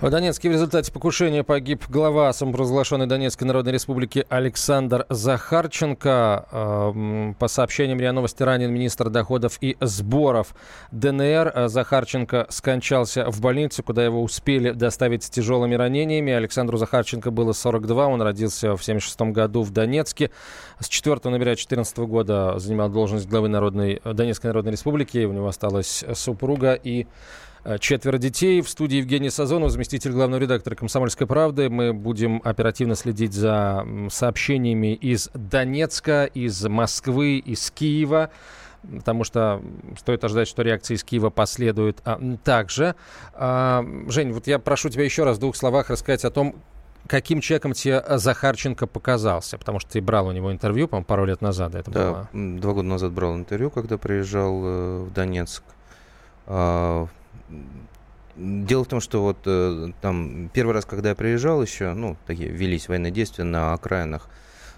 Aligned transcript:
В 0.00 0.08
Донецке 0.08 0.48
в 0.48 0.52
результате 0.52 0.90
покушения 0.90 1.44
погиб 1.44 1.84
глава 1.90 2.32
самопровозглашенной 2.32 3.06
Донецкой 3.06 3.46
Народной 3.46 3.74
Республики 3.74 4.24
Александр 4.30 5.04
Захарченко. 5.10 6.46
Эм, 6.50 7.36
по 7.38 7.48
сообщениям 7.48 8.00
РИА 8.00 8.12
Новости 8.12 8.42
ранен 8.42 8.72
министр 8.72 9.10
доходов 9.10 9.58
и 9.60 9.76
сборов 9.78 10.54
ДНР. 10.90 11.52
Э, 11.54 11.68
Захарченко 11.68 12.46
скончался 12.48 13.30
в 13.30 13.42
больнице, 13.42 13.82
куда 13.82 14.02
его 14.02 14.22
успели 14.22 14.70
доставить 14.70 15.22
с 15.22 15.28
тяжелыми 15.28 15.74
ранениями. 15.74 16.32
Александру 16.32 16.78
Захарченко 16.78 17.30
было 17.30 17.52
42, 17.52 18.06
он 18.06 18.22
родился 18.22 18.68
в 18.78 18.80
1976 18.80 19.20
году 19.34 19.60
в 19.60 19.70
Донецке. 19.70 20.30
С 20.78 20.88
4 20.88 21.20
ноября 21.24 21.50
2014 21.50 21.98
года 21.98 22.58
занимал 22.58 22.88
должность 22.88 23.28
главы 23.28 23.48
Народной, 23.48 24.00
Донецкой 24.02 24.48
Народной 24.48 24.72
Республики. 24.72 25.26
У 25.26 25.32
него 25.34 25.48
осталась 25.48 26.02
супруга 26.14 26.72
и 26.72 27.02
Э, 27.02 27.49
четверо 27.78 28.18
детей. 28.18 28.60
В 28.60 28.68
студии 28.68 28.96
Евгений 28.96 29.30
Сазонов, 29.30 29.70
заместитель 29.70 30.12
главного 30.12 30.40
редактора 30.40 30.74
«Комсомольской 30.74 31.26
правды». 31.26 31.68
Мы 31.68 31.92
будем 31.92 32.40
оперативно 32.44 32.94
следить 32.94 33.32
за 33.32 33.86
сообщениями 34.10 34.94
из 34.94 35.30
Донецка, 35.34 36.24
из 36.24 36.64
Москвы, 36.66 37.38
из 37.38 37.70
Киева 37.70 38.30
потому 38.82 39.24
что 39.24 39.60
стоит 39.98 40.24
ожидать, 40.24 40.48
что 40.48 40.62
реакция 40.62 40.94
из 40.94 41.04
Киева 41.04 41.28
последует 41.28 42.00
а, 42.06 42.18
также. 42.42 42.94
А, 43.34 43.84
Жень, 44.08 44.32
вот 44.32 44.46
я 44.46 44.58
прошу 44.58 44.88
тебя 44.88 45.04
еще 45.04 45.24
раз 45.24 45.36
в 45.36 45.40
двух 45.40 45.54
словах 45.54 45.90
рассказать 45.90 46.24
о 46.24 46.30
том, 46.30 46.56
каким 47.06 47.40
человеком 47.40 47.72
тебе 47.72 48.02
Захарченко 48.08 48.86
показался? 48.86 49.58
Потому 49.58 49.80
что 49.80 49.90
ты 49.92 50.00
брал 50.00 50.28
у 50.28 50.32
него 50.32 50.52
интервью, 50.52 50.88
по-моему, 50.88 51.04
пару 51.04 51.24
лет 51.24 51.40
назад 51.40 51.74
это 51.74 51.90
да, 51.90 52.10
было. 52.10 52.28
два 52.32 52.72
года 52.72 52.88
назад 52.88 53.12
брал 53.12 53.36
интервью, 53.36 53.70
когда 53.70 53.98
приезжал 53.98 54.62
э, 54.64 54.98
в 55.04 55.12
Донецк. 55.12 55.62
Дело 58.36 58.84
в 58.84 58.88
том, 58.88 59.00
что 59.00 59.22
вот 59.22 59.38
э, 59.44 59.88
там 60.00 60.50
первый 60.54 60.72
раз, 60.72 60.84
когда 60.84 61.10
я 61.10 61.14
приезжал 61.14 61.62
еще, 61.62 61.92
ну, 61.92 62.16
такие 62.26 62.48
велись 62.48 62.88
военные 62.88 63.10
действия 63.10 63.44
на 63.44 63.72
окраинах, 63.72 64.28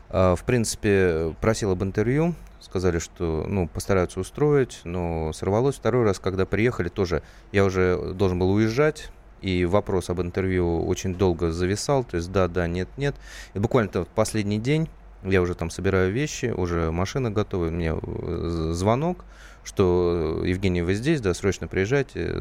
э, 0.09 0.35
в 0.37 0.43
принципе, 0.45 1.35
просил 1.41 1.71
об 1.71 1.83
интервью, 1.85 2.35
сказали, 2.61 2.99
что, 2.99 3.45
ну, 3.47 3.69
постараются 3.69 4.21
устроить, 4.21 4.81
но 4.85 5.33
сорвалось. 5.33 5.77
Второй 5.77 6.05
раз, 6.05 6.19
когда 6.19 6.47
приехали, 6.47 6.89
тоже 6.89 7.23
я 7.53 7.65
уже 7.65 8.15
должен 8.15 8.39
был 8.39 8.51
уезжать, 8.51 9.11
и 9.43 9.65
вопрос 9.65 10.09
об 10.09 10.21
интервью 10.21 10.87
очень 10.87 11.15
долго 11.15 11.53
зависал, 11.53 12.05
то 12.05 12.17
есть 12.17 12.33
да, 12.33 12.49
да, 12.49 12.67
нет, 12.67 12.89
нет. 12.97 13.15
И 13.55 13.59
буквально 13.59 14.05
в 14.05 14.09
последний 14.09 14.59
день 14.59 14.89
я 15.25 15.43
уже 15.43 15.55
там 15.55 15.71
собираю 15.71 16.13
вещи, 16.13 16.47
уже 16.47 16.91
машина 16.91 17.31
готова, 17.31 17.67
у 17.67 17.71
меня 17.71 17.97
э, 18.01 18.71
звонок, 18.73 19.25
что 19.65 20.43
Евгений, 20.45 20.83
вы 20.83 20.95
здесь, 20.95 21.21
да, 21.21 21.35
срочно 21.35 21.69
приезжайте, 21.69 22.33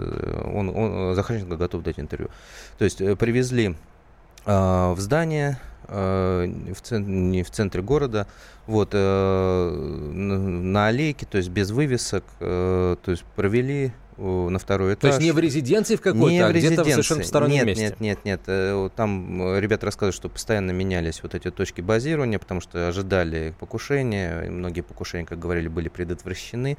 он, 0.46 0.70
он, 0.70 1.16
Захарченко 1.16 1.56
готов 1.56 1.84
дать 1.84 2.00
интервью. 2.00 2.30
То 2.78 2.86
есть 2.86 3.02
э, 3.02 3.16
привезли 3.16 3.76
э, 4.46 4.92
в 4.94 5.00
здание, 5.00 5.60
э, 5.88 6.74
в 6.76 6.82
центр, 6.82 7.10
не 7.10 7.44
в 7.44 7.52
центре 7.52 7.82
города, 7.82 8.28
вот, 8.68 8.90
э, 8.94 9.70
на 10.14 10.88
аллейке, 10.88 11.26
то 11.26 11.38
есть 11.38 11.50
без 11.50 11.72
вывесок, 11.72 12.24
э, 12.40 12.96
то 13.04 13.12
есть 13.12 13.24
провели 13.36 13.92
на 14.22 14.60
второй 14.60 14.94
этаж. 14.94 15.02
То 15.02 15.08
есть 15.08 15.22
не 15.22 15.32
в 15.32 15.40
резиденции 15.40 15.96
в 15.96 16.02
какой-то, 16.02 16.30
не 16.30 16.40
а 16.40 16.50
в 16.50 16.54
где-то 16.54 16.84
в 16.84 16.90
совершенно 16.90 17.22
постороннем 17.22 17.56
нет, 17.56 17.66
месте? 17.66 17.84
Нет, 17.84 18.00
нет, 18.00 18.20
нет. 18.24 18.42
Э, 18.48 18.90
там 18.96 19.58
ребята 19.58 19.86
рассказывают, 19.88 20.16
что 20.16 20.30
постоянно 20.30 20.72
менялись 20.72 21.24
вот 21.24 21.36
эти 21.36 21.50
точки 21.50 21.82
базирования, 21.82 22.40
потому 22.40 22.62
что 22.62 22.88
ожидали 22.88 23.54
покушения. 23.60 24.50
Многие 24.50 24.82
покушения, 24.82 25.26
как 25.26 25.40
говорили, 25.40 25.68
были 25.68 25.90
предотвращены. 25.90 26.78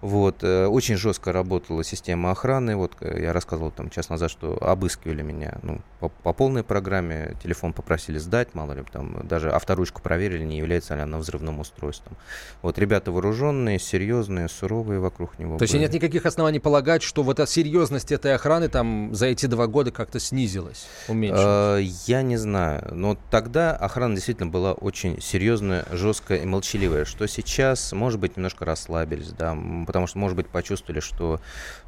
Вот, 0.00 0.42
э, 0.42 0.66
очень 0.66 0.96
жестко 0.96 1.32
работала 1.32 1.84
система 1.84 2.30
охраны. 2.30 2.76
Вот 2.76 2.92
э, 3.00 3.22
я 3.22 3.32
рассказывал 3.32 3.70
там 3.70 3.90
час 3.90 4.08
назад, 4.08 4.30
что 4.30 4.56
обыскивали 4.60 5.22
меня 5.22 5.58
ну, 5.62 5.80
по, 5.98 6.08
по 6.08 6.32
полной 6.32 6.64
программе. 6.64 7.36
Телефон 7.42 7.72
попросили 7.72 8.18
сдать, 8.18 8.54
мало 8.54 8.72
ли, 8.72 8.82
там 8.90 9.26
даже 9.26 9.50
авторучку 9.50 10.00
проверили, 10.00 10.44
не 10.44 10.58
является 10.58 10.94
ли 10.94 11.02
она 11.02 11.18
взрывным 11.18 11.60
устройством. 11.60 12.16
Вот 12.62 12.78
ребята 12.78 13.12
вооруженные, 13.12 13.78
серьезные, 13.78 14.48
суровые 14.48 15.00
вокруг 15.00 15.38
него. 15.38 15.58
То 15.58 15.64
есть 15.64 15.74
нет 15.74 15.92
никаких 15.92 16.24
оснований 16.24 16.60
полагать, 16.60 17.02
что 17.02 17.22
вот 17.22 17.38
эта 17.38 17.50
серьезность 17.50 18.10
этой 18.10 18.34
охраны 18.34 18.68
там 18.68 19.14
за 19.14 19.26
эти 19.26 19.46
два 19.46 19.66
года 19.66 19.90
как-то 19.90 20.18
снизилась, 20.18 20.86
уменьшилась? 21.08 21.80
Э, 21.80 21.82
я 22.06 22.22
не 22.22 22.38
знаю. 22.38 22.88
Но 22.92 23.18
тогда 23.30 23.76
охрана 23.76 24.14
действительно 24.14 24.48
была 24.48 24.72
очень 24.72 25.20
серьезная, 25.20 25.84
жесткая 25.90 26.38
и 26.38 26.46
молчаливая. 26.46 27.04
Что 27.04 27.26
сейчас, 27.26 27.92
может 27.92 28.18
быть, 28.18 28.36
немножко 28.36 28.64
расслабились, 28.64 29.32
да, 29.32 29.54
потому 29.90 30.06
что, 30.06 30.18
может 30.18 30.36
быть, 30.36 30.46
почувствовали, 30.46 31.00
что 31.00 31.40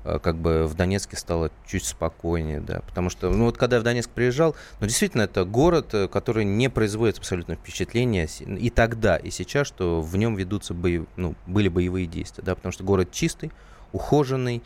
э, 0.02 0.18
как 0.18 0.34
бы 0.34 0.66
в 0.66 0.74
Донецке 0.74 1.16
стало 1.16 1.52
чуть 1.68 1.84
спокойнее, 1.84 2.58
да, 2.58 2.80
потому 2.80 3.10
что, 3.10 3.30
ну 3.30 3.44
вот 3.44 3.56
когда 3.56 3.76
я 3.76 3.80
в 3.80 3.84
Донецк 3.84 4.10
приезжал, 4.10 4.56
ну 4.80 4.88
действительно 4.88 5.22
это 5.22 5.44
город, 5.44 5.94
э, 5.94 6.08
который 6.08 6.44
не 6.44 6.68
производит 6.68 7.18
абсолютно 7.18 7.54
впечатления 7.54 8.28
и 8.40 8.70
тогда, 8.70 9.16
и 9.16 9.30
сейчас, 9.30 9.68
что 9.68 10.00
в 10.00 10.16
нем 10.16 10.34
ведутся 10.34 10.74
боев, 10.74 11.06
ну, 11.14 11.36
были 11.46 11.68
боевые 11.68 12.08
действия, 12.08 12.42
да, 12.42 12.56
потому 12.56 12.72
что 12.72 12.82
город 12.82 13.12
чистый, 13.12 13.52
ухоженный, 13.92 14.64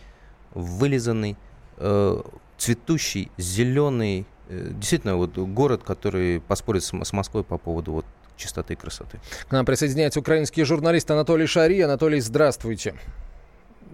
вылизанный, 0.55 1.37
э, 1.77 2.23
цветущий, 2.57 3.31
зеленый, 3.37 4.25
э, 4.49 4.71
действительно 4.73 5.17
вот 5.17 5.37
город, 5.37 5.83
который 5.85 6.41
поспорит 6.41 6.85
с, 6.85 6.91
с 6.91 7.13
Москвой 7.13 7.45
по 7.45 7.59
поводу 7.59 7.93
вот 7.93 8.07
чистоты 8.39 8.73
и 8.73 8.77
красоты. 8.77 9.21
К 9.47 9.53
нам 9.53 9.67
присоединяется 9.67 10.21
украинский 10.21 10.65
журналист 10.65 11.11
Анатолий 11.11 11.47
Шари. 11.47 11.81
Анатолий, 11.81 12.21
здравствуйте. 12.21 12.95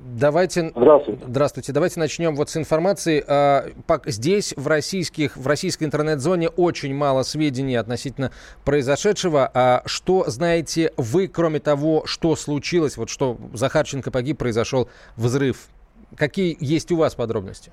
Давайте, 0.04 0.72
Здравствуйте. 0.74 1.24
Здравствуйте. 1.26 1.72
Давайте 1.72 2.00
начнем 2.00 2.34
вот 2.34 2.50
с 2.50 2.56
информации. 2.56 3.24
А, 3.26 3.66
здесь, 4.06 4.52
в, 4.56 4.66
российских, 4.66 5.36
в 5.36 5.46
российской 5.46 5.84
интернет-зоне, 5.84 6.48
очень 6.48 6.92
мало 6.92 7.22
сведений 7.22 7.76
относительно 7.76 8.32
произошедшего. 8.64 9.48
А 9.54 9.82
что 9.86 10.24
знаете 10.26 10.92
вы, 10.96 11.28
кроме 11.28 11.60
того, 11.60 12.02
что 12.06 12.34
случилось, 12.34 12.96
вот 12.96 13.10
что 13.10 13.36
Захарченко 13.52 14.10
погиб, 14.10 14.38
произошел 14.38 14.88
взрыв? 15.16 15.68
Какие 16.16 16.56
есть 16.58 16.90
у 16.90 16.96
вас 16.96 17.14
подробности? 17.14 17.70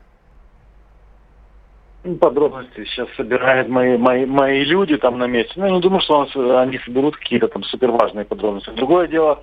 Ну, 2.04 2.16
подробности 2.16 2.86
сейчас 2.86 3.08
собирают 3.18 3.70
мои, 3.70 3.98
мои, 3.98 4.28
мои 4.28 4.64
люди 4.64 4.98
там 4.98 5.18
на 5.18 5.26
месте. 5.26 5.54
Ну, 5.56 5.66
я 5.66 5.72
не 5.72 5.82
думаю, 5.82 6.02
что 6.02 6.28
они 6.60 6.78
соберут 6.86 7.18
какие-то 7.18 7.48
там 7.48 7.64
суперважные 7.64 8.24
подробности. 8.24 8.70
Другое 8.70 9.08
дело, 9.08 9.42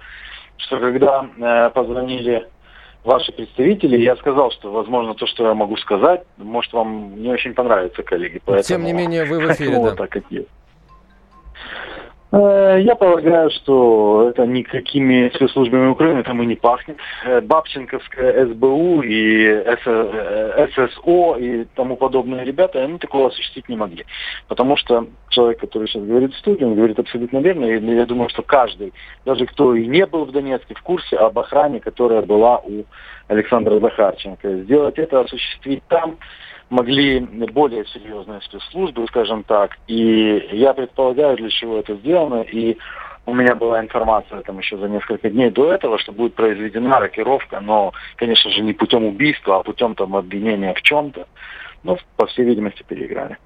что 0.57 0.79
когда 0.79 1.29
э, 1.37 1.71
позвонили 1.71 2.49
ваши 3.07 3.33
представители, 3.33 3.97
я 3.97 4.17
сказал, 4.17 4.51
что, 4.51 4.71
возможно, 4.71 5.15
то, 5.15 5.27
что 5.27 5.47
я 5.47 5.55
могу 5.55 5.77
сказать, 5.77 6.25
может, 6.37 6.73
вам 6.73 7.23
не 7.23 7.31
очень 7.31 7.55
понравится, 7.55 8.03
коллеги. 8.03 8.43
Поэтому... 8.45 8.65
Тем 8.65 8.85
не 8.85 8.93
менее, 8.93 9.25
вы 9.25 9.39
в 9.39 9.51
эфире, 9.53 9.81
да. 9.81 9.95
так. 9.95 10.17
Э, 10.17 10.23
я 12.33 12.97
полагаю, 12.97 13.51
что 13.51 14.29
это 14.31 14.47
никакими 14.47 15.31
спецслужбами 15.35 15.89
Украины 15.89 16.25
там 16.25 16.43
и 16.43 16.47
не 16.47 16.57
пахнет. 16.57 16.97
Э, 17.25 17.41
Бабченковская 17.41 18.47
СБУ 18.47 19.03
и 19.03 19.65
ССО 19.85 21.37
э, 21.37 21.41
и 21.41 21.65
тому 21.77 21.97
подобные 21.97 22.45
ребята, 22.45 22.83
они 22.83 22.99
такого 22.99 23.29
осуществить 23.29 23.69
не 23.69 23.77
могли. 23.77 24.05
Потому 24.49 24.77
что 24.77 25.07
человек, 25.29 25.61
который 25.61 25.87
сейчас 25.87 26.03
говорит 26.03 26.35
в 26.35 26.39
студии, 26.39 26.65
он 26.65 26.75
говорит 26.75 26.99
абсолютно 26.99 27.39
верно. 27.39 27.65
И 27.67 27.95
я 27.95 28.07
думаю, 28.07 28.29
что 28.29 28.43
каждый, 28.43 28.93
даже 29.25 29.47
кто 29.47 29.75
и 29.75 29.87
не 29.87 30.05
был 30.05 30.25
в 30.25 30.33
Донецке, 30.33 30.75
в 30.75 30.83
курсе 30.83 31.17
об 31.17 31.39
охране, 31.39 31.79
которая 31.79 32.23
была 32.23 32.59
у 32.59 32.85
Александра 33.29 33.79
Захарченко. 33.79 34.63
Сделать 34.65 34.99
это, 34.99 35.21
осуществить 35.21 35.83
там, 35.89 36.19
могли 36.71 37.21
более 37.21 37.85
серьезные 37.87 38.41
спецслужбы, 38.43 39.07
скажем 39.09 39.45
так. 39.45 39.77
И 39.87 40.49
я 40.53 40.75
предполагаю, 40.75 41.37
для 41.37 41.51
чего 41.51 41.79
это 41.79 41.95
сделано. 41.97 42.43
И 42.43 42.77
у 43.27 43.35
меня 43.35 43.55
была 43.55 43.81
информация 43.81 44.41
там 44.43 44.59
еще 44.59 44.77
за 44.77 44.89
несколько 44.89 45.31
дней 45.31 45.51
до 45.51 45.73
этого, 45.73 45.99
что 45.99 46.13
будет 46.13 46.35
произведена 46.35 47.01
рокировка, 47.01 47.61
но, 47.61 47.93
конечно 48.17 48.51
же, 48.51 48.63
не 48.63 48.73
путем 48.73 49.05
убийства, 49.05 49.57
а 49.57 49.63
путем 49.63 49.95
там 49.95 50.15
обвинения 50.17 50.75
в 50.75 50.83
чем-то. 50.83 51.27
Но, 51.83 51.99
по 52.17 52.27
всей 52.27 52.45
видимости, 52.45 52.85
переиграли. 52.87 53.37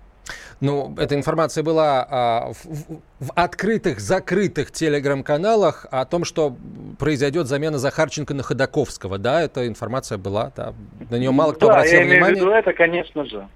Ну, 0.61 0.94
эта 0.99 1.15
информация 1.15 1.62
была 1.65 2.06
а, 2.09 2.53
в, 2.53 3.00
в 3.21 3.32
открытых, 3.35 4.00
закрытых 4.00 4.73
телеграм-каналах 4.73 5.87
о 5.91 6.05
том, 6.05 6.25
что 6.25 6.56
произойдет 6.99 7.47
замена 7.47 7.79
Захарченко 7.79 8.35
на 8.35 8.43
Ходаковского. 8.43 9.19
Да, 9.19 9.43
эта 9.43 9.67
информация 9.67 10.19
была, 10.19 10.53
да. 10.56 10.75
На 11.11 11.17
нее 11.17 11.31
мало 11.31 11.53
кто 11.53 11.67
да, 11.67 11.75
обратил 11.75 12.00
я 12.00 12.05
внимание. 12.05 12.21
имею 12.21 12.37
в 12.37 12.41
виду 12.41 12.50
это, 12.50 12.73
конечно 12.73 13.25
же. 13.25 13.49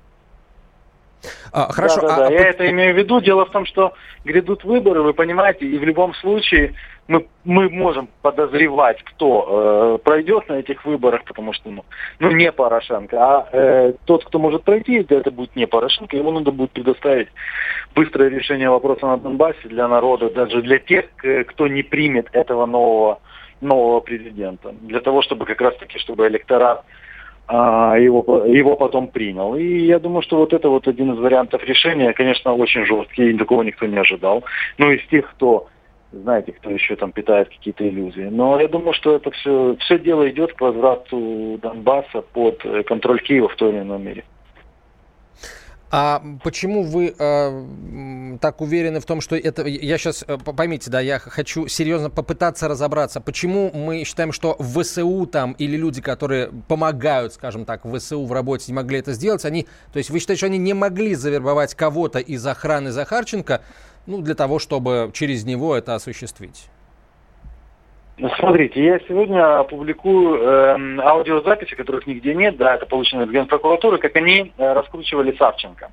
А, 1.52 1.72
хорошо. 1.72 2.00
Да, 2.00 2.08
да, 2.08 2.16
да. 2.16 2.26
а, 2.26 2.30
я 2.30 2.48
это 2.48 2.70
имею 2.70 2.94
в 2.94 2.98
виду. 2.98 3.20
Дело 3.20 3.46
в 3.46 3.50
том, 3.50 3.66
что 3.66 3.94
грядут 4.24 4.64
выборы, 4.64 5.02
вы 5.02 5.14
понимаете, 5.14 5.66
и 5.66 5.78
в 5.78 5.84
любом 5.84 6.14
случае 6.14 6.74
мы, 7.06 7.26
мы 7.44 7.68
можем 7.68 8.08
подозревать, 8.22 9.02
кто 9.04 9.98
э, 9.98 10.04
пройдет 10.04 10.48
на 10.48 10.54
этих 10.54 10.84
выборах, 10.84 11.24
потому 11.24 11.52
что, 11.52 11.70
ну, 11.70 11.84
ну 12.18 12.30
не 12.30 12.50
Порошенко, 12.50 13.16
а 13.18 13.48
э, 13.52 13.92
тот, 14.06 14.24
кто 14.24 14.38
может 14.38 14.64
пройти, 14.64 15.04
это 15.08 15.30
будет 15.30 15.54
не 15.54 15.66
Порошенко, 15.66 16.16
ему 16.16 16.30
надо 16.30 16.50
будет 16.50 16.70
предоставить 16.70 17.28
быстрое 17.94 18.30
решение 18.30 18.70
вопроса 18.70 19.06
на 19.06 19.18
Донбассе 19.18 19.68
для 19.68 19.86
народа, 19.86 20.30
даже 20.30 20.62
для 20.62 20.78
тех, 20.78 21.06
кто 21.48 21.68
не 21.68 21.82
примет 21.82 22.28
этого 22.32 22.66
нового 22.66 23.20
нового 23.60 24.00
президента. 24.00 24.72
Для 24.82 25.00
того, 25.00 25.22
чтобы 25.22 25.46
как 25.46 25.60
раз-таки, 25.60 25.98
чтобы 25.98 26.26
электорат 26.28 26.84
его, 27.48 28.44
его 28.46 28.76
потом 28.76 29.08
принял. 29.08 29.54
И 29.54 29.86
я 29.86 29.98
думаю, 29.98 30.22
что 30.22 30.38
вот 30.38 30.52
это 30.52 30.68
вот 30.68 30.88
один 30.88 31.12
из 31.12 31.18
вариантов 31.18 31.62
решения, 31.64 32.12
конечно, 32.12 32.54
очень 32.54 32.86
жесткий, 32.86 33.30
и 33.30 33.36
такого 33.36 33.62
никто 33.62 33.86
не 33.86 33.98
ожидал. 33.98 34.44
Ну, 34.78 34.90
из 34.90 35.06
тех, 35.08 35.30
кто 35.30 35.68
знаете, 36.22 36.52
кто 36.52 36.70
еще 36.70 36.96
там 36.96 37.12
питает 37.12 37.48
какие-то 37.48 37.88
иллюзии. 37.88 38.28
Но 38.30 38.60
я 38.60 38.68
думаю, 38.68 38.92
что 38.92 39.16
это 39.16 39.30
все, 39.32 39.76
все 39.80 39.98
дело 39.98 40.28
идет 40.30 40.52
к 40.52 40.60
возврату 40.60 41.58
Донбасса 41.60 42.22
под 42.22 42.64
контроль 42.86 43.20
Киева 43.20 43.48
в 43.48 43.56
той 43.56 43.70
или 43.70 43.80
иной 43.80 43.98
мере. 43.98 44.24
А 45.96 46.20
почему 46.42 46.82
вы 46.82 47.14
э, 47.16 48.38
так 48.40 48.60
уверены 48.60 48.98
в 48.98 49.04
том, 49.04 49.20
что 49.20 49.36
это... 49.36 49.64
Я 49.64 49.96
сейчас, 49.96 50.24
э, 50.26 50.38
поймите, 50.38 50.90
да, 50.90 50.98
я 50.98 51.20
хочу 51.20 51.68
серьезно 51.68 52.10
попытаться 52.10 52.66
разобраться. 52.66 53.20
Почему 53.20 53.70
мы 53.72 54.02
считаем, 54.02 54.32
что 54.32 54.56
ВСУ 54.58 55.24
там 55.26 55.52
или 55.52 55.76
люди, 55.76 56.02
которые 56.02 56.50
помогают, 56.66 57.34
скажем 57.34 57.64
так, 57.64 57.82
ВСУ 57.86 58.24
в 58.24 58.32
работе, 58.32 58.72
не 58.72 58.74
могли 58.74 58.98
это 58.98 59.12
сделать, 59.12 59.44
они... 59.44 59.68
То 59.92 59.98
есть 59.98 60.10
вы 60.10 60.18
считаете, 60.18 60.38
что 60.38 60.46
они 60.46 60.58
не 60.58 60.74
могли 60.74 61.14
завербовать 61.14 61.76
кого-то 61.76 62.18
из 62.18 62.44
охраны 62.44 62.90
Захарченко, 62.90 63.60
ну, 64.06 64.20
для 64.20 64.34
того, 64.34 64.58
чтобы 64.58 65.12
через 65.14 65.44
него 65.44 65.76
это 65.76 65.94
осуществить? 65.94 66.70
Смотрите, 68.38 68.84
я 68.84 69.00
сегодня 69.00 69.58
опубликую 69.58 70.40
э, 70.40 71.00
аудиозаписи, 71.00 71.74
которых 71.74 72.06
нигде 72.06 72.34
нет, 72.34 72.56
да, 72.56 72.76
это 72.76 72.86
получено 72.86 73.22
из 73.22 73.30
Генпрокуратуры, 73.30 73.98
как 73.98 74.14
они 74.16 74.52
э, 74.56 74.72
раскручивали 74.72 75.36
Савченко 75.36 75.90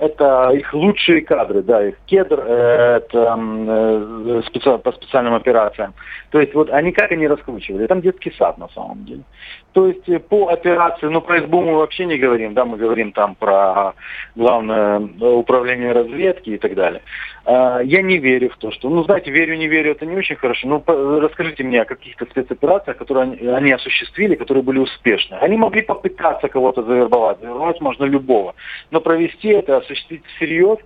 это 0.00 0.50
их 0.54 0.72
лучшие 0.72 1.20
кадры, 1.20 1.62
да, 1.62 1.86
их 1.86 1.96
кедр, 2.06 2.40
э, 2.40 2.96
это 2.96 3.36
э, 3.38 4.42
специ... 4.46 4.78
по 4.78 4.92
специальным 4.92 5.34
операциям. 5.34 5.92
То 6.30 6.40
есть 6.40 6.54
вот 6.54 6.70
они 6.70 6.90
как 6.92 7.12
они 7.12 7.28
раскручивали, 7.28 7.86
там 7.86 8.00
детский 8.00 8.32
сад 8.32 8.56
на 8.56 8.68
самом 8.68 9.04
деле. 9.04 9.22
То 9.72 9.86
есть 9.86 10.08
э, 10.08 10.18
по 10.18 10.48
операции, 10.48 11.06
ну 11.06 11.20
про 11.20 11.40
СБУ 11.40 11.60
мы 11.60 11.76
вообще 11.76 12.06
не 12.06 12.18
говорим, 12.18 12.54
да, 12.54 12.64
мы 12.64 12.76
говорим 12.76 13.12
там 13.12 13.34
про 13.34 13.94
главное 14.34 15.00
управление 15.20 15.92
разведки 15.92 16.50
и 16.50 16.58
так 16.58 16.74
далее. 16.74 17.02
Я 17.46 18.02
не 18.02 18.18
верю 18.18 18.50
в 18.50 18.58
то, 18.58 18.70
что, 18.70 18.90
ну 18.90 19.02
знаете, 19.04 19.30
верю, 19.30 19.56
не 19.56 19.66
верю, 19.66 19.92
это 19.92 20.04
не 20.04 20.16
очень 20.16 20.36
хорошо. 20.36 20.68
Ну 20.68 21.20
расскажите 21.20 21.64
мне 21.64 21.82
о 21.82 21.84
каких-то 21.84 22.26
спецоперациях, 22.26 22.98
которые 22.98 23.22
они, 23.24 23.46
они 23.48 23.72
осуществили, 23.72 24.34
которые 24.34 24.62
были 24.62 24.78
успешны. 24.78 25.36
Они 25.36 25.56
могли 25.56 25.82
попытаться 25.82 26.48
кого-то 26.48 26.82
завербовать, 26.82 27.40
завербовать 27.40 27.80
можно 27.80 28.04
любого, 28.04 28.54
но 28.90 29.00
провести 29.00 29.48
это 29.48 29.78
осуществить 29.78 30.24
всерьез. 30.36 30.78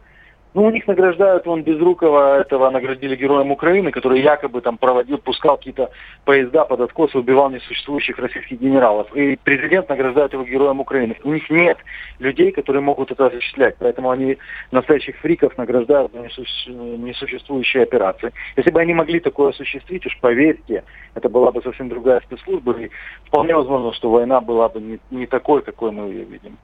Ну, 0.55 0.63
у 0.63 0.71
них 0.71 0.87
награждают, 0.87 1.47
вон 1.47 1.65
Безрукова, 1.65 2.39
этого 2.39 2.71
наградили 2.71 3.17
Героем 3.17 3.51
Украины, 3.51 3.91
который 3.91 4.21
якобы 4.21 4.61
там 4.61 4.79
проводил, 4.79 5.19
пускал 5.19 5.57
какие-то 5.57 5.91
поезда 6.25 6.65
под 6.65 6.81
откос 6.81 7.13
и 7.13 7.19
убивал 7.19 7.51
несуществующих 7.51 8.17
российских 8.19 8.61
генералов. 8.61 9.13
И 9.17 9.37
президент 9.43 9.89
награждает 9.89 10.33
его 10.33 10.45
Героем 10.45 10.79
Украины. 10.79 11.17
У 11.25 11.33
них 11.33 11.51
нет 11.51 11.79
людей, 12.21 12.53
которые 12.53 12.83
могут 12.83 13.11
это 13.11 13.27
осуществлять. 13.27 13.75
Поэтому 13.81 14.11
они 14.11 14.39
настоящих 14.71 15.17
фриков 15.17 15.59
награждают 15.59 16.13
за 16.13 16.21
несуществующие 16.21 17.83
операции. 17.83 18.33
Если 18.57 18.71
бы 18.71 18.81
они 18.81 18.95
могли 18.95 19.19
такое 19.19 19.51
осуществить, 19.51 20.07
уж 20.07 20.17
поверьте, 20.21 20.85
это 21.17 21.29
была 21.29 21.51
бы 21.51 21.63
совсем 21.63 21.89
другая 21.89 22.21
спецслужба. 22.21 22.79
И 22.79 22.91
вполне 23.27 23.57
возможно, 23.57 23.93
что 23.93 24.09
война 24.09 24.41
была 24.41 24.69
бы 24.69 24.81
не, 24.81 25.01
не 25.11 25.27
такой, 25.27 25.63
какой 25.63 25.91
мы 25.91 26.11
ее 26.11 26.23
видим. 26.23 26.57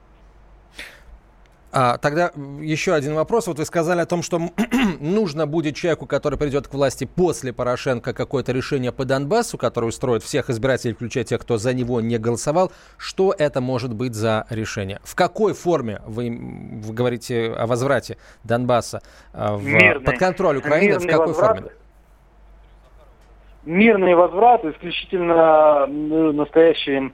А, 1.72 1.98
тогда 1.98 2.32
еще 2.60 2.94
один 2.94 3.14
вопрос. 3.14 3.46
Вот 3.46 3.58
вы 3.58 3.64
сказали 3.64 4.00
о 4.00 4.06
том, 4.06 4.22
что 4.22 4.40
нужно 5.00 5.46
будет 5.46 5.76
человеку, 5.76 6.06
который 6.06 6.38
придет 6.38 6.66
к 6.66 6.74
власти 6.74 7.04
после 7.04 7.52
Порошенко, 7.52 8.12
какое-то 8.12 8.52
решение 8.52 8.92
по 8.92 9.04
Донбассу, 9.04 9.56
которое 9.56 9.86
устроит 9.86 10.22
всех 10.22 10.50
избирателей, 10.50 10.94
включая 10.94 11.24
тех, 11.24 11.40
кто 11.40 11.58
за 11.58 11.72
него 11.72 12.00
не 12.00 12.18
голосовал. 12.18 12.72
Что 12.98 13.34
это 13.36 13.60
может 13.60 13.94
быть 13.94 14.14
за 14.14 14.46
решение? 14.50 15.00
В 15.04 15.14
какой 15.14 15.54
форме 15.54 16.00
вы, 16.06 16.30
вы 16.82 16.92
говорите 16.92 17.52
о 17.52 17.66
возврате 17.66 18.16
Донбасса 18.42 19.02
а, 19.32 19.56
в, 19.56 19.64
мирный, 19.64 20.04
под 20.04 20.18
контроль 20.18 20.56
Украины? 20.58 20.98
В 20.98 21.06
какой 21.06 21.28
возврат, 21.28 21.56
форме? 21.56 21.70
Мирный 23.64 24.14
возврат, 24.14 24.64
исключительно 24.64 25.86
настоящий 25.86 27.12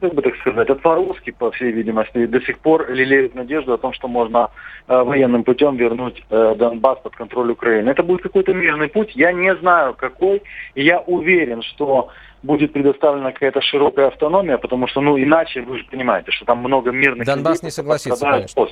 как 0.00 0.14
бы 0.14 0.22
так 0.22 0.36
сказать, 0.36 0.68
отворовски, 0.68 1.30
по 1.30 1.50
всей 1.50 1.72
видимости, 1.72 2.26
до 2.26 2.40
сих 2.40 2.58
пор 2.58 2.90
лелеют 2.90 3.34
надежду 3.34 3.74
о 3.74 3.78
том, 3.78 3.92
что 3.92 4.08
можно 4.08 4.50
э, 4.88 5.02
военным 5.02 5.44
путем 5.44 5.76
вернуть 5.76 6.22
э, 6.30 6.54
Донбасс 6.56 6.98
под 7.00 7.14
контроль 7.14 7.50
Украины. 7.50 7.90
Это 7.90 8.02
будет 8.02 8.22
какой-то 8.22 8.52
мирный 8.52 8.88
путь, 8.88 9.12
я 9.14 9.32
не 9.32 9.54
знаю 9.56 9.94
какой, 9.94 10.42
и 10.74 10.82
я 10.82 11.00
уверен, 11.00 11.62
что 11.62 12.08
будет 12.42 12.72
предоставлена 12.72 13.32
какая-то 13.32 13.60
широкая 13.60 14.08
автономия, 14.08 14.58
потому 14.58 14.86
что, 14.88 15.00
ну, 15.00 15.18
иначе, 15.18 15.60
вы 15.60 15.78
же 15.78 15.84
понимаете, 15.90 16.30
что 16.30 16.44
там 16.44 16.58
много 16.58 16.90
мирных 16.90 17.26
Донбасс 17.26 17.58
людей, 17.58 17.66
не 17.66 17.70
согласится, 17.70 18.24
конечно. 18.24 18.66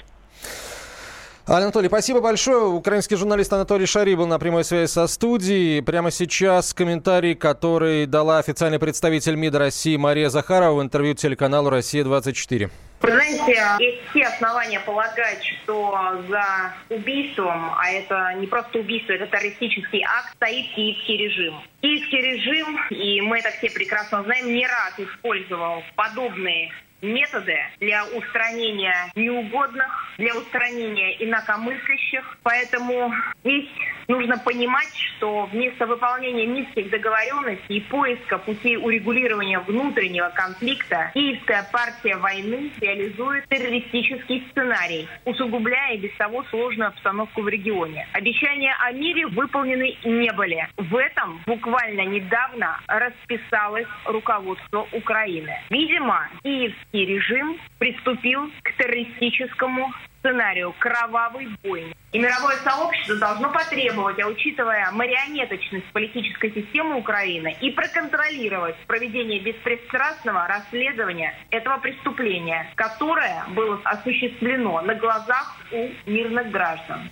Анатолий, 1.49 1.89
спасибо 1.89 2.21
большое. 2.21 2.67
Украинский 2.67 3.17
журналист 3.17 3.51
Анатолий 3.55 3.87
Шари 3.87 4.15
был 4.15 4.27
на 4.27 4.39
прямой 4.39 4.65
связи 4.65 4.91
со 4.91 5.07
студией. 5.07 5.83
Прямо 5.83 6.11
сейчас 6.11 6.75
комментарий, 6.75 7.35
который 7.35 8.05
дала 8.05 8.39
официальный 8.39 8.79
представитель 8.79 9.35
МИДа 9.35 9.59
России 9.59 9.97
Мария 9.97 10.29
Захарова 10.29 10.79
в 10.79 10.83
интервью 10.83 11.15
телеканалу 11.15 11.71
«Россия-24». 11.71 12.71
Вы 13.01 13.11
знаете, 13.11 13.63
есть 13.79 14.01
все 14.11 14.25
основания 14.25 14.81
полагать, 14.81 15.43
что 15.63 16.23
за 16.29 16.75
убийством, 16.91 17.73
а 17.79 17.89
это 17.93 18.35
не 18.35 18.47
просто 18.47 18.81
убийство, 18.81 19.13
это 19.13 19.27
террористический 19.29 20.05
акт, 20.05 20.35
стоит 20.35 20.67
киевский 20.75 21.17
режим. 21.17 21.55
Киевский 21.81 22.21
режим, 22.21 22.79
и 22.91 23.23
мы 23.23 23.39
это 23.39 23.51
все 23.57 23.71
прекрасно 23.71 24.23
знаем, 24.25 24.53
не 24.53 24.67
раз 24.67 24.93
использовал 24.99 25.83
подобные 25.97 26.73
методы 27.03 27.57
для 27.81 28.05
устранения 28.07 28.95
неугодных, 29.15 29.87
для 30.19 30.35
устранения 30.37 31.23
инакомыслящих. 31.25 32.39
Поэтому 32.43 33.13
здесь 33.45 33.69
нужно 34.09 34.39
понимать, 34.39 34.95
что 34.97 35.47
вместо 35.47 35.87
выполнения 35.87 36.47
минских 36.47 36.91
договоренностей 36.91 37.77
и 37.77 37.81
поиска 37.81 38.39
путей 38.39 38.77
урегулирования 38.77 39.61
внутреннего 39.61 40.31
конфликта 40.31 41.11
Киевская 41.15 41.69
партия 41.71 42.17
войны 42.17 42.71
реализует 42.81 43.47
террористический 43.49 44.47
сценарий, 44.51 45.09
усугубляя 45.25 45.97
без 45.99 46.15
того 46.17 46.45
сложную 46.45 46.89
обстановку 46.89 47.43
в 47.43 47.49
регионе. 47.49 48.09
Обещания 48.13 48.75
о 48.81 48.93
мире 48.93 49.27
выполнены 49.27 49.97
не 50.05 50.33
были. 50.33 50.67
В 50.77 50.97
этом 50.97 51.41
буквально 51.47 52.03
недавно 52.03 52.81
расписалось 52.87 53.87
руководство 54.05 54.89
Украины. 54.93 55.53
Видимо, 55.71 56.29
киевский 56.43 56.88
киевский 56.93 57.07
режим 57.07 57.59
приступил 57.79 58.51
к 58.63 58.77
террористическому 58.77 59.93
сценарию 60.21 60.75
кровавой 60.79 61.49
бойни. 61.63 61.95
И 62.13 62.19
мировое 62.19 62.57
сообщество 62.57 63.17
должно 63.17 63.53
потребовать, 63.53 64.19
а 64.21 64.27
учитывая 64.27 64.91
марионеточность 64.93 65.87
политической 65.93 66.53
системы 66.53 66.97
Украины, 66.97 67.57
и 67.61 67.71
проконтролировать 67.71 68.77
проведение 68.87 69.41
беспристрастного 69.41 70.47
расследования 70.49 71.35
этого 71.51 71.79
преступления, 71.79 72.71
которое 72.75 73.45
было 73.51 73.81
осуществлено 73.85 74.81
на 74.81 74.95
глазах 74.95 75.57
у 75.71 75.91
мирных 76.07 76.51
граждан. 76.51 77.11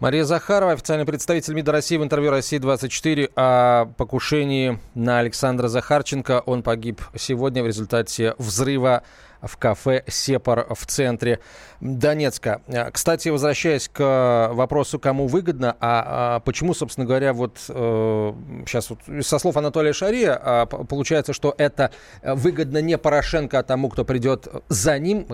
Мария 0.00 0.24
Захарова, 0.24 0.72
официальный 0.72 1.04
представитель 1.04 1.52
МИДа 1.52 1.72
России 1.72 1.98
в 1.98 2.02
интервью 2.02 2.30
«России-24» 2.30 3.32
о 3.36 3.84
покушении 3.98 4.78
на 4.94 5.18
Александра 5.18 5.68
Захарченко. 5.68 6.42
Он 6.46 6.62
погиб 6.62 7.02
сегодня 7.18 7.62
в 7.62 7.66
результате 7.66 8.34
взрыва 8.38 9.02
в 9.42 9.56
кафе 9.56 10.04
«Сепар» 10.06 10.66
в 10.70 10.86
центре 10.86 11.40
Донецка. 11.80 12.60
Э, 12.66 12.90
кстати, 12.90 13.28
возвращаясь 13.28 13.88
к 13.88 14.50
вопросу, 14.52 14.98
кому 14.98 15.26
выгодно, 15.26 15.76
а, 15.80 16.36
а 16.36 16.40
почему, 16.40 16.74
собственно 16.74 17.06
говоря, 17.06 17.32
вот 17.32 17.58
э, 17.68 18.32
сейчас 18.66 18.90
вот 18.90 19.00
со 19.24 19.38
слов 19.38 19.56
Анатолия 19.56 19.92
Шария 19.92 20.38
а, 20.42 20.66
получается, 20.66 21.32
что 21.32 21.54
это 21.56 21.90
выгодно 22.22 22.78
не 22.82 22.98
Порошенко, 22.98 23.58
а 23.58 23.62
тому, 23.62 23.88
кто 23.88 24.04
придет 24.04 24.48
за 24.68 24.98
ним, 24.98 25.26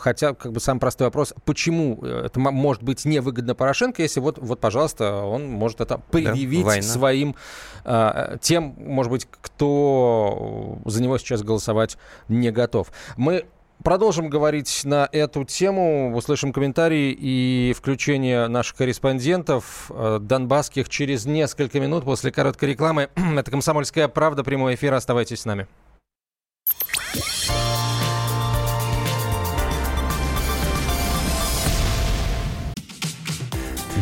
хотя 0.00 0.34
как 0.34 0.52
бы 0.52 0.60
самый 0.60 0.80
простой 0.80 1.08
вопрос, 1.08 1.34
почему 1.44 2.02
это 2.02 2.40
может 2.40 2.82
быть 2.82 3.04
невыгодно 3.04 3.54
Порошенко, 3.54 4.02
если 4.02 4.20
вот, 4.20 4.38
вот 4.38 4.60
пожалуйста, 4.60 5.16
он 5.16 5.48
может 5.48 5.80
это 5.80 6.00
предъявить 6.10 6.64
да, 6.64 6.82
своим 6.82 7.36
э, 7.84 8.38
тем, 8.40 8.74
может 8.78 9.12
быть, 9.12 9.28
кто 9.30 10.78
за 10.84 11.02
него 11.02 11.18
сейчас 11.18 11.42
голосовать 11.42 11.98
не 12.28 12.50
готов. 12.50 12.88
Мы 13.16 13.44
Продолжим 13.82 14.28
говорить 14.28 14.82
на 14.84 15.08
эту 15.10 15.44
тему. 15.44 16.14
Услышим 16.14 16.52
комментарии 16.52 17.16
и 17.18 17.74
включение 17.74 18.46
наших 18.46 18.76
корреспондентов 18.76 19.90
э, 19.90 20.18
донбасских 20.20 20.90
через 20.90 21.24
несколько 21.24 21.80
минут 21.80 22.04
после 22.04 22.30
короткой 22.30 22.70
рекламы. 22.70 23.08
Это 23.16 23.50
«Комсомольская 23.50 24.08
правда», 24.08 24.44
прямой 24.44 24.74
эфир. 24.74 24.92
Оставайтесь 24.92 25.40
с 25.40 25.44
нами. 25.46 25.66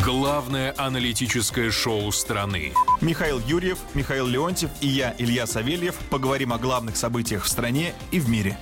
Главное 0.05 0.75
аналитическое 0.77 1.71
шоу 1.71 2.11
страны. 2.11 2.73
Михаил 3.01 3.41
Юрьев, 3.47 3.79
Михаил 3.95 4.27
Леонтьев 4.27 4.71
и 4.81 4.89
я, 4.89 5.15
Илья 5.19 5.47
Савельев, 5.47 5.95
поговорим 6.11 6.53
о 6.53 6.59
главных 6.59 6.97
событиях 6.97 7.45
в 7.45 7.49
стране 7.49 7.93
и 8.11 8.19
в 8.19 8.29
мире. 8.29 8.59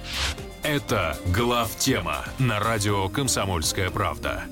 Это 0.66 1.16
«Глав 1.26 1.70
тема» 1.76 2.24
на 2.40 2.58
радио 2.58 3.08
«Комсомольская 3.08 3.88
правда». 3.88 4.42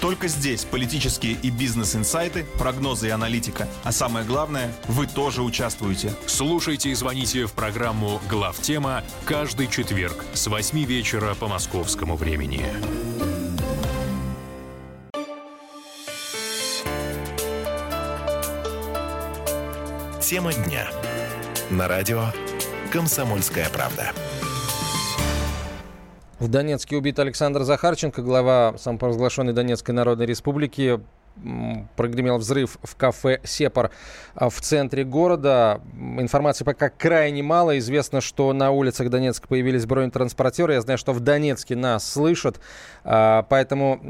Только 0.00 0.26
здесь 0.26 0.64
политические 0.64 1.34
и 1.34 1.50
бизнес-инсайты, 1.50 2.44
прогнозы 2.58 3.06
и 3.06 3.10
аналитика. 3.10 3.68
А 3.84 3.92
самое 3.92 4.26
главное, 4.26 4.74
вы 4.88 5.06
тоже 5.06 5.42
участвуете. 5.42 6.12
Слушайте 6.26 6.90
и 6.90 6.94
звоните 6.94 7.46
в 7.46 7.52
программу 7.52 8.20
«Глав 8.28 8.58
тема» 8.58 9.04
каждый 9.24 9.68
четверг 9.68 10.24
с 10.34 10.48
8 10.48 10.84
вечера 10.84 11.36
по 11.36 11.46
московскому 11.46 12.16
времени. 12.16 12.66
Тема 20.20 20.52
дня. 20.54 20.90
На 21.70 21.86
радио 21.86 22.32
«Комсомольская 22.90 23.68
правда». 23.70 24.12
В 26.42 26.48
Донецке 26.48 26.96
убит 26.96 27.20
Александр 27.20 27.62
Захарченко, 27.62 28.20
глава 28.20 28.74
самопровозглашенной 28.76 29.52
Донецкой 29.52 29.94
Народной 29.94 30.26
Республики 30.26 30.98
прогремел 31.96 32.38
взрыв 32.38 32.78
в 32.82 32.96
кафе 32.96 33.40
«Сепар» 33.44 33.90
а, 34.34 34.48
в 34.48 34.60
центре 34.60 35.04
города. 35.04 35.80
Информации 36.18 36.64
пока 36.64 36.88
крайне 36.88 37.42
мало. 37.42 37.78
Известно, 37.78 38.20
что 38.20 38.52
на 38.52 38.70
улицах 38.70 39.10
Донецка 39.10 39.48
появились 39.48 39.86
бронетранспортеры. 39.86 40.74
Я 40.74 40.80
знаю, 40.80 40.98
что 40.98 41.12
в 41.12 41.20
Донецке 41.20 41.76
нас 41.76 42.10
слышат. 42.10 42.60
А, 43.04 43.42
поэтому 43.48 44.00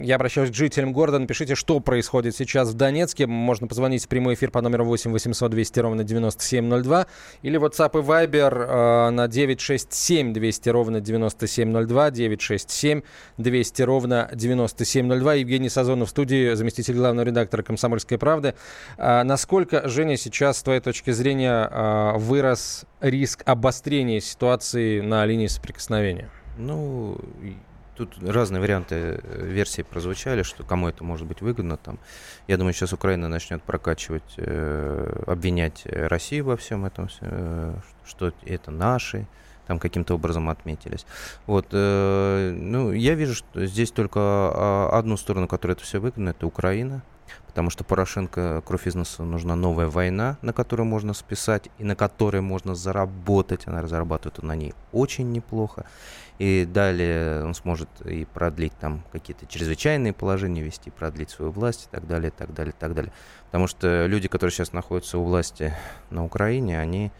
я 0.00 0.16
обращаюсь 0.16 0.50
к 0.50 0.54
жителям 0.54 0.92
города. 0.92 1.18
Напишите, 1.18 1.54
что 1.54 1.80
происходит 1.80 2.34
сейчас 2.36 2.70
в 2.70 2.74
Донецке. 2.74 3.26
Можно 3.26 3.66
позвонить 3.66 4.04
в 4.04 4.08
прямой 4.08 4.34
эфир 4.34 4.50
по 4.50 4.60
номеру 4.62 4.84
8 4.84 5.10
800 5.10 5.50
200 5.50 5.80
ровно 5.80 6.04
9702 6.04 7.06
или 7.42 7.60
WhatsApp 7.60 7.98
и 7.98 8.02
Viber 8.02 8.66
а, 8.68 9.10
на 9.10 9.28
967 9.28 10.32
200 10.32 10.68
ровно 10.70 11.00
9702 11.00 12.10
967 12.10 13.02
200 13.38 13.82
ровно 13.82 14.30
9702. 14.32 15.34
Евгений 15.34 15.68
Сазонов 15.68 16.08
в 16.08 16.10
студии 16.10 16.54
заместитель 16.60 16.94
главного 16.94 17.26
редактора 17.26 17.62
«Комсомольской 17.62 18.18
правды». 18.18 18.54
А, 18.96 19.24
насколько, 19.24 19.88
Женя, 19.88 20.16
сейчас, 20.16 20.58
с 20.58 20.62
твоей 20.62 20.80
точки 20.80 21.10
зрения, 21.10 21.68
а, 21.70 22.16
вырос 22.16 22.84
риск 23.00 23.42
обострения 23.46 24.20
ситуации 24.20 25.00
на 25.00 25.26
линии 25.26 25.48
соприкосновения? 25.48 26.30
Ну, 26.56 27.18
тут 27.96 28.16
разные 28.22 28.60
варианты 28.60 28.94
э, 28.94 29.46
версии 29.46 29.82
прозвучали, 29.82 30.42
что 30.42 30.62
кому 30.62 30.88
это 30.88 31.04
может 31.04 31.26
быть 31.26 31.42
выгодно. 31.42 31.76
Там, 31.76 31.98
я 32.48 32.56
думаю, 32.56 32.72
сейчас 32.72 32.92
Украина 32.92 33.28
начнет 33.28 33.62
прокачивать, 33.62 34.34
э, 34.36 35.22
обвинять 35.26 35.82
Россию 35.84 36.46
во 36.46 36.56
всем 36.56 36.86
этом, 36.86 37.08
э, 37.20 37.74
что 38.06 38.32
это 38.44 38.70
наши, 38.70 39.26
там 39.70 39.78
каким-то 39.78 40.14
образом 40.14 40.48
отметились. 40.48 41.06
Вот, 41.46 41.68
э, 41.70 42.52
ну, 42.56 42.90
я 42.90 43.14
вижу, 43.14 43.36
что 43.36 43.66
здесь 43.66 43.92
только 43.92 44.18
а, 44.18 44.90
одну 44.92 45.16
сторону, 45.16 45.46
которая 45.46 45.76
это 45.76 45.84
все 45.84 46.00
выгодно, 46.00 46.30
это 46.30 46.44
Украина. 46.44 47.04
Потому 47.46 47.70
что 47.70 47.84
Порошенко, 47.84 48.62
кровь 48.66 48.88
из 48.88 48.96
носа, 48.96 49.22
нужна 49.22 49.54
новая 49.54 49.86
война, 49.86 50.38
на 50.42 50.52
которую 50.52 50.88
можно 50.88 51.14
списать 51.14 51.68
и 51.78 51.84
на 51.84 51.94
которой 51.94 52.42
можно 52.42 52.74
заработать. 52.74 53.68
Она 53.68 53.86
зарабатывает 53.86 54.42
на 54.42 54.56
ней 54.56 54.74
очень 54.90 55.30
неплохо. 55.30 55.86
И 56.40 56.66
далее 56.68 57.44
он 57.44 57.54
сможет 57.54 57.88
и 58.04 58.24
продлить 58.24 58.72
там 58.80 59.04
какие-то 59.12 59.46
чрезвычайные 59.46 60.12
положения, 60.12 60.62
вести, 60.62 60.90
продлить 60.90 61.30
свою 61.30 61.52
власть 61.52 61.86
и 61.86 61.94
так 61.94 62.08
далее, 62.08 62.30
и 62.30 62.32
так 62.36 62.52
далее, 62.52 62.74
и 62.76 62.80
так 62.80 62.92
далее. 62.94 63.12
Потому 63.46 63.68
что 63.68 64.06
люди, 64.06 64.26
которые 64.26 64.52
сейчас 64.52 64.72
находятся 64.72 65.18
у 65.18 65.22
власти 65.22 65.72
на 66.10 66.24
Украине, 66.24 66.80
они 66.80 67.12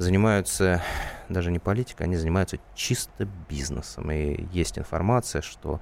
занимаются 0.00 0.82
даже 1.28 1.52
не 1.52 1.58
политикой, 1.58 2.04
они 2.04 2.16
занимаются 2.16 2.58
чисто 2.74 3.28
бизнесом. 3.48 4.10
И 4.10 4.46
есть 4.50 4.78
информация, 4.78 5.42
что 5.42 5.80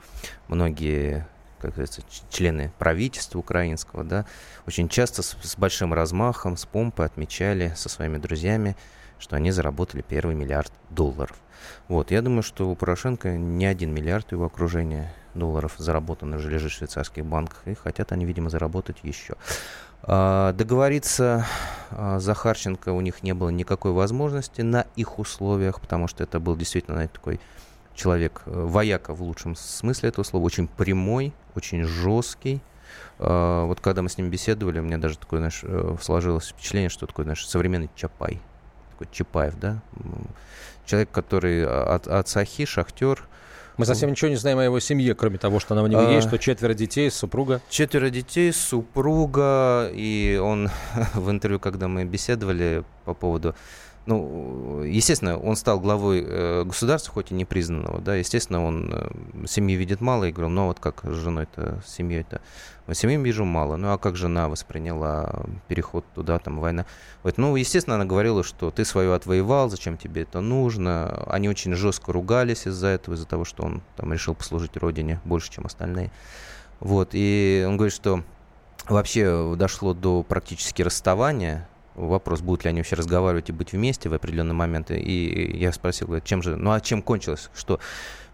многие 0.49 1.27
как 1.61 1.73
говорится, 1.73 2.03
члены 2.31 2.73
правительства 2.79 3.41
украинского, 3.41 4.05
да, 4.05 4.27
очень 4.69 4.89
часто 4.89 5.23
с, 5.23 5.37
с 5.43 5.57
большим 5.57 5.93
размахом, 5.93 6.57
с 6.57 6.65
помпой 6.65 7.07
отмечали 7.07 7.73
со 7.75 7.89
своими 7.89 8.19
друзьями, 8.19 8.77
что 9.19 9.35
они 9.35 9.51
заработали 9.51 10.03
первый 10.03 10.37
миллиард 10.37 10.73
долларов. 10.91 11.37
Вот, 11.89 12.13
я 12.13 12.23
думаю, 12.23 12.45
что 12.45 12.71
у 12.71 12.77
Порошенко 12.77 13.37
не 13.37 13.67
один 13.67 13.93
миллиард 13.93 14.31
его 14.31 14.45
окружения 14.45 15.13
долларов 15.35 15.75
заработано 15.79 16.37
уже 16.37 16.51
лежит 16.51 16.71
в 16.71 16.77
швейцарских 16.77 17.25
банках, 17.25 17.67
и 17.67 17.75
хотят 17.75 18.13
они, 18.13 18.25
видимо, 18.25 18.51
заработать 18.51 18.99
еще. 19.03 19.35
А, 20.03 20.53
договориться 20.53 21.47
а, 21.91 22.19
Захарченко 22.19 22.93
у 22.93 23.01
них 23.01 23.23
не 23.23 23.35
было 23.35 23.51
никакой 23.51 23.93
возможности 23.93 24.63
на 24.63 24.87
их 24.97 25.19
условиях, 25.19 25.81
потому 25.81 26.09
что 26.09 26.23
это 26.23 26.41
был 26.41 26.57
действительно 26.57 27.07
такой 27.09 27.41
человек, 27.95 28.43
э, 28.47 28.51
вояка 28.53 29.13
в 29.13 29.23
лучшем 29.23 29.57
смысле 29.57 30.11
этого 30.11 30.25
слова, 30.25 30.45
очень 30.45 30.69
прямой, 30.69 31.35
очень 31.57 31.83
жесткий. 31.83 32.61
А, 33.19 33.65
вот 33.67 33.81
когда 33.81 34.03
мы 34.03 34.09
с 34.09 34.17
ним 34.17 34.31
беседовали, 34.31 34.79
у 34.79 34.83
меня 34.83 34.99
даже 34.99 35.19
такое, 35.19 35.41
знаешь, 35.41 35.61
э, 35.65 35.97
сложилось 36.01 36.49
впечатление, 36.49 36.91
что 36.91 37.07
такой, 37.07 37.25
знаешь, 37.25 37.47
современный 37.47 37.91
Чапай, 37.97 38.41
такой 38.93 39.09
Чапаев, 39.11 39.59
да, 39.59 39.81
человек, 40.87 41.11
который 41.11 41.67
от, 41.67 42.07
от 42.07 42.29
Сахи, 42.29 42.65
шахтер, 42.65 43.25
мы 43.79 43.87
совсем 43.87 44.11
ничего 44.11 44.29
не 44.29 44.37
знаем 44.37 44.59
о 44.59 44.65
его 44.65 44.81
семье, 44.81 45.15
кроме 45.15 45.39
того, 45.39 45.61
что 45.61 45.75
она 45.75 45.85
у 45.85 45.87
него 45.87 46.01
а, 46.01 46.11
есть, 46.11 46.27
что 46.27 46.37
четверо 46.39 46.75
детей, 46.75 47.11
супруга. 47.11 47.63
Четверо 47.71 48.11
детей, 48.11 48.53
супруга, 48.53 49.89
и 49.95 50.39
он 50.43 50.69
в 51.15 51.31
интервью, 51.31 51.61
когда 51.61 51.89
мы 51.89 52.05
беседовали 52.05 52.85
по 53.05 53.15
поводу 53.15 53.55
ну, 54.09 54.83
естественно, 54.85 55.39
он 55.39 55.55
стал 55.55 55.79
главой 55.79 56.25
э, 56.27 56.65
государства, 56.65 57.13
хоть 57.13 57.31
и 57.31 57.35
не 57.35 57.45
признанного, 57.45 58.01
да, 58.01 58.15
естественно, 58.15 58.65
он 58.65 58.91
э, 58.91 59.47
семьи 59.47 59.77
видит 59.77 60.01
мало, 60.01 60.25
и 60.25 60.33
говорил, 60.33 60.49
ну, 60.49 60.63
а 60.63 60.67
вот 60.69 60.81
как 60.81 61.05
с 61.05 61.15
женой-то, 61.15 61.83
с 61.87 61.93
семьей-то, 61.93 62.41
семьи 62.95 63.19
вижу 63.19 63.45
мало, 63.45 63.77
ну, 63.77 63.93
а 63.93 63.99
как 63.99 64.17
жена 64.17 64.49
восприняла 64.49 65.45
переход 65.69 66.07
туда, 66.15 66.39
там, 66.39 66.59
война, 66.59 66.87
вот, 67.23 67.37
ну, 67.37 67.55
естественно, 67.55 67.97
она 67.97 68.07
говорила, 68.07 68.43
что 68.43 68.71
ты 68.71 68.87
свое 68.87 69.13
отвоевал, 69.15 69.69
зачем 69.69 69.99
тебе 69.99 70.23
это 70.23 70.41
нужно, 70.41 71.25
они 71.27 71.51
очень 71.51 71.75
жестко 71.75 72.11
ругались 72.11 72.67
из-за 72.67 72.87
этого, 72.87 73.15
из-за 73.15 73.27
того, 73.27 73.45
что 73.45 73.63
он 73.63 73.83
там 73.97 74.11
решил 74.11 74.35
послужить 74.35 74.75
родине 74.79 75.21
больше, 75.27 75.53
чем 75.53 75.67
остальные, 75.67 76.11
вот, 76.81 77.11
и 77.13 77.63
он 77.69 77.77
говорит, 77.77 77.95
что 77.95 78.25
вообще 78.89 79.55
дошло 79.55 79.93
до 79.93 80.23
практически 80.23 80.81
расставания, 80.81 81.69
вопрос, 81.99 82.41
будут 82.41 82.65
ли 82.65 82.71
они 82.71 82.81
вообще 82.81 82.97
разговаривать 82.97 83.49
и 83.49 83.53
быть 83.53 83.73
вместе 83.73 84.09
в 84.09 84.15
определенные 84.15 84.55
моменты. 84.55 84.99
И 84.99 85.59
я 85.59 85.73
спросил, 85.73 86.21
чем 86.21 86.43
же, 86.43 86.57
ну 86.57 86.73
а 86.73 86.81
чем 86.81 87.03
кончилось? 87.03 87.51
Что, 87.55 87.81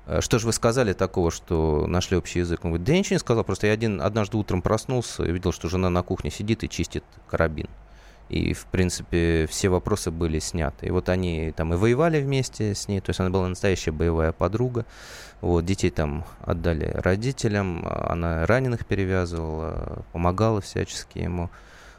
э, 0.07 0.21
что 0.21 0.39
же 0.39 0.47
вы 0.47 0.53
сказали 0.53 0.93
такого, 0.93 1.31
что 1.31 1.87
нашли 1.87 2.17
общий 2.17 2.41
язык? 2.41 2.65
Он 2.65 2.71
говорит, 2.71 2.87
да 2.87 2.93
я 2.93 2.99
ничего 2.99 3.15
не 3.15 3.21
сказал, 3.21 3.45
просто 3.45 3.67
я 3.67 3.73
один, 3.73 4.01
однажды 4.01 4.37
утром 4.37 4.63
проснулся 4.63 5.25
и 5.25 5.33
видел, 5.33 5.53
что 5.53 5.69
жена 5.69 5.91
на 5.91 6.03
кухне 6.03 6.31
сидит 6.31 6.65
и 6.65 6.69
чистит 6.69 7.05
карабин. 7.29 7.69
И, 8.31 8.55
в 8.55 8.65
принципе, 8.67 9.47
все 9.51 9.69
вопросы 9.69 10.11
были 10.11 10.39
сняты. 10.39 10.87
И 10.87 10.91
вот 10.91 11.09
они 11.11 11.53
там 11.55 11.75
и 11.75 11.77
воевали 11.77 12.23
вместе 12.23 12.75
с 12.75 12.89
ней, 12.89 13.01
то 13.01 13.11
есть 13.11 13.21
она 13.21 13.29
была 13.29 13.49
настоящая 13.49 13.93
боевая 13.93 14.33
подруга. 14.33 14.87
Вот, 15.43 15.65
детей 15.67 15.91
там 15.91 16.25
отдали 16.41 16.91
родителям, 16.95 17.87
она 17.87 18.47
раненых 18.47 18.87
перевязывала, 18.87 20.05
помогала 20.13 20.63
всячески 20.63 21.19
ему. 21.19 21.51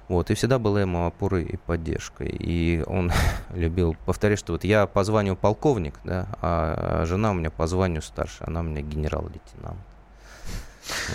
Вот, 0.08 0.30
и 0.30 0.36
всегда 0.36 0.60
была 0.60 0.82
ему 0.82 1.08
опорой 1.08 1.44
и 1.44 1.58
поддержкой. 1.58 2.28
И 2.28 2.84
он 2.86 3.12
любил 3.54 3.96
повторять, 4.06 4.40
что 4.40 4.54
вот 4.54 4.64
я 4.64 4.86
по 4.86 5.04
званию 5.04 5.36
полковник, 5.36 6.00
да, 6.04 6.28
а 6.42 7.04
жена 7.06 7.32
у 7.32 7.34
меня 7.34 7.50
по 7.50 7.68
званию 7.68 8.02
старше, 8.02 8.44
она 8.46 8.60
у 8.60 8.64
меня 8.64 8.82
генерал-лейтенант. 8.82 9.80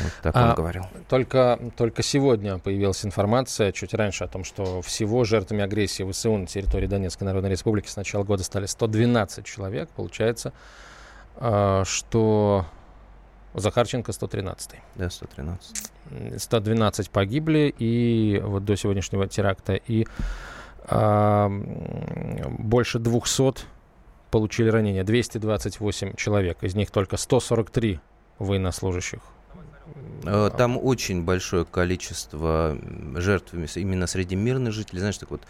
Вот 0.03 0.13
так 0.23 0.35
он 0.35 0.43
а, 0.43 0.55
говорил. 0.55 0.85
Только, 1.09 1.59
только 1.77 2.03
сегодня 2.03 2.59
появилась 2.59 3.05
информация, 3.05 3.71
чуть 3.71 3.95
раньше, 3.95 4.25
о 4.25 4.29
том, 4.29 4.43
что 4.43 4.83
всего 4.83 5.23
жертвами 5.25 5.63
агрессии 5.63 6.11
ВСУ 6.11 6.37
на 6.37 6.47
территории 6.47 6.87
Донецкой 6.87 7.27
Народной 7.27 7.51
Республики 7.51 7.87
с 7.87 7.95
начала 7.95 8.25
года 8.25 8.43
стали 8.43 8.67
112 8.67 9.45
человек. 9.45 9.89
Получается, 9.91 10.53
а, 11.37 11.85
что 11.85 12.67
Захарченко 13.55 14.13
113. 14.13 14.71
Да, 14.97 15.11
113. 15.11 15.91
112 16.39 17.11
погибли 17.11 17.75
и 17.79 18.41
вот 18.45 18.65
до 18.65 18.77
сегодняшнего 18.77 19.27
теракта. 19.27 19.75
И 19.75 20.07
а, 20.85 21.49
больше 22.59 22.99
200 22.99 23.67
получили 24.31 24.69
ранения. 24.69 25.05
228 25.05 26.15
человек. 26.17 26.63
Из 26.63 26.75
них 26.75 26.91
только 26.91 27.17
143 27.17 28.01
военнослужащих 28.39 29.21
там 30.51 30.79
очень 30.83 31.25
большое 31.25 31.65
количество 31.65 32.79
жертв 33.15 33.55
именно 33.77 34.07
среди 34.07 34.37
мирных 34.37 34.73
жителей. 34.73 35.01
Знаешь, 35.01 35.19
так 35.19 35.31
вот, 35.31 35.43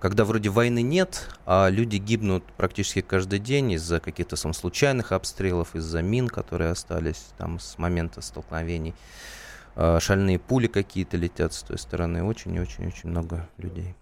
когда 0.00 0.24
вроде 0.24 0.50
войны 0.50 0.82
нет, 0.82 1.28
а 1.46 1.68
люди 1.68 1.96
гибнут 1.96 2.44
практически 2.56 3.00
каждый 3.00 3.38
день 3.38 3.72
из-за 3.72 4.00
каких-то 4.00 4.36
сам 4.36 4.52
случайных 4.52 5.12
обстрелов, 5.12 5.74
из-за 5.74 6.02
мин, 6.02 6.28
которые 6.28 6.70
остались 6.70 7.26
там 7.38 7.58
с 7.58 7.78
момента 7.78 8.20
столкновений. 8.20 8.94
э, 9.76 9.98
шальные 10.00 10.38
пули 10.38 10.66
какие-то 10.66 11.16
летят 11.16 11.52
с 11.52 11.62
той 11.62 11.78
стороны. 11.78 12.22
Очень-очень-очень 12.24 13.08
много 13.08 13.48
людей. 13.58 13.94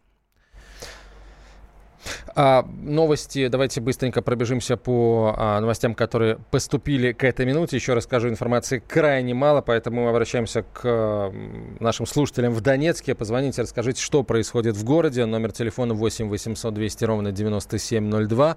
А, 2.34 2.66
новости, 2.82 3.48
давайте 3.48 3.80
быстренько 3.80 4.22
пробежимся 4.22 4.76
по 4.76 5.34
а, 5.36 5.60
новостям, 5.60 5.94
которые 5.94 6.38
поступили 6.50 7.12
к 7.12 7.24
этой 7.24 7.46
минуте. 7.46 7.76
Еще 7.76 7.94
расскажу, 7.94 8.28
информации 8.28 8.82
крайне 8.86 9.34
мало, 9.34 9.60
поэтому 9.60 10.04
мы 10.04 10.10
обращаемся 10.10 10.62
к 10.62 10.80
а, 10.84 11.32
нашим 11.80 12.06
слушателям 12.06 12.52
в 12.52 12.60
Донецке. 12.60 13.14
Позвоните, 13.14 13.62
расскажите, 13.62 14.02
что 14.02 14.22
происходит 14.22 14.76
в 14.76 14.84
городе. 14.84 15.24
Номер 15.24 15.52
телефона 15.52 15.94
8 15.94 16.28
800 16.28 16.74
200 16.74 17.04
ровно 17.04 17.32
9702. 17.32 18.56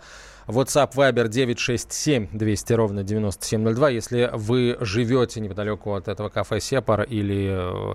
WhatsApp 0.49 0.95
Viber 0.95 1.27
967 1.27 2.29
200 2.31 2.73
ровно 2.73 3.03
9702. 3.03 3.89
Если 3.89 4.29
вы 4.33 4.77
живете 4.81 5.39
неподалеку 5.41 5.93
от 5.93 6.07
этого 6.07 6.29
кафе 6.29 6.59
Сепар 6.59 7.03
или 7.03 7.49
э, 7.51 7.93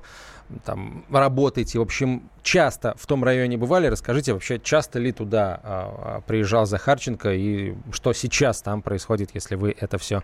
там 0.65 1.05
работаете, 1.11 1.79
в 1.79 1.83
общем, 1.83 2.31
часто 2.45 2.95
в 2.97 3.07
том 3.07 3.25
районе 3.25 3.57
бывали, 3.57 3.87
расскажите 3.87 4.35
вообще, 4.35 4.61
часто 4.63 4.99
ли 4.99 5.11
туда 5.13 5.61
а, 5.63 6.17
а, 6.17 6.21
приезжал 6.21 6.67
Захарченко 6.67 7.33
и 7.33 7.75
что 7.91 8.13
сейчас 8.13 8.63
там 8.63 8.83
происходит, 8.83 9.31
если 9.35 9.57
вы 9.57 9.75
это 9.79 9.99
все 9.99 10.23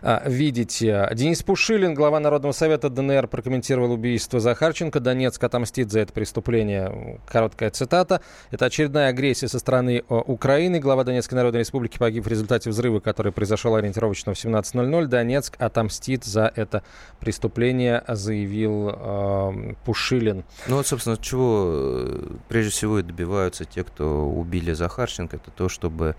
а, 0.00 0.22
видите. 0.26 1.08
Денис 1.12 1.42
Пушилин, 1.42 1.94
глава 1.94 2.20
Народного 2.20 2.52
совета 2.52 2.88
ДНР, 2.88 3.26
прокомментировал 3.28 3.92
убийство 3.92 4.40
Захарченко. 4.40 5.00
Донецк 5.00 5.42
отомстит 5.42 5.90
за 5.90 6.00
это 6.00 6.12
преступление. 6.12 7.20
Короткая 7.26 7.70
цитата. 7.70 8.20
Это 8.50 8.66
очередная 8.66 9.08
агрессия 9.08 9.48
со 9.48 9.58
стороны 9.58 10.04
а, 10.08 10.14
Украины. 10.14 10.78
Глава 10.78 11.04
Донецкой 11.04 11.36
Народной 11.36 11.60
Республики 11.60 11.98
погиб 11.98 12.24
в 12.24 12.28
результате 12.28 12.70
взрыва, 12.70 13.00
который 13.00 13.32
произошел 13.32 13.74
ориентировочно 13.74 14.32
в 14.32 14.36
17.00. 14.36 15.06
Донецк 15.06 15.56
отомстит 15.58 16.24
за 16.24 16.52
это 16.54 16.84
преступление, 17.18 18.04
заявил 18.06 18.90
э, 18.94 19.52
Пушилин. 19.84 20.44
Ну 20.66 20.76
вот, 20.76 20.86
собственно, 20.86 21.16
чего 21.16 21.76
Э, 21.96 22.36
прежде 22.48 22.70
всего 22.70 22.98
и 22.98 23.02
добиваются 23.02 23.64
те, 23.64 23.84
кто 23.84 24.28
убили 24.28 24.72
Захарченко, 24.72 25.36
это 25.36 25.50
то, 25.50 25.68
чтобы 25.68 26.16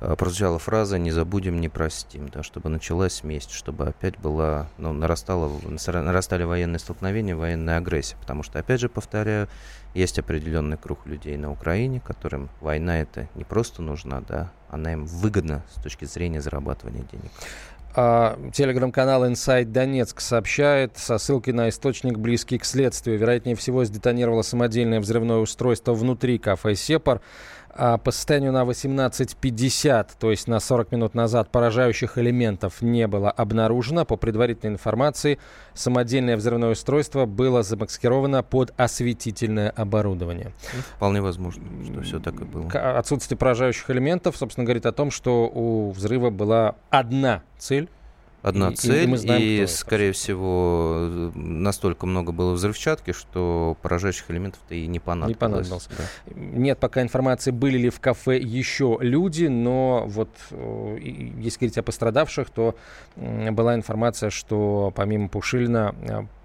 э, 0.00 0.16
прозвучала 0.16 0.58
фраза 0.58 0.98
«не 0.98 1.10
забудем, 1.10 1.60
не 1.60 1.68
простим», 1.68 2.28
да, 2.28 2.42
чтобы 2.42 2.68
началась 2.68 3.22
месть, 3.24 3.50
чтобы 3.50 3.86
опять 3.88 4.18
была, 4.18 4.68
ну, 4.78 4.92
нарастала, 4.92 5.50
нарастали 5.68 6.44
военные 6.44 6.78
столкновения, 6.78 7.36
военная 7.36 7.78
агрессия. 7.78 8.16
Потому 8.20 8.42
что, 8.42 8.58
опять 8.58 8.80
же, 8.80 8.88
повторяю, 8.88 9.48
есть 9.94 10.18
определенный 10.18 10.76
круг 10.76 11.06
людей 11.06 11.36
на 11.36 11.50
Украине, 11.50 12.00
которым 12.00 12.48
война 12.60 13.00
это 13.00 13.28
не 13.34 13.44
просто 13.44 13.82
нужна, 13.82 14.20
да, 14.20 14.50
она 14.70 14.94
им 14.94 15.04
выгодна 15.04 15.62
с 15.76 15.82
точки 15.82 16.06
зрения 16.06 16.40
зарабатывания 16.40 17.04
денег. 17.12 17.30
А, 17.94 18.38
телеграм-канал 18.52 19.26
Inside 19.26 19.66
Донецк 19.66 20.20
сообщает 20.20 20.96
со 20.96 21.18
ссылкой 21.18 21.52
на 21.52 21.68
источник, 21.68 22.18
близкий 22.18 22.56
к 22.56 22.64
следствию. 22.64 23.18
Вероятнее 23.18 23.54
всего, 23.54 23.84
сдетонировало 23.84 24.42
самодельное 24.42 25.00
взрывное 25.00 25.36
устройство 25.36 25.92
внутри 25.92 26.38
кафе 26.38 26.74
«Сепар». 26.74 27.20
А 27.74 27.96
по 27.98 28.10
состоянию 28.10 28.52
на 28.52 28.62
18.50, 28.64 30.08
то 30.18 30.30
есть 30.30 30.46
на 30.46 30.60
40 30.60 30.92
минут 30.92 31.14
назад, 31.14 31.50
поражающих 31.50 32.18
элементов 32.18 32.82
не 32.82 33.06
было 33.06 33.30
обнаружено. 33.30 34.04
По 34.04 34.16
предварительной 34.16 34.74
информации, 34.74 35.38
самодельное 35.72 36.36
взрывное 36.36 36.70
устройство 36.70 37.24
было 37.24 37.62
замаскировано 37.62 38.42
под 38.42 38.74
осветительное 38.76 39.70
оборудование. 39.70 40.52
Вполне 40.96 41.22
возможно, 41.22 41.64
что 41.84 42.02
все 42.02 42.20
так 42.20 42.40
и 42.40 42.44
было. 42.44 42.68
Отсутствие 42.98 43.38
поражающих 43.38 43.88
элементов, 43.90 44.36
собственно, 44.36 44.64
говорит 44.64 44.86
о 44.86 44.92
том, 44.92 45.10
что 45.10 45.48
у 45.48 45.90
взрыва 45.92 46.30
была 46.30 46.76
одна 46.90 47.42
цель 47.58 47.88
одна 48.42 48.70
и, 48.70 48.74
цель, 48.74 49.04
и, 49.04 49.06
мы 49.06 49.16
знаем, 49.16 49.42
и 49.42 49.66
скорее 49.66 50.12
всего, 50.12 51.30
настолько 51.34 52.06
много 52.06 52.32
было 52.32 52.52
взрывчатки, 52.52 53.12
что 53.12 53.76
поражающих 53.82 54.30
элементов-то 54.30 54.74
и 54.74 54.86
не 54.86 54.98
понадобилось. 54.98 55.36
Не 55.36 55.40
понадобилось. 55.40 55.88
Да. 55.96 56.34
Нет 56.34 56.78
пока 56.78 57.02
информации, 57.02 57.50
были 57.52 57.78
ли 57.78 57.90
в 57.90 58.00
кафе 58.00 58.38
еще 58.38 58.98
люди, 59.00 59.46
но 59.46 60.04
вот 60.06 60.30
э, 60.50 60.98
если 61.00 61.58
говорить 61.60 61.78
о 61.78 61.82
пострадавших, 61.82 62.50
то 62.50 62.74
была 63.16 63.74
информация, 63.74 64.30
что 64.30 64.92
помимо 64.94 65.28
Пушилина 65.28 65.94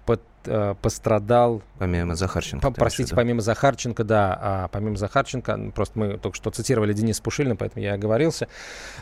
под, 0.06 0.20
э, 0.20 0.37
пострадал... 0.80 1.62
Помимо 1.78 2.14
Захарченко. 2.14 2.70
По, 2.70 2.72
простите, 2.72 3.10
да? 3.10 3.16
помимо 3.16 3.40
Захарченко, 3.40 4.04
да. 4.04 4.38
А, 4.40 4.68
помимо 4.68 4.96
Захарченко, 4.96 5.72
просто 5.74 5.98
мы 5.98 6.18
только 6.18 6.36
что 6.36 6.50
цитировали 6.50 6.92
Дениса 6.92 7.22
Пушилина, 7.22 7.56
поэтому 7.56 7.84
я 7.84 7.94
оговорился. 7.94 8.48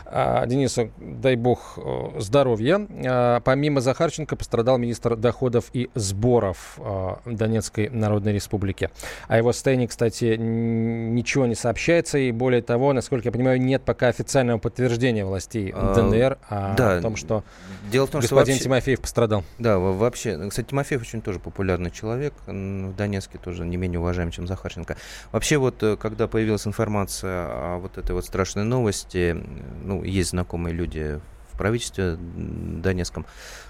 А, 0.05 0.45
Денису, 0.45 0.91
дай 0.97 1.35
бог 1.35 1.77
э, 1.77 2.19
здоровья. 2.19 2.85
А, 3.05 3.39
помимо 3.41 3.81
Захарченко 3.81 4.35
пострадал 4.35 4.77
министр 4.77 5.15
доходов 5.15 5.65
и 5.73 5.89
сборов 5.95 6.77
а, 6.79 7.19
Донецкой 7.25 7.89
Народной 7.89 8.33
Республики. 8.33 8.89
О 9.27 9.37
его 9.37 9.53
состоянии, 9.53 9.87
кстати, 9.87 10.35
ничего 10.37 11.45
не 11.45 11.55
сообщается. 11.55 12.17
И 12.17 12.31
более 12.31 12.61
того, 12.61 12.93
насколько 12.93 13.27
я 13.27 13.31
понимаю, 13.31 13.61
нет 13.61 13.83
пока 13.83 14.07
официального 14.07 14.59
подтверждения 14.59 15.25
властей 15.25 15.71
а, 15.75 15.93
ДНР 15.93 16.37
о, 16.49 16.75
да. 16.75 17.01
том, 17.01 17.15
что 17.15 17.43
Дело 17.91 18.07
в 18.07 18.11
том, 18.11 18.21
господин 18.21 18.37
что 18.43 18.53
вообще... 18.53 18.63
Tимофеев 18.63 19.01
пострадал. 19.01 19.43
Да, 19.57 19.79
вообще, 19.79 20.49
кстати, 20.49 20.67
Тимофеев 20.67 20.87
Тимофеев 20.87 21.01
очень 21.01 21.21
тоже 21.21 21.36
популярный 21.39 21.91
человек, 21.91 22.33
в 22.45 22.93
Донецке 22.95 23.37
тоже 23.37 23.65
не 23.65 23.77
менее 23.77 23.99
уважаем, 23.99 24.31
чем 24.31 24.47
Захарченко. 24.47 24.97
Вообще 25.31 25.57
вот, 25.57 25.81
э, 25.83 25.97
когда 25.97 26.27
появилась 26.27 26.67
информация 26.67 27.47
о 27.47 27.77
вот 27.79 27.97
этой 27.97 28.11
вот 28.11 28.25
страшной 28.25 28.63
новости, 28.63 29.35
ну, 29.83 30.03
есть 30.03 30.31
знакомые 30.31 30.73
люди 30.73 31.19
в 31.36 31.36
правительстве 31.57 32.17
донецком, 32.17 33.25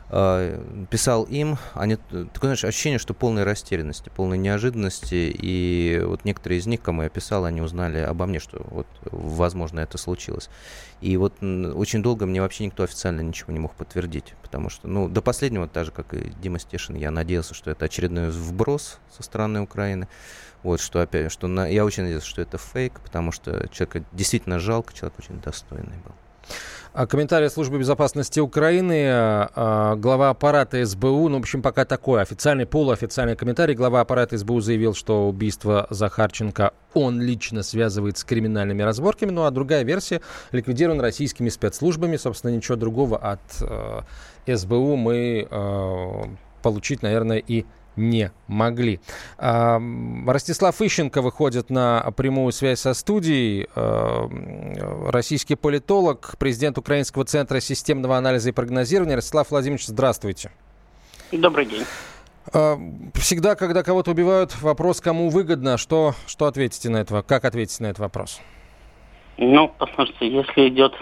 а, 0.10 0.86
писал 0.90 1.24
им, 1.24 1.58
они, 1.74 1.98
такое 1.98 2.30
знаешь, 2.42 2.64
ощущение, 2.64 3.00
что 3.00 3.14
полной 3.14 3.44
растерянности, 3.44 4.10
полной 4.10 4.38
неожиданности, 4.38 5.36
и 5.38 6.02
вот 6.06 6.24
некоторые 6.24 6.60
из 6.60 6.68
них, 6.68 6.82
кому 6.82 7.04
я 7.04 7.10
писал, 7.10 7.44
они 7.44 7.62
узнали 7.62 8.00
обо 8.00 8.26
мне, 8.26 8.40
что 8.40 8.66
вот, 8.70 8.88
возможно, 9.12 9.82
это 9.82 9.98
случилось. 9.98 10.50
И 11.02 11.18
вот 11.18 11.44
очень 11.44 12.02
долго 12.02 12.26
мне 12.26 12.42
вообще 12.42 12.66
никто 12.66 12.84
официально 12.84 13.22
ничего 13.22 13.52
не 13.52 13.60
мог 13.60 13.76
подтвердить, 13.76 14.34
потому 14.42 14.70
что, 14.70 14.88
ну, 14.88 15.10
до 15.10 15.22
последнего, 15.22 15.68
так 15.68 15.86
же, 15.86 15.92
как 15.92 16.14
и 16.14 16.32
Дима 16.42 16.60
Стешин, 16.60 16.96
я 16.96 17.12
надеялся, 17.12 17.54
что 17.54 17.70
это 17.70 17.86
очередной 17.86 18.30
вброс 18.32 19.00
со 19.16 19.24
стороны 19.24 19.62
Украины, 19.62 20.08
вот, 20.64 20.80
что 20.80 21.02
опять, 21.02 21.32
что 21.32 21.48
на, 21.48 21.68
я 21.68 21.86
очень 21.86 22.04
надеялся, 22.04 22.28
что 22.28 22.42
это 22.42 22.58
фейк, 22.58 23.00
потому 23.02 23.32
что 23.32 23.68
человека 23.70 24.04
действительно 24.14 24.60
жалко, 24.60 24.94
человек 24.94 25.20
очень 25.20 25.40
достойный 25.42 25.98
был. 25.98 26.14
А 26.98 27.06
комментарий 27.06 27.48
службы 27.48 27.78
безопасности 27.78 28.40
Украины, 28.40 29.06
а, 29.08 29.52
а, 29.54 29.96
глава 29.98 30.32
аппарата 30.32 30.84
СБУ, 30.84 31.30
ну, 31.30 31.38
в 31.38 31.42
общем, 31.42 31.62
пока 31.62 31.86
такой 31.86 32.24
официальный, 32.24 32.66
полуофициальный 32.66 33.36
комментарий. 33.36 33.76
Глава 33.76 34.02
аппарата 34.02 34.36
СБУ 34.36 34.62
заявил, 34.62 34.96
что 34.96 35.30
убийство 35.30 35.86
Захарченко 35.92 36.74
он 36.96 37.22
лично 37.22 37.62
связывает 37.62 38.18
с 38.18 38.24
криминальными 38.24 38.82
разборками, 38.82 39.30
ну 39.30 39.44
а 39.44 39.52
другая 39.52 39.84
версия 39.84 40.22
ликвидирован 40.52 41.00
российскими 41.00 41.50
спецслужбами. 41.50 42.18
Собственно, 42.18 42.56
ничего 42.56 42.78
другого 42.78 43.18
от 43.18 43.42
э, 43.62 44.56
СБУ 44.56 44.96
мы 44.96 45.48
э, 45.48 46.24
получить, 46.64 47.04
наверное, 47.04 47.38
и 47.38 47.68
не 47.98 48.32
могли. 48.48 49.00
А, 49.38 49.82
Ростислав 50.26 50.82
Ищенко 50.82 51.22
выходит 51.22 51.70
на 51.70 52.12
прямую 52.16 52.52
связь 52.52 52.80
со 52.80 52.94
студией. 52.94 53.68
А, 53.76 54.30
российский 55.12 55.56
политолог, 55.56 56.36
президент 56.40 56.78
Украинского 56.78 57.26
центра 57.26 57.60
системного 57.60 58.18
анализа 58.18 58.50
и 58.50 58.52
прогнозирования. 58.52 59.16
Ростислав 59.16 59.52
Владимирович, 59.52 59.88
здравствуйте. 59.88 60.52
Добрый 61.32 61.66
день. 61.66 61.84
Всегда, 63.16 63.56
когда 63.56 63.84
кого-то 63.84 64.12
убивают, 64.12 64.56
вопрос, 64.62 65.02
кому 65.02 65.30
выгодно, 65.30 65.78
что, 65.78 66.14
что 66.28 66.46
ответите 66.46 66.90
на 66.90 66.98
это, 66.98 67.22
как 67.22 67.44
ответите 67.44 67.84
на 67.84 67.88
этот 67.88 68.00
вопрос? 68.00 68.40
Ну, 69.38 69.72
послушайте, 69.78 70.30
если 70.30 70.70
идет 70.70 70.94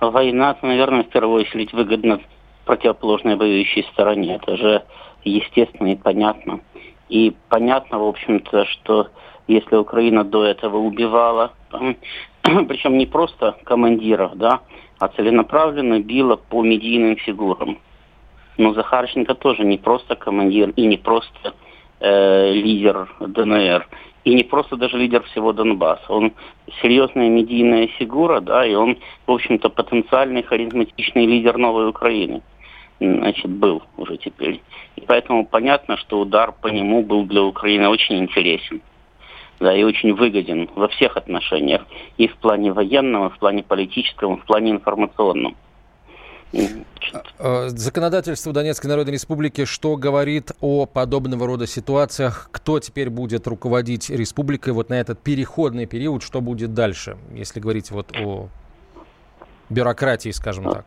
война, 0.00 0.54
то, 0.54 0.66
наверное, 0.66 1.04
в 1.04 1.08
первую 1.08 1.40
очередь 1.40 1.72
выгодно 1.72 2.20
противоположной 2.64 3.36
воюющей 3.36 3.84
стороне. 3.92 4.36
Это 4.36 4.56
же 4.56 4.84
естественно 5.24 5.92
и 5.92 5.96
понятно. 5.96 6.60
И 7.08 7.34
понятно, 7.48 7.98
в 7.98 8.06
общем-то, 8.06 8.64
что 8.66 9.08
если 9.48 9.76
Украина 9.76 10.24
до 10.24 10.44
этого 10.44 10.78
убивала, 10.78 11.52
причем 12.42 12.98
не 12.98 13.06
просто 13.06 13.56
командиров, 13.64 14.36
да, 14.36 14.60
а 14.98 15.08
целенаправленно 15.08 16.00
била 16.00 16.36
по 16.36 16.62
медийным 16.62 17.16
фигурам. 17.16 17.78
Но 18.58 18.74
Захарченко 18.74 19.34
тоже 19.34 19.64
не 19.64 19.78
просто 19.78 20.14
командир 20.14 20.70
и 20.70 20.86
не 20.86 20.98
просто 20.98 21.54
э, 22.00 22.52
лидер 22.52 23.08
ДНР, 23.18 23.88
и 24.24 24.34
не 24.34 24.44
просто 24.44 24.76
даже 24.76 24.98
лидер 24.98 25.22
всего 25.24 25.52
Донбасса. 25.52 26.12
Он 26.12 26.32
серьезная 26.82 27.28
медийная 27.28 27.86
фигура, 27.86 28.40
да, 28.40 28.66
и 28.66 28.74
он, 28.74 28.98
в 29.26 29.32
общем-то, 29.32 29.70
потенциальный 29.70 30.42
харизматичный 30.42 31.26
лидер 31.26 31.56
новой 31.56 31.88
Украины 31.88 32.42
значит, 33.00 33.50
был 33.50 33.82
уже 33.96 34.16
теперь. 34.18 34.60
И 34.96 35.00
поэтому 35.00 35.46
понятно, 35.46 35.96
что 35.96 36.20
удар 36.20 36.52
по 36.52 36.68
нему 36.68 37.02
был 37.02 37.24
для 37.24 37.42
Украины 37.42 37.88
очень 37.88 38.18
интересен. 38.18 38.82
Да, 39.58 39.76
и 39.76 39.82
очень 39.82 40.14
выгоден 40.14 40.70
во 40.74 40.88
всех 40.88 41.16
отношениях. 41.16 41.82
И 42.16 42.28
в 42.28 42.36
плане 42.36 42.72
военном, 42.72 43.26
и 43.26 43.30
в 43.30 43.38
плане 43.38 43.62
политическом, 43.62 44.34
и 44.34 44.40
в 44.40 44.44
плане 44.44 44.70
информационном. 44.70 45.54
А, 47.38 47.68
законодательство 47.68 48.52
Донецкой 48.52 48.90
Народной 48.90 49.12
Республики 49.12 49.64
что 49.66 49.96
говорит 49.96 50.52
о 50.60 50.86
подобного 50.86 51.46
рода 51.46 51.66
ситуациях? 51.66 52.48
Кто 52.52 52.80
теперь 52.80 53.10
будет 53.10 53.46
руководить 53.46 54.10
республикой 54.10 54.72
вот 54.72 54.88
на 54.88 54.94
этот 54.94 55.20
переходный 55.20 55.86
период? 55.86 56.22
Что 56.22 56.40
будет 56.40 56.74
дальше, 56.74 57.18
если 57.34 57.60
говорить 57.60 57.90
вот 57.90 58.16
о 58.16 58.48
бюрократии, 59.70 60.30
скажем 60.30 60.64
так? 60.64 60.84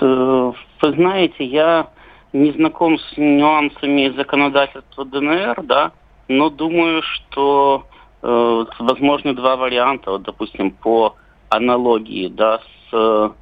Вы 0.00 0.94
знаете, 0.94 1.44
я 1.44 1.88
не 2.32 2.50
знаком 2.52 2.98
с 2.98 3.16
нюансами 3.16 4.14
законодательства 4.16 5.04
ДНР, 5.04 5.62
да, 5.62 5.92
но 6.28 6.50
думаю, 6.50 7.02
что 7.02 7.86
э, 8.22 8.64
возможны 8.78 9.34
два 9.34 9.56
варианта, 9.56 10.12
вот, 10.12 10.22
допустим, 10.22 10.70
по 10.70 11.14
аналогии, 11.50 12.28
да, 12.28 12.60
с 12.90 13.34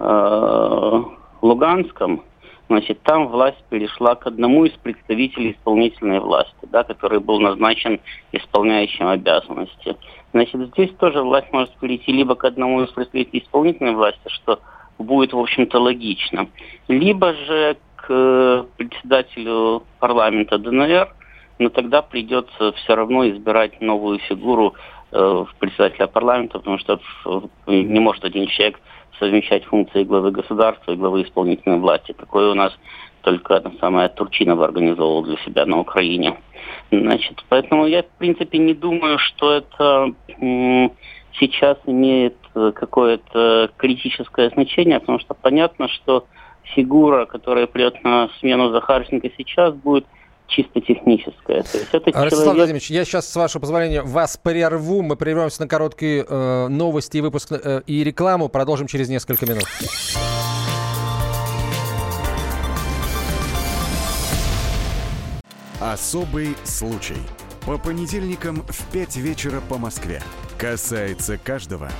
э, 0.00 1.02
Луганском, 1.40 2.22
значит, 2.68 3.02
там 3.02 3.28
власть 3.28 3.62
перешла 3.70 4.14
к 4.14 4.26
одному 4.26 4.64
из 4.64 4.72
представителей 4.72 5.52
исполнительной 5.52 6.20
власти, 6.20 6.54
да, 6.70 6.82
который 6.82 7.20
был 7.20 7.40
назначен 7.40 8.00
исполняющим 8.32 9.08
обязанности. 9.08 9.96
Значит, 10.32 10.68
здесь 10.72 10.90
тоже 10.98 11.22
власть 11.22 11.52
может 11.52 11.74
перейти 11.76 12.12
либо 12.12 12.34
к 12.34 12.44
одному 12.44 12.82
из 12.82 12.90
представителей 12.90 13.42
исполнительной 13.42 13.94
власти, 13.94 14.28
что 14.28 14.60
будет, 14.98 15.32
в 15.32 15.38
общем-то, 15.38 15.78
логично, 15.78 16.48
либо 16.88 17.34
же 17.34 17.76
к 17.96 18.66
председателю 18.76 19.82
парламента 19.98 20.58
ДНР, 20.58 21.14
но 21.58 21.68
тогда 21.68 22.02
придется 22.02 22.72
все 22.72 22.94
равно 22.94 23.28
избирать 23.28 23.80
новую 23.80 24.18
фигуру 24.18 24.74
э, 25.12 25.44
председателя 25.58 26.06
парламента, 26.06 26.58
потому 26.58 26.78
что 26.78 27.00
не 27.66 28.00
может 28.00 28.24
один 28.24 28.46
человек 28.48 28.80
совмещать 29.18 29.64
функции 29.64 30.04
главы 30.04 30.30
государства 30.30 30.92
и 30.92 30.96
главы 30.96 31.22
исполнительной 31.22 31.78
власти. 31.78 32.12
Такое 32.12 32.50
у 32.50 32.54
нас 32.54 32.72
только 33.22 33.56
одна 33.56 33.72
самая 33.80 34.08
Турчинова 34.08 34.64
организовывала 34.64 35.24
для 35.24 35.36
себя 35.38 35.66
на 35.66 35.78
Украине. 35.80 36.36
Значит, 36.90 37.42
поэтому 37.48 37.86
я, 37.86 38.02
в 38.02 38.18
принципе, 38.18 38.58
не 38.58 38.74
думаю, 38.74 39.18
что 39.18 39.52
это 39.52 40.12
сейчас 41.38 41.78
имеет 41.86 42.36
какое-то 42.52 43.70
критическое 43.76 44.50
значение, 44.50 45.00
потому 45.00 45.18
что 45.18 45.34
понятно, 45.34 45.88
что 45.88 46.26
фигура, 46.74 47.26
которая 47.26 47.66
придет 47.66 48.02
на 48.04 48.28
смену 48.40 48.70
Захарченко 48.70 49.28
сейчас, 49.36 49.74
будет 49.74 50.06
чисто 50.46 50.80
техническая. 50.80 51.62
То 51.62 51.78
есть 51.78 51.88
это 51.92 52.06
Ростислав 52.06 52.30
человек... 52.30 52.56
Владимирович, 52.56 52.90
я 52.90 53.04
сейчас, 53.04 53.30
с 53.30 53.36
вашего 53.36 53.60
позволения, 53.60 54.02
вас 54.02 54.36
прерву. 54.36 55.02
Мы 55.02 55.16
прервемся 55.16 55.62
на 55.62 55.68
короткие 55.68 56.24
э, 56.28 56.68
новости 56.68 57.18
и 57.18 57.20
выпуск 57.20 57.52
э, 57.52 57.82
и 57.86 58.04
рекламу. 58.04 58.48
Продолжим 58.48 58.86
через 58.86 59.08
несколько 59.08 59.46
минут. 59.46 59.64
Особый 65.80 66.56
случай. 66.64 67.18
По 67.66 67.78
понедельникам 67.78 68.62
в 68.68 68.92
5 68.92 69.16
вечера 69.16 69.60
по 69.68 69.78
Москве. 69.78 70.22
Касается 70.58 71.38
каждого. 71.38 71.90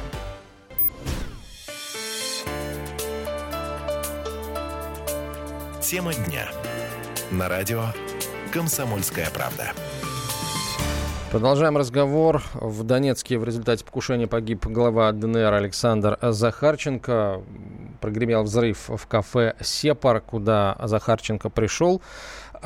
Тема 5.80 6.14
дня. 6.14 6.48
На 7.30 7.48
радио 7.48 7.84
«Комсомольская 8.54 9.28
правда». 9.34 9.72
Продолжаем 11.32 11.76
разговор. 11.76 12.40
В 12.54 12.84
Донецке 12.84 13.36
в 13.36 13.42
результате 13.42 13.84
покушения 13.84 14.28
погиб 14.28 14.64
глава 14.66 15.10
ДНР 15.10 15.52
Александр 15.54 16.16
Захарченко. 16.22 17.42
Прогремел 18.00 18.44
взрыв 18.44 18.88
в 18.88 19.06
кафе 19.08 19.56
«Сепар», 19.60 20.20
куда 20.20 20.76
Захарченко 20.80 21.50
пришел. 21.50 22.00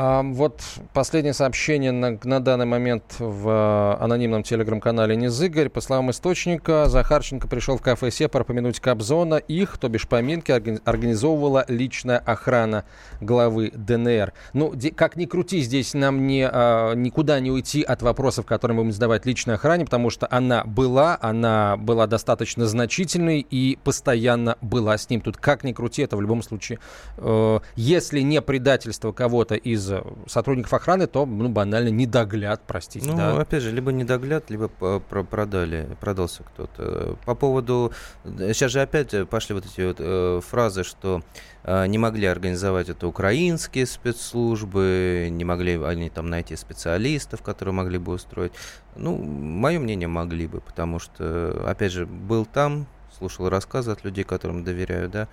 А 0.01 0.23
вот 0.23 0.63
последнее 0.93 1.33
сообщение 1.33 1.91
на, 1.91 2.21
на 2.23 2.39
данный 2.39 2.67
момент 2.67 3.17
в 3.19 3.49
э, 3.49 4.05
анонимном 4.05 4.45
телеграм-канале 4.45 5.17
Незыгорь. 5.17 5.71
По 5.71 5.81
словам 5.81 6.13
источника, 6.13 6.89
Захарченко 6.89 7.49
пришел 7.49 7.77
в 7.77 7.83
кафе 7.83 8.13
«Сепар» 8.13 8.45
помянуть 8.45 8.79
Кобзона. 8.79 9.35
Их, 9.35 9.77
то 9.77 9.89
бишь 9.89 10.07
поминки, 10.07 10.53
организовывала 10.53 11.65
личная 11.67 12.19
охрана 12.19 12.85
главы 13.21 13.73
ДНР. 13.75 14.35
Ну, 14.53 14.73
как 14.95 15.17
ни 15.17 15.25
крути, 15.25 15.63
здесь 15.63 15.95
нам 15.95 16.29
не, 16.29 16.49
а, 16.49 16.95
никуда 16.95 17.41
не 17.41 17.51
уйти 17.51 17.83
от 17.83 18.01
вопросов, 18.01 18.47
которые 18.47 18.77
мы 18.77 18.83
будем 18.85 18.93
задавать 18.93 19.27
личной 19.27 19.57
охране, 19.57 19.85
потому 19.85 20.11
что 20.11 20.29
она 20.31 20.63
была, 20.63 21.19
она 21.21 21.77
была 21.77 22.07
достаточно 22.07 22.67
значительной 22.67 23.41
и 23.41 23.77
постоянно 23.83 24.59
была 24.61 24.97
с 24.97 25.11
ним. 25.11 25.23
Тут 25.23 25.39
как 25.39 25.65
ни 25.65 25.73
крути, 25.73 26.03
это 26.03 26.17
в 26.17 26.23
любом 26.23 26.45
случае, 26.45 26.79
э, 27.17 27.59
если 27.75 28.21
не 28.21 28.41
предательство 28.41 29.11
кого-то 29.11 29.57
из 29.57 29.88
сотрудников 30.27 30.73
охраны, 30.73 31.07
то 31.07 31.27
ну, 31.27 31.49
банально 31.49 31.89
недогляд, 31.89 32.63
простите. 32.67 33.09
Ну, 33.09 33.17
да. 33.17 33.41
опять 33.41 33.63
же, 33.63 33.73
либо 33.73 33.93
недогляд, 33.93 34.51
либо 34.51 34.69
продали, 34.69 35.89
продался 36.01 36.43
кто-то. 36.43 37.17
По 37.25 37.35
поводу... 37.35 37.93
Сейчас 38.25 38.73
же 38.73 38.81
опять 38.81 39.29
пошли 39.29 39.55
вот 39.55 39.67
эти 39.67 39.81
вот 39.87 39.97
э, 39.99 40.41
фразы, 40.47 40.85
что 40.85 41.23
э, 41.65 41.87
не 41.87 41.99
могли 41.99 42.27
организовать 42.27 42.89
это 42.89 43.07
украинские 43.07 43.87
спецслужбы, 43.87 45.29
не 45.31 45.45
могли 45.45 45.83
они 45.83 46.11
там 46.11 46.31
найти 46.31 46.57
специалистов, 46.57 47.43
которые 47.43 47.75
могли 47.75 47.99
бы 47.99 48.13
устроить. 48.13 48.53
Ну, 48.97 49.17
мое 49.17 49.79
мнение, 49.79 50.09
могли 50.09 50.47
бы, 50.47 50.61
потому 50.61 50.99
что, 50.99 51.65
опять 51.67 51.93
же, 51.93 52.07
был 52.07 52.47
там, 52.47 52.87
слушал 53.17 53.49
рассказы 53.49 53.91
от 53.91 54.05
людей, 54.05 54.25
которым 54.25 54.65
доверяю, 54.65 55.09
да, 55.09 55.29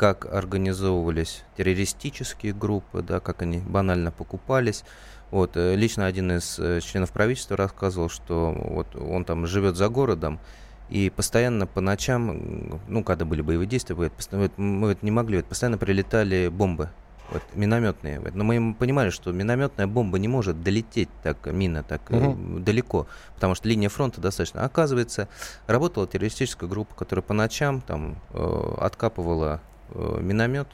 как 0.00 0.24
организовывались 0.32 1.44
террористические 1.58 2.54
группы, 2.54 3.02
да, 3.02 3.20
как 3.20 3.42
они 3.42 3.58
банально 3.58 4.10
покупались. 4.10 4.82
Вот, 5.30 5.58
э, 5.58 5.76
лично 5.76 6.06
один 6.06 6.32
из 6.38 6.58
э, 6.58 6.80
членов 6.80 7.12
правительства 7.12 7.54
рассказывал, 7.54 8.08
что 8.08 8.50
вот 8.50 8.96
он 8.96 9.26
там 9.26 9.46
живет 9.46 9.76
за 9.76 9.90
городом, 9.90 10.40
и 10.88 11.10
постоянно 11.10 11.66
по 11.66 11.82
ночам, 11.82 12.80
ну, 12.88 13.04
когда 13.04 13.26
были 13.26 13.42
боевые 13.42 13.68
действия, 13.68 13.94
говорит, 13.94 14.14
мы 14.56 14.92
это 14.92 15.04
не 15.04 15.10
могли, 15.10 15.36
вот, 15.36 15.44
постоянно 15.44 15.76
прилетали 15.76 16.48
бомбы, 16.48 16.88
вот, 17.30 17.42
минометные. 17.52 18.22
Но 18.32 18.42
мы 18.42 18.72
понимали, 18.72 19.10
что 19.10 19.32
минометная 19.32 19.86
бомба 19.86 20.18
не 20.18 20.28
может 20.28 20.62
долететь 20.62 21.10
так, 21.22 21.44
мина 21.44 21.82
так 21.82 22.08
угу. 22.08 22.58
далеко, 22.58 23.06
потому 23.34 23.54
что 23.54 23.68
линия 23.68 23.90
фронта 23.90 24.22
достаточно. 24.22 24.64
Оказывается, 24.64 25.28
работала 25.66 26.06
террористическая 26.06 26.70
группа, 26.70 26.94
которая 26.94 27.22
по 27.22 27.34
ночам 27.34 27.82
там 27.82 28.16
э, 28.30 28.74
откапывала 28.78 29.60
миномет, 29.94 30.68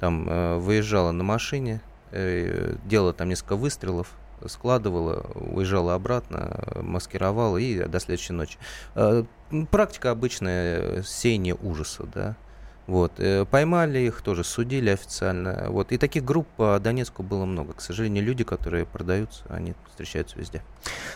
там 0.00 0.28
э, 0.28 0.56
выезжала 0.58 1.12
на 1.12 1.24
машине, 1.24 1.80
э, 2.10 2.74
делала 2.84 3.12
там 3.12 3.28
несколько 3.28 3.56
выстрелов, 3.56 4.12
складывала, 4.46 5.26
уезжала 5.34 5.94
обратно, 5.94 6.62
маскировала 6.82 7.56
и 7.56 7.84
до 7.84 8.00
следующей 8.00 8.34
ночи. 8.34 8.58
Э, 8.94 9.24
практика 9.70 10.10
обычная 10.10 11.02
сеяние 11.02 11.54
ужаса, 11.54 12.04
да. 12.12 12.36
Вот. 12.86 13.12
Э, 13.18 13.44
поймали 13.44 13.98
их, 14.00 14.22
тоже 14.22 14.44
судили 14.44 14.90
официально. 14.90 15.66
Вот. 15.68 15.92
И 15.92 15.98
таких 15.98 16.24
групп 16.24 16.46
по 16.56 16.78
Донецку 16.78 17.22
было 17.22 17.44
много. 17.44 17.72
К 17.72 17.80
сожалению, 17.80 18.24
люди, 18.24 18.44
которые 18.44 18.86
продаются, 18.86 19.44
они 19.48 19.74
встречаются 19.88 20.38
везде. 20.38 20.62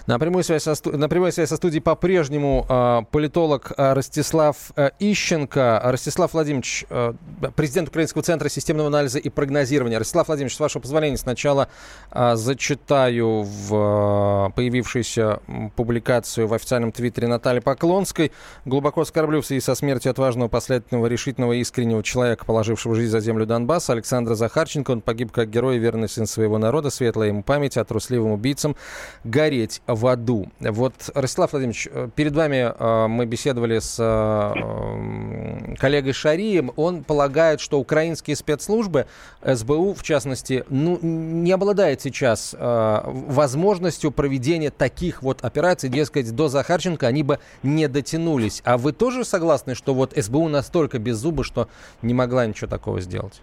На 0.06 0.18
прямую 0.18 0.42
связь 0.42 0.64
со, 0.64 0.74
на 0.84 1.08
прямой 1.08 1.32
связи 1.32 1.48
со 1.48 1.56
студией 1.56 1.80
по-прежнему 1.82 2.66
э, 2.68 3.02
политолог 3.10 3.72
э, 3.76 3.92
Ростислав 3.92 4.72
э, 4.76 4.90
Ищенко. 4.98 5.80
Ростислав 5.84 6.32
Владимирович, 6.32 6.86
э, 6.90 7.14
президент 7.54 7.88
Украинского 7.88 8.22
центра 8.22 8.48
системного 8.48 8.88
анализа 8.88 9.18
и 9.18 9.28
прогнозирования. 9.28 9.98
Ростислав 9.98 10.26
Владимирович, 10.26 10.56
с 10.56 10.60
вашего 10.60 10.82
позволения, 10.82 11.18
сначала 11.18 11.68
э, 12.10 12.34
зачитаю 12.36 13.42
в 13.42 14.48
э, 14.48 14.52
появившуюся 14.56 15.40
публикацию 15.76 16.48
в 16.48 16.54
официальном 16.54 16.90
твиттере 16.90 17.28
Натальи 17.28 17.60
Поклонской. 17.60 18.32
Глубоко 18.64 19.02
оскорблю 19.02 19.42
в 19.42 19.46
связи 19.46 19.60
со 19.60 19.74
смертью 19.74 20.10
отважного, 20.10 20.48
последовательного, 20.48 21.06
решительного 21.06 21.59
искреннего 21.60 22.02
человека, 22.02 22.44
положившего 22.44 22.94
жизнь 22.94 23.10
за 23.10 23.20
землю 23.20 23.46
Донбасса, 23.46 23.92
Александра 23.92 24.34
Захарченко. 24.34 24.90
Он 24.90 25.00
погиб 25.00 25.32
как 25.32 25.50
герой 25.50 25.78
верный 25.78 26.08
сын 26.08 26.26
своего 26.26 26.58
народа. 26.58 26.90
Светлая 26.90 27.28
ему 27.28 27.42
память 27.42 27.76
о 27.76 27.84
трусливым 27.84 28.32
убийцам. 28.32 28.76
Горе 29.24 29.50
гореть 29.50 29.82
в 29.86 30.06
аду. 30.06 30.48
Вот, 30.60 30.94
Ростислав 31.14 31.52
Владимирович, 31.52 31.88
э, 31.90 32.08
перед 32.14 32.34
вами 32.34 32.72
э, 32.72 33.06
мы 33.08 33.26
беседовали 33.26 33.80
с 33.80 33.96
э, 33.98 35.74
коллегой 35.76 36.12
Шарием. 36.12 36.72
Он 36.76 37.02
полагает, 37.02 37.60
что 37.60 37.80
украинские 37.80 38.36
спецслужбы, 38.36 39.06
СБУ 39.42 39.94
в 39.94 40.02
частности, 40.04 40.64
ну, 40.68 40.98
не 41.02 41.50
обладает 41.50 42.00
сейчас 42.00 42.54
возможностью 42.60 44.12
проведения 44.12 44.70
таких 44.70 45.22
вот 45.22 45.44
операций. 45.44 45.88
Дескать, 45.88 46.30
до 46.34 46.48
Захарченко 46.48 47.06
они 47.06 47.22
бы 47.22 47.40
не 47.62 47.88
дотянулись. 47.88 48.62
А 48.64 48.78
вы 48.78 48.92
тоже 48.92 49.24
согласны, 49.24 49.74
что 49.74 49.94
вот 49.94 50.12
СБУ 50.16 50.48
настолько 50.48 50.98
без 50.98 51.16
зуба, 51.16 51.42
что 51.50 51.68
не 52.02 52.14
могла 52.14 52.46
ничего 52.46 52.68
такого 52.68 53.00
сделать? 53.00 53.40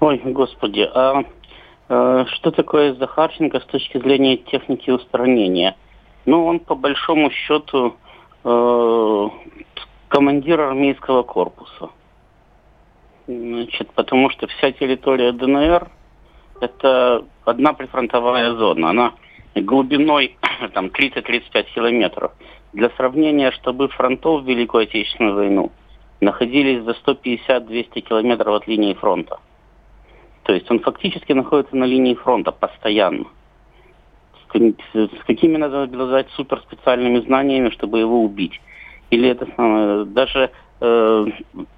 Ой, 0.00 0.20
господи, 0.24 0.88
а 0.94 1.24
Э, 1.88 2.24
что 2.34 2.50
такое 2.50 2.94
Захарченко 2.94 3.60
с 3.60 3.64
точки 3.66 3.98
зрения 3.98 4.36
техники 4.36 4.90
устранения? 4.90 5.76
Ну, 6.24 6.44
он 6.44 6.58
по 6.58 6.74
большому 6.74 7.30
счету 7.30 7.96
э, 8.44 9.28
командир 10.08 10.60
армейского 10.60 11.22
корпуса. 11.22 11.90
Значит, 13.28 13.90
потому 13.92 14.30
что 14.30 14.46
вся 14.46 14.72
территория 14.72 15.32
ДНР 15.32 15.88
это 16.60 17.24
одна 17.44 17.72
прифронтовая 17.72 18.54
зона. 18.54 18.90
Она 18.90 19.12
глубиной 19.54 20.36
там 20.74 20.86
30-35 20.86 21.74
километров. 21.74 22.32
Для 22.72 22.90
сравнения, 22.90 23.52
чтобы 23.52 23.88
фронтов 23.88 24.42
в 24.42 24.48
Великую 24.48 24.84
Отечественную 24.84 25.34
войну 25.34 25.72
находились 26.20 26.82
за 26.84 26.92
150-200 26.92 28.00
километров 28.00 28.54
от 28.54 28.66
линии 28.66 28.94
фронта. 28.94 29.38
То 30.44 30.52
есть 30.52 30.70
он 30.70 30.80
фактически 30.80 31.32
находится 31.32 31.76
на 31.76 31.84
линии 31.84 32.14
фронта 32.14 32.52
постоянно. 32.52 33.26
С 34.52 35.24
какими 35.26 35.56
надо 35.56 35.82
обладать 35.82 36.30
суперспециальными 36.30 37.20
знаниями, 37.20 37.70
чтобы 37.70 37.98
его 37.98 38.22
убить? 38.22 38.60
Или 39.10 39.28
это 39.28 39.46
самое, 39.56 40.04
даже 40.04 40.50
э, 40.80 41.26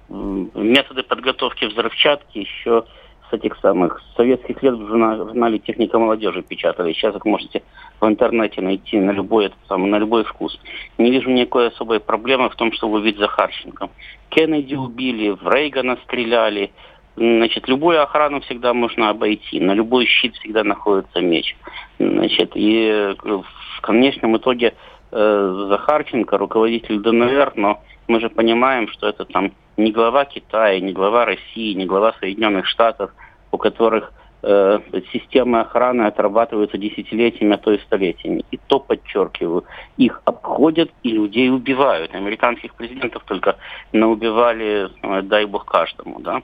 методы 0.07 1.03
подготовки 1.03 1.65
взрывчатки 1.65 2.39
еще 2.39 2.85
с 3.29 3.33
этих 3.33 3.57
самых 3.57 4.01
советских 4.15 4.61
лет 4.63 4.75
в 4.75 4.87
журнале 4.87 5.59
«Техника 5.59 5.99
молодежи» 5.99 6.41
печатали. 6.41 6.93
Сейчас 6.93 7.15
их 7.15 7.25
можете 7.25 7.63
в 7.99 8.07
интернете 8.07 8.61
найти 8.61 8.97
на 8.97 9.11
любой, 9.11 9.47
этот 9.47 9.59
самый, 9.67 9.89
на 9.89 9.97
любой 9.97 10.23
вкус. 10.23 10.59
Не 10.97 11.11
вижу 11.11 11.29
никакой 11.29 11.67
особой 11.67 11.99
проблемы 11.99 12.49
в 12.49 12.55
том, 12.55 12.71
чтобы 12.71 12.99
убить 12.99 13.17
Захарченко. 13.17 13.89
Кеннеди 14.29 14.75
убили, 14.75 15.29
в 15.29 15.47
Рейгана 15.47 15.97
стреляли. 16.05 16.71
Значит, 17.15 17.67
любую 17.67 18.01
охрану 18.01 18.39
всегда 18.41 18.73
можно 18.73 19.09
обойти. 19.09 19.59
На 19.59 19.73
любой 19.73 20.05
щит 20.05 20.35
всегда 20.35 20.63
находится 20.63 21.21
меч. 21.21 21.55
Значит, 21.99 22.51
и 22.55 23.15
в 23.21 23.81
конечном 23.81 24.37
итоге 24.37 24.73
э, 25.11 25.65
Захарченко, 25.69 26.37
руководитель 26.37 26.99
ДНР, 26.99 27.53
но 27.55 27.81
мы 28.07 28.19
же 28.21 28.29
понимаем, 28.29 28.87
что 28.87 29.07
это 29.07 29.25
там 29.25 29.51
не 29.79 29.91
глава 29.91 30.25
Китая, 30.25 30.79
не 30.79 30.93
глава 30.93 31.25
России, 31.25 31.73
не 31.73 31.85
глава 31.85 32.13
Соединенных 32.19 32.67
Штатов, 32.67 33.11
у 33.51 33.57
которых 33.57 34.11
э, 34.43 34.79
системы 35.11 35.61
охраны 35.61 36.03
отрабатываются 36.03 36.77
десятилетиями, 36.77 37.55
а 37.55 37.57
то 37.57 37.71
и 37.71 37.79
столетиями. 37.79 38.43
И 38.51 38.59
то, 38.67 38.79
подчеркиваю, 38.79 39.63
их 39.97 40.21
обходят 40.25 40.91
и 41.03 41.11
людей 41.11 41.49
убивают. 41.49 42.13
Американских 42.13 42.75
президентов 42.75 43.23
только 43.23 43.57
наубивали, 43.93 44.89
э, 45.01 45.21
дай 45.23 45.45
бог, 45.45 45.65
каждому, 45.65 46.19
да. 46.19 46.41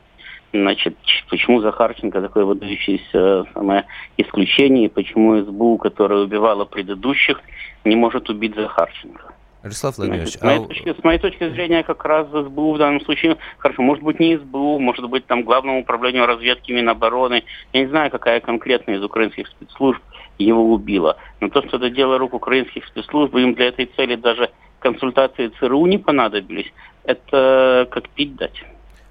Значит, 0.53 0.95
почему 1.29 1.59
Захарченко 1.59 2.21
такое 2.21 2.45
выдающееся 2.45 3.45
самое 3.53 3.85
исключение, 4.15 4.85
и 4.85 4.89
почему 4.89 5.43
СБУ, 5.43 5.77
которая 5.77 6.19
убивала 6.19 6.63
предыдущих, 6.63 7.41
не 7.83 7.97
может 7.97 8.29
убить 8.29 8.55
Захарченко? 8.55 9.34
Ростислав 9.65 9.97
Владимирович, 9.97 10.35
а... 10.35 10.39
с, 10.39 10.41
моей 10.43 10.67
точки, 10.67 10.93
с 10.93 11.03
моей 11.03 11.19
точки 11.19 11.49
зрения, 11.49 11.83
как 11.83 12.05
раз 12.05 12.27
СБУ 12.27 12.73
в 12.73 12.77
данном 12.77 13.01
случае, 13.01 13.37
хорошо, 13.57 13.81
может 13.81 14.03
быть 14.03 14.19
не 14.19 14.37
СБУ, 14.37 14.77
может 14.77 15.09
быть 15.09 15.25
там 15.25 15.43
Главному 15.43 15.81
управлению 15.81 16.27
разведки 16.27 16.71
Минобороны, 16.71 17.43
я 17.73 17.81
не 17.81 17.87
знаю, 17.87 18.11
какая 18.11 18.41
конкретно 18.41 18.91
из 18.91 19.03
украинских 19.03 19.47
спецслужб 19.47 20.01
его 20.37 20.71
убила. 20.71 21.17
Но 21.39 21.49
то, 21.49 21.63
что 21.63 21.77
это 21.77 21.89
дело 21.89 22.19
рук 22.19 22.35
украинских 22.35 22.85
спецслужб, 22.85 23.33
им 23.35 23.55
для 23.55 23.69
этой 23.69 23.87
цели 23.87 24.15
даже 24.15 24.51
консультации 24.79 25.51
ЦРУ 25.59 25.87
не 25.87 25.97
понадобились, 25.97 26.71
это 27.03 27.87
как 27.89 28.07
пить 28.09 28.35
дать. 28.35 28.63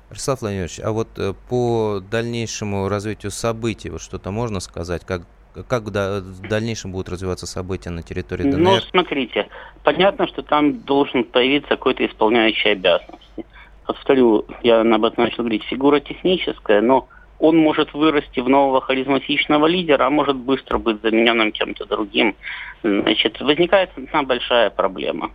Ростислав 0.08 0.40
Владимирович, 0.42 0.78
а 0.84 0.92
вот 0.92 1.08
э, 1.16 1.32
по 1.48 2.00
дальнейшему 2.08 2.88
развитию 2.88 3.32
событий, 3.32 3.90
вот 3.90 4.02
что-то 4.02 4.30
можно 4.30 4.60
сказать, 4.60 5.04
как 5.04 5.22
как 5.68 5.84
в 5.84 6.48
дальнейшем 6.48 6.92
будут 6.92 7.08
развиваться 7.08 7.46
события 7.46 7.90
на 7.90 8.02
территории 8.02 8.44
ДНР? 8.44 8.58
Ну, 8.58 8.80
смотрите, 8.80 9.48
понятно, 9.82 10.26
что 10.26 10.42
там 10.42 10.80
должен 10.80 11.24
появиться 11.24 11.70
какой-то 11.70 12.04
исполняющий 12.06 12.70
обязанности. 12.70 13.46
Повторю, 13.86 14.46
я 14.62 14.80
об 14.80 15.04
этом 15.04 15.24
начал 15.24 15.38
говорить, 15.38 15.64
фигура 15.64 16.00
техническая, 16.00 16.80
но 16.80 17.08
он 17.38 17.56
может 17.58 17.92
вырасти 17.92 18.40
в 18.40 18.48
нового 18.48 18.80
харизматичного 18.80 19.66
лидера, 19.66 20.06
а 20.06 20.10
может 20.10 20.36
быстро 20.36 20.78
быть 20.78 21.02
замененным 21.02 21.52
кем-то 21.52 21.84
другим. 21.84 22.34
Значит, 22.82 23.40
возникает 23.40 23.90
одна 23.96 24.22
большая 24.22 24.70
проблема. 24.70 25.30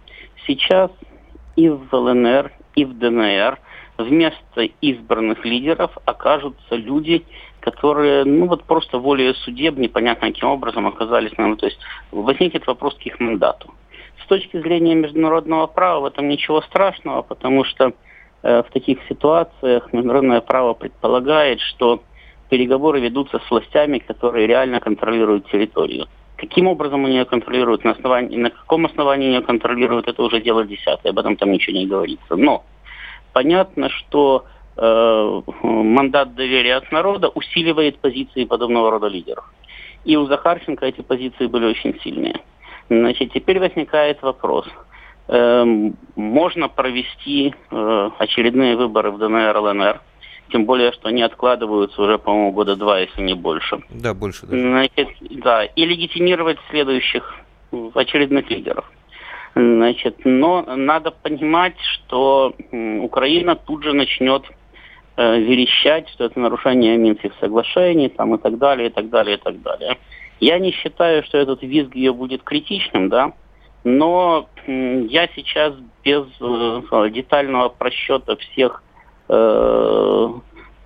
Сейчас 0.48 0.92
и 1.56 1.70
в 1.70 1.88
ЛНР, 1.92 2.52
и 2.76 2.86
в 2.86 2.98
ДНР 2.98 3.60
вместо 3.98 4.62
избранных 4.82 5.44
лидеров 5.46 5.98
окажутся 6.06 6.76
люди, 6.76 7.26
которые, 7.72 8.26
ну 8.26 8.48
вот 8.48 8.64
просто 8.64 8.98
волей 8.98 9.34
судеб, 9.34 9.78
непонятно 9.78 10.28
каким 10.28 10.50
образом 10.50 10.88
оказались, 10.88 11.32
ну, 11.38 11.56
то 11.56 11.68
есть 11.68 11.80
возникнет 12.12 12.66
вопрос 12.68 12.96
к 12.96 13.02
их 13.06 13.20
мандату. 13.20 13.74
С 14.24 14.28
точки 14.28 14.60
зрения 14.60 14.96
международного 14.96 15.68
права 15.68 16.02
в 16.02 16.06
этом 16.06 16.28
ничего 16.28 16.62
страшного, 16.62 17.22
потому 17.22 17.64
что 17.64 17.94
э, 18.44 18.64
в 18.64 18.72
таких 18.72 19.00
ситуациях 19.08 19.94
международное 19.94 20.42
право 20.42 20.74
предполагает, 20.74 21.60
что 21.62 22.02
переговоры 22.50 23.00
ведутся 23.00 23.40
с 23.40 23.52
властями, 23.52 24.00
которые 24.00 24.48
реально 24.48 24.80
контролируют 24.80 25.50
территорию. 25.52 26.08
Каким 26.36 26.68
образом 26.68 27.06
они 27.06 27.18
ее 27.18 27.26
контролируют, 27.26 27.84
на, 27.84 27.92
основании, 27.92 28.38
на 28.38 28.50
каком 28.50 28.86
основании 28.86 29.34
ее 29.34 29.42
контролируют, 29.42 30.08
это 30.08 30.24
уже 30.24 30.42
дело 30.42 30.66
десятое, 30.66 31.12
об 31.12 31.20
этом 31.20 31.36
там 31.36 31.52
ничего 31.52 31.78
не 31.78 31.86
говорится. 31.86 32.36
Но 32.36 32.64
понятно, 33.34 33.90
что 33.90 34.46
Э, 34.82 35.42
мандат 35.62 36.36
доверия 36.36 36.78
от 36.78 36.90
народа 36.92 37.28
усиливает 37.28 38.00
позиции 38.00 38.46
подобного 38.46 38.92
рода 38.92 39.08
лидеров. 39.08 39.44
И 40.06 40.16
у 40.16 40.26
Захарченко 40.26 40.86
эти 40.86 41.02
позиции 41.02 41.48
были 41.48 41.66
очень 41.66 42.00
сильные. 42.02 42.40
Значит, 42.90 43.34
теперь 43.34 43.60
возникает 43.60 44.22
вопрос. 44.22 44.66
Эм, 45.28 45.98
можно 46.16 46.70
провести 46.70 47.54
э, 47.72 48.10
очередные 48.20 48.78
выборы 48.78 49.12
в 49.12 49.18
ДНР, 49.18 49.58
ЛНР, 49.58 50.02
тем 50.54 50.66
более, 50.66 50.94
что 50.94 51.10
они 51.10 51.24
откладываются 51.24 52.02
уже, 52.02 52.18
по-моему, 52.18 52.52
года 52.52 52.78
два, 52.78 53.00
если 53.00 53.22
не 53.22 53.34
больше. 53.34 53.82
Да, 53.90 54.14
больше. 54.14 54.48
Да. 54.48 54.58
Значит, 54.58 55.10
да, 55.20 55.66
и 55.66 55.86
легитимировать 55.86 56.58
следующих 56.70 57.36
очередных 57.96 58.50
лидеров. 58.50 58.90
Значит, 59.56 60.20
но 60.24 60.62
надо 60.62 61.12
понимать, 61.12 61.76
что 61.82 62.54
Украина 62.72 63.56
тут 63.56 63.84
же 63.84 63.92
начнет 63.92 64.44
э, 65.20 65.40
верещать, 65.40 66.08
что 66.10 66.26
это 66.26 66.40
нарушение 66.40 66.98
Минских 66.98 67.34
соглашений 67.40 68.10
там, 68.10 68.36
и 68.36 68.38
так 68.38 68.58
далее, 68.58 68.88
и 68.88 68.92
так 68.92 69.10
далее, 69.10 69.36
и 69.36 69.40
так 69.40 69.62
далее. 69.62 69.98
Я 70.40 70.58
не 70.60 70.72
считаю, 70.72 71.24
что 71.24 71.38
этот 71.38 71.62
визг 71.62 71.94
ее 71.94 72.14
будет 72.14 72.44
критичным, 72.44 73.10
да, 73.10 73.34
но 73.84 74.48
э, 74.66 75.02
я 75.10 75.28
сейчас 75.36 75.74
без 76.06 76.26
э, 76.40 77.10
детального 77.12 77.68
просчета 77.68 78.38
всех 78.38 78.82
э, 79.28 80.28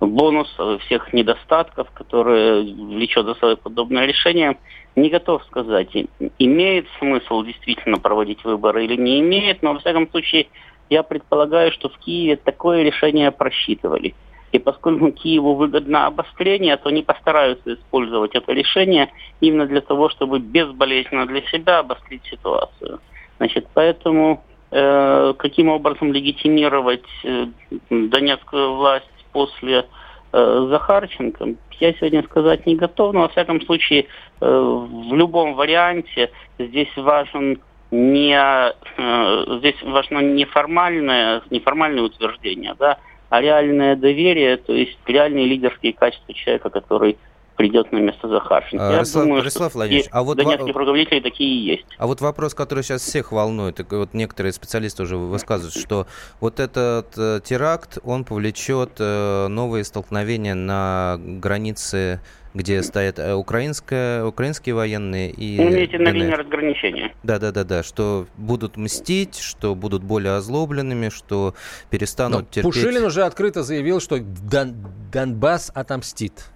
бонусов, 0.00 0.82
всех 0.82 1.12
недостатков, 1.12 1.90
которые 1.92 2.62
влечет 2.62 3.26
за 3.26 3.34
собой 3.34 3.56
подобное 3.56 4.06
решение, 4.06 4.58
не 4.96 5.10
готов 5.10 5.44
сказать, 5.44 5.90
имеет 6.38 6.86
смысл 6.98 7.44
действительно 7.44 7.98
проводить 7.98 8.44
выборы 8.44 8.84
или 8.84 8.96
не 8.96 9.20
имеет, 9.20 9.62
но 9.62 9.74
во 9.74 9.78
всяком 9.78 10.10
случае 10.10 10.48
я 10.90 11.02
предполагаю, 11.02 11.72
что 11.72 11.88
в 11.88 11.98
Киеве 11.98 12.36
такое 12.36 12.82
решение 12.82 13.30
просчитывали. 13.30 14.14
И 14.54 14.60
поскольку 14.60 15.10
Киеву 15.10 15.56
выгодно 15.56 16.06
обострение, 16.06 16.76
то 16.76 16.88
они 16.88 17.02
постараются 17.02 17.74
использовать 17.74 18.36
это 18.36 18.52
решение 18.52 19.10
именно 19.40 19.66
для 19.66 19.80
того, 19.80 20.08
чтобы 20.10 20.38
безболезненно 20.38 21.26
для 21.26 21.42
себя 21.42 21.80
обострить 21.80 22.24
ситуацию. 22.26 23.00
Значит, 23.38 23.66
поэтому 23.74 24.44
э, 24.70 25.34
каким 25.38 25.70
образом 25.70 26.12
легитимировать 26.12 27.02
э, 27.24 27.46
донецкую 27.90 28.76
власть 28.76 29.26
после 29.32 29.86
э, 30.32 30.66
Захарченко, 30.70 31.56
я 31.80 31.92
сегодня 31.94 32.22
сказать 32.22 32.64
не 32.64 32.76
готов, 32.76 33.12
но 33.12 33.22
во 33.22 33.28
всяком 33.30 33.60
случае 33.62 34.06
э, 34.40 34.46
в 34.46 35.14
любом 35.14 35.54
варианте 35.54 36.30
здесь 36.60 36.96
важен 36.96 37.60
не 37.90 38.36
э, 38.36 39.58
здесь 39.58 39.82
важно 39.82 40.20
не 40.20 40.44
формальное, 40.44 41.42
неформальное 41.50 42.04
утверждение, 42.04 42.76
да, 42.78 42.98
а 43.34 43.40
реальное 43.40 43.96
доверие, 43.96 44.56
то 44.58 44.72
есть 44.72 44.96
реальные 45.06 45.46
лидерские 45.46 45.92
качества 45.92 46.32
человека, 46.32 46.70
который 46.70 47.18
придет 47.56 47.90
на 47.90 47.98
место 47.98 48.28
Захарченко. 48.28 48.96
А, 48.96 49.00
Рислав, 49.00 49.24
думаю, 49.24 49.42
Рислав 49.42 49.74
Владимирович, 49.74 50.08
а 50.12 50.22
вот 50.22 50.36
донецкие 50.36 50.72
руководители 50.72 51.18
такие 51.18 51.50
и 51.50 51.58
есть. 51.72 51.86
А 51.98 52.06
вот 52.06 52.20
вопрос, 52.20 52.54
который 52.54 52.84
сейчас 52.84 53.02
всех 53.02 53.32
волнует, 53.32 53.80
и 53.80 53.84
вот 53.90 54.14
некоторые 54.14 54.52
специалисты 54.52 55.02
уже 55.02 55.16
высказывают, 55.16 55.74
что 55.74 56.06
вот 56.38 56.60
этот 56.60 57.08
э, 57.16 57.40
теракт, 57.44 57.98
он 58.04 58.24
повлечет 58.24 58.92
э, 59.00 59.48
новые 59.48 59.82
столкновения 59.82 60.54
на 60.54 61.16
границе 61.18 62.20
где 62.54 62.82
стоят 62.82 63.18
э, 63.18 63.34
украинская, 63.34 64.24
украинские 64.24 64.76
военные 64.76 65.30
и... 65.30 65.56
Имеете 65.56 65.98
на 65.98 66.10
линии 66.10 66.32
разграничения. 66.32 67.12
Да, 67.24 67.38
да, 67.38 67.50
да, 67.50 67.64
да, 67.64 67.82
что 67.82 68.26
будут 68.36 68.76
мстить, 68.76 69.38
что 69.38 69.74
будут 69.74 70.04
более 70.04 70.34
озлобленными, 70.34 71.08
что 71.08 71.54
перестанут 71.90 72.40
Но 72.40 72.46
терпеть... 72.46 72.62
Пушилин 72.62 73.04
уже 73.04 73.24
открыто 73.24 73.64
заявил, 73.64 74.00
что 74.00 74.18
Дон, 74.20 74.76
Донбасс 75.12 75.72
отомстит. 75.74 76.50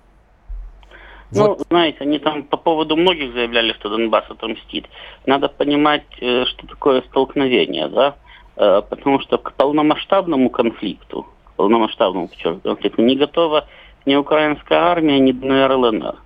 Ну, 1.33 1.49
вот. 1.49 1.67
знаете, 1.69 1.99
они 2.01 2.19
там 2.19 2.45
по 2.45 2.57
поводу 2.57 2.97
многих 2.97 3.33
заявляли, 3.33 3.73
что 3.75 3.91
Донбасс 3.91 4.25
отомстит. 4.31 4.87
Надо 5.27 5.49
понимать, 5.49 6.07
э, 6.21 6.45
что 6.47 6.67
такое 6.69 7.03
столкновение, 7.03 7.89
да? 7.89 8.17
Э, 8.57 8.83
потому 8.89 9.21
что 9.21 9.37
к 9.37 9.53
полномасштабному 9.55 10.49
конфликту, 10.49 11.27
полномасштабному 11.57 12.31
конфликту. 12.63 13.03
Не 13.03 13.17
готова 13.17 13.67
ни 14.09 14.17
украинская 14.17 14.79
армия, 14.79 15.21
ни 15.21 15.33
ДНР, 15.33 15.73
ЛНР. 15.73 16.17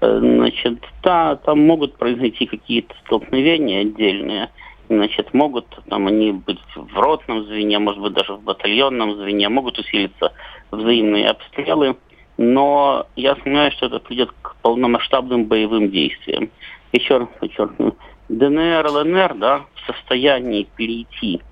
Значит, 0.00 0.78
да, 1.02 1.36
там 1.36 1.66
могут 1.66 1.98
произойти 1.98 2.46
какие-то 2.46 2.94
столкновения 3.04 3.82
отдельные, 3.82 4.48
значит, 4.88 5.34
могут 5.34 5.66
там 5.90 6.06
они 6.06 6.32
быть 6.32 6.58
в 6.74 6.98
ротном 6.98 7.44
звене, 7.44 7.78
может 7.78 8.00
быть, 8.00 8.14
даже 8.14 8.32
в 8.32 8.42
батальонном 8.42 9.16
звене, 9.16 9.50
могут 9.50 9.78
усилиться 9.78 10.32
взаимные 10.70 11.28
обстрелы, 11.28 11.96
но 12.38 13.06
я 13.16 13.36
сомневаюсь, 13.36 13.74
что 13.74 13.86
это 13.86 13.98
придет 13.98 14.30
к 14.40 14.56
полномасштабным 14.62 15.44
боевым 15.44 15.90
действиям. 15.90 16.48
Еще 16.92 17.18
раз 17.18 17.28
подчеркну, 17.38 17.94
ДНР, 18.30 18.86
ЛНР, 18.86 19.34
да, 19.34 19.64
в 19.74 19.92
состоянии 19.92 20.66
перейти 20.76 21.42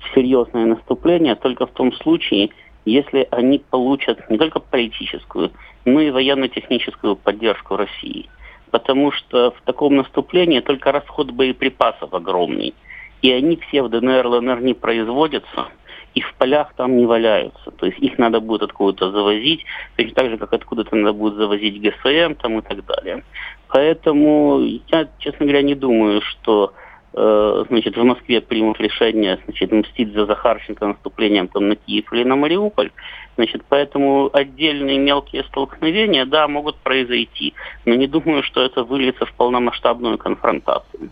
в 0.00 0.14
серьезное 0.14 0.66
наступление 0.66 1.34
только 1.34 1.66
в 1.66 1.72
том 1.72 1.92
случае, 1.94 2.50
если 2.84 3.28
они 3.30 3.58
получат 3.58 4.28
не 4.30 4.38
только 4.38 4.60
политическую, 4.60 5.52
но 5.84 6.00
и 6.00 6.10
военно-техническую 6.10 7.16
поддержку 7.16 7.76
России– 7.76 8.28
потому 8.70 9.12
что 9.12 9.50
в 9.52 9.60
таком 9.62 9.96
наступлении 9.96 10.60
только 10.60 10.92
расход 10.92 11.30
боеприпасов 11.30 12.12
огромный. 12.14 12.74
И 13.22 13.30
они 13.30 13.56
все 13.56 13.82
в 13.82 13.90
ДНР, 13.90 14.26
ЛНР 14.26 14.62
не 14.62 14.74
производятся, 14.74 15.68
и 16.14 16.20
в 16.22 16.34
полях 16.34 16.72
там 16.74 16.96
не 16.96 17.04
валяются. 17.04 17.70
То 17.72 17.86
есть 17.86 17.98
их 17.98 18.18
надо 18.18 18.40
будет 18.40 18.62
откуда-то 18.62 19.10
завозить, 19.10 19.64
точно 19.96 20.14
так 20.14 20.30
же, 20.30 20.38
как 20.38 20.52
откуда-то 20.52 20.96
надо 20.96 21.12
будет 21.12 21.34
завозить 21.34 21.80
ГСМ 21.80 22.34
там 22.34 22.58
и 22.58 22.62
так 22.62 22.84
далее. 22.86 23.22
Поэтому 23.68 24.60
я, 24.88 25.08
честно 25.18 25.46
говоря, 25.46 25.62
не 25.62 25.74
думаю, 25.74 26.22
что 26.22 26.72
значит, 27.12 27.96
в 27.96 28.04
Москве 28.04 28.40
примут 28.40 28.80
решение 28.80 29.38
значит, 29.44 29.72
мстить 29.72 30.12
за 30.12 30.26
Захарченко 30.26 30.86
наступлением 30.86 31.48
там, 31.48 31.68
на 31.68 31.76
Киев 31.76 32.12
или 32.12 32.24
на 32.24 32.36
Мариуполь. 32.36 32.90
Значит, 33.36 33.62
поэтому 33.68 34.30
отдельные 34.32 34.98
мелкие 34.98 35.44
столкновения, 35.44 36.24
да, 36.26 36.46
могут 36.46 36.76
произойти. 36.76 37.54
Но 37.84 37.94
не 37.94 38.06
думаю, 38.06 38.42
что 38.42 38.62
это 38.62 38.84
выльется 38.84 39.26
в 39.26 39.32
полномасштабную 39.32 40.18
конфронтацию. 40.18 41.10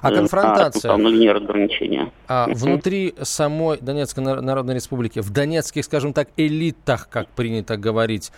А 0.00 0.10
конфронтация? 0.10 0.92
А, 0.92 0.96
не 0.96 1.30
разграничения. 1.30 2.10
А 2.26 2.46
внутри 2.48 3.14
самой 3.22 3.78
Донецкой 3.80 4.24
Народной 4.24 4.74
Республики, 4.74 5.20
в 5.20 5.30
донецких, 5.30 5.84
скажем 5.84 6.12
так, 6.12 6.28
элитах, 6.36 7.08
как 7.08 7.28
принято 7.28 7.76
говорить, 7.76 8.32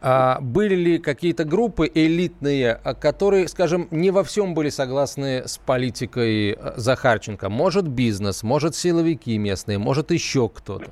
а 0.00 0.38
были 0.40 0.74
ли 0.74 0.98
какие-то 0.98 1.44
группы 1.44 1.90
элитные, 1.92 2.78
а, 2.84 2.94
которые, 2.94 3.48
скажем, 3.48 3.88
не 3.90 4.10
во 4.10 4.22
всем 4.22 4.54
были 4.54 4.68
согласны 4.68 5.48
с 5.48 5.56
политикой 5.58 6.58
Захарченко? 6.76 7.48
Может 7.48 7.88
бизнес, 7.88 8.42
может 8.42 8.74
силовики 8.74 9.38
местные, 9.38 9.78
может 9.78 10.10
еще 10.10 10.48
кто-то? 10.48 10.90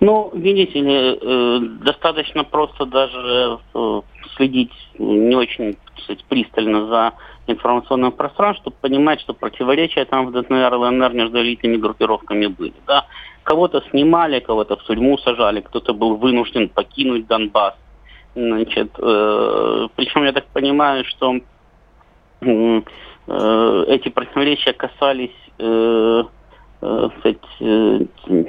Ну, 0.00 0.32
видите 0.34 0.80
ли, 0.80 1.18
э, 1.20 1.58
достаточно 1.84 2.42
просто 2.42 2.86
даже 2.86 3.60
э, 3.72 4.00
следить 4.34 4.72
не 4.98 5.36
очень 5.36 5.76
сказать, 6.02 6.24
пристально 6.24 6.86
за 6.88 7.12
информационным 7.46 8.12
пространством, 8.12 8.62
чтобы 8.62 8.76
понимать, 8.80 9.20
что 9.20 9.34
противоречия 9.34 10.04
там 10.04 10.26
в 10.26 10.32
ДНР, 10.32 10.74
ЛНР 10.74 11.12
между 11.12 11.40
элитными 11.40 11.76
группировками 11.76 12.46
были. 12.46 12.74
Да? 12.86 13.06
Кого-то 13.42 13.82
снимали, 13.90 14.40
кого-то 14.40 14.76
в 14.76 14.84
тюрьму 14.84 15.18
сажали, 15.18 15.60
кто-то 15.60 15.94
был 15.94 16.16
вынужден 16.16 16.68
покинуть 16.68 17.26
Донбасс. 17.26 17.74
Значит, 18.34 18.92
э, 18.98 19.88
причем 19.96 20.24
я 20.24 20.32
так 20.32 20.46
понимаю, 20.46 21.04
что 21.04 21.36
э, 22.40 23.84
эти 23.88 24.08
противоречия 24.08 24.72
касались 24.72 25.30
э, 25.58 26.22
э, 26.82 27.08
сказать, 27.18 27.38
э, 27.60 28.00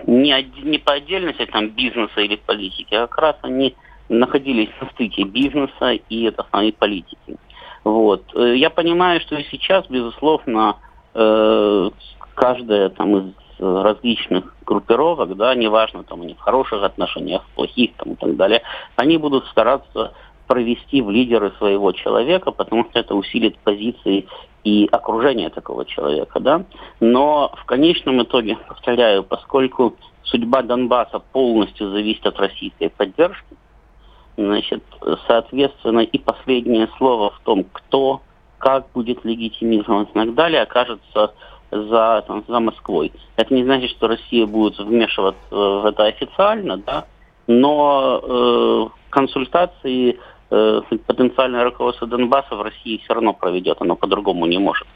не, 0.07 0.61
не 0.63 0.77
по 0.77 0.93
отдельности 0.93 1.45
там, 1.45 1.69
бизнеса 1.69 2.21
или 2.21 2.35
политики, 2.35 2.93
а 2.95 3.07
как 3.07 3.17
раз 3.17 3.35
они 3.41 3.75
находились 4.09 4.69
на 4.81 4.89
стыке 4.91 5.23
бизнеса 5.23 5.91
и 6.09 6.23
это 6.23 6.45
самой 6.51 6.73
политики. 6.73 7.17
Вот. 7.83 8.23
Э, 8.35 8.55
я 8.55 8.69
понимаю, 8.69 9.21
что 9.21 9.35
и 9.35 9.43
сейчас, 9.51 9.85
безусловно, 9.87 10.77
э, 11.13 11.89
каждая 12.35 12.89
там 12.89 13.17
из 13.17 13.33
различных 13.59 14.55
группировок, 14.65 15.37
да, 15.37 15.53
неважно, 15.55 16.03
там 16.03 16.21
они 16.21 16.33
в 16.33 16.39
хороших 16.39 16.83
отношениях, 16.83 17.43
в 17.43 17.55
плохих 17.55 17.93
там, 17.97 18.13
и 18.13 18.15
так 18.15 18.35
далее, 18.35 18.61
они 18.95 19.17
будут 19.17 19.45
стараться 19.47 20.13
провести 20.47 21.01
в 21.01 21.09
лидеры 21.09 21.51
своего 21.57 21.91
человека, 21.91 22.51
потому 22.51 22.85
что 22.85 22.99
это 22.99 23.15
усилит 23.15 23.57
позиции 23.59 24.27
и 24.63 24.87
окружение 24.91 25.49
такого 25.49 25.85
человека, 25.85 26.39
да. 26.39 26.65
Но 26.99 27.53
в 27.61 27.65
конечном 27.65 28.23
итоге, 28.23 28.57
повторяю, 28.67 29.23
поскольку 29.23 29.95
судьба 30.23 30.61
Донбасса 30.61 31.19
полностью 31.19 31.91
зависит 31.91 32.25
от 32.25 32.39
российской 32.39 32.89
поддержки, 32.89 33.55
значит, 34.37 34.83
соответственно, 35.27 35.99
и 35.99 36.17
последнее 36.17 36.87
слово 36.97 37.31
в 37.31 37.39
том, 37.43 37.65
кто, 37.71 38.21
как 38.57 38.87
будет 38.93 39.23
легитимизирован 39.25 40.03
и 40.03 40.13
так 40.13 40.33
далее, 40.33 40.61
окажется 40.61 41.33
за, 41.71 42.23
там, 42.27 42.43
за 42.47 42.59
Москвой. 42.59 43.11
Это 43.35 43.53
не 43.53 43.63
значит, 43.63 43.91
что 43.91 44.07
Россия 44.07 44.45
будет 44.45 44.77
вмешиваться 44.79 45.39
в 45.49 45.85
это 45.85 46.05
официально, 46.05 46.77
да, 46.77 47.05
но 47.47 48.21
э, 48.23 48.85
консультации 49.09 50.19
э, 50.49 50.81
потенциальное 51.07 51.63
руководство 51.63 52.07
Донбасса 52.07 52.55
в 52.55 52.61
России 52.61 53.01
все 53.03 53.13
равно 53.13 53.33
проведет, 53.33 53.81
оно 53.81 53.95
по-другому 53.95 54.45
не 54.45 54.59
может. 54.59 54.87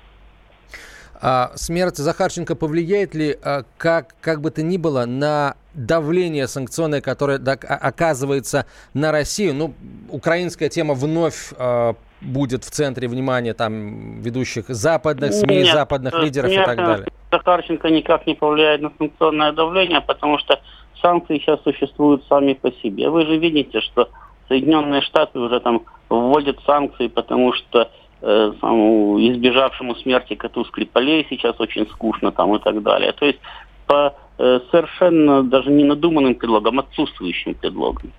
А 1.19 1.51
смерть 1.55 1.97
Захарченко 1.97 2.55
повлияет 2.55 3.15
ли, 3.15 3.37
а, 3.41 3.63
как, 3.77 4.15
как 4.21 4.41
бы 4.41 4.51
то 4.51 4.61
ни 4.61 4.77
было, 4.77 5.05
на 5.05 5.55
давление 5.73 6.47
санкционное, 6.47 7.01
которое 7.01 7.39
оказывается 7.39 8.65
на 8.93 9.11
Россию? 9.11 9.55
Ну, 9.55 9.73
украинская 10.09 10.69
тема 10.69 10.93
вновь 10.93 11.53
а, 11.57 11.95
будет 12.21 12.63
в 12.63 12.71
центре 12.71 13.07
внимания 13.07 13.53
там 13.53 14.21
ведущих 14.21 14.65
западных 14.69 15.33
СМИ, 15.33 15.57
нет, 15.57 15.73
западных 15.73 16.13
лидеров 16.21 16.51
нет, 16.51 16.61
и 16.61 16.65
так 16.65 16.77
далее? 16.77 17.07
Захарченко 17.31 17.89
никак 17.89 18.27
не 18.27 18.35
повлияет 18.35 18.81
на 18.81 18.91
санкционное 18.97 19.51
давление, 19.53 20.01
потому 20.01 20.37
что 20.37 20.59
санкции 21.01 21.39
сейчас 21.39 21.61
существуют 21.63 22.23
сами 22.29 22.53
по 22.53 22.71
себе. 22.71 23.09
Вы 23.09 23.25
же 23.25 23.37
видите, 23.37 23.81
что 23.81 24.09
Соединенные 24.47 25.01
Штаты 25.01 25.39
уже 25.39 25.59
там 25.59 25.83
вводят 26.09 26.59
санкции, 26.65 27.07
потому 27.07 27.53
что 27.53 27.89
э, 28.21 28.51
избежавшему 28.61 29.95
смерти 29.95 30.35
коту 30.35 30.65
Скрипалей 30.65 31.25
сейчас 31.29 31.59
очень 31.59 31.87
скучно 31.89 32.31
там 32.31 32.55
и 32.55 32.59
так 32.59 32.81
далее. 32.83 33.11
То 33.13 33.25
есть 33.25 33.39
по 33.87 34.15
э, 34.37 34.59
совершенно 34.71 35.43
даже 35.43 35.71
не 35.71 35.83
надуманным 35.83 36.35
предлогам, 36.35 36.79
отсутствующим 36.79 37.55
предлогам. 37.55 38.11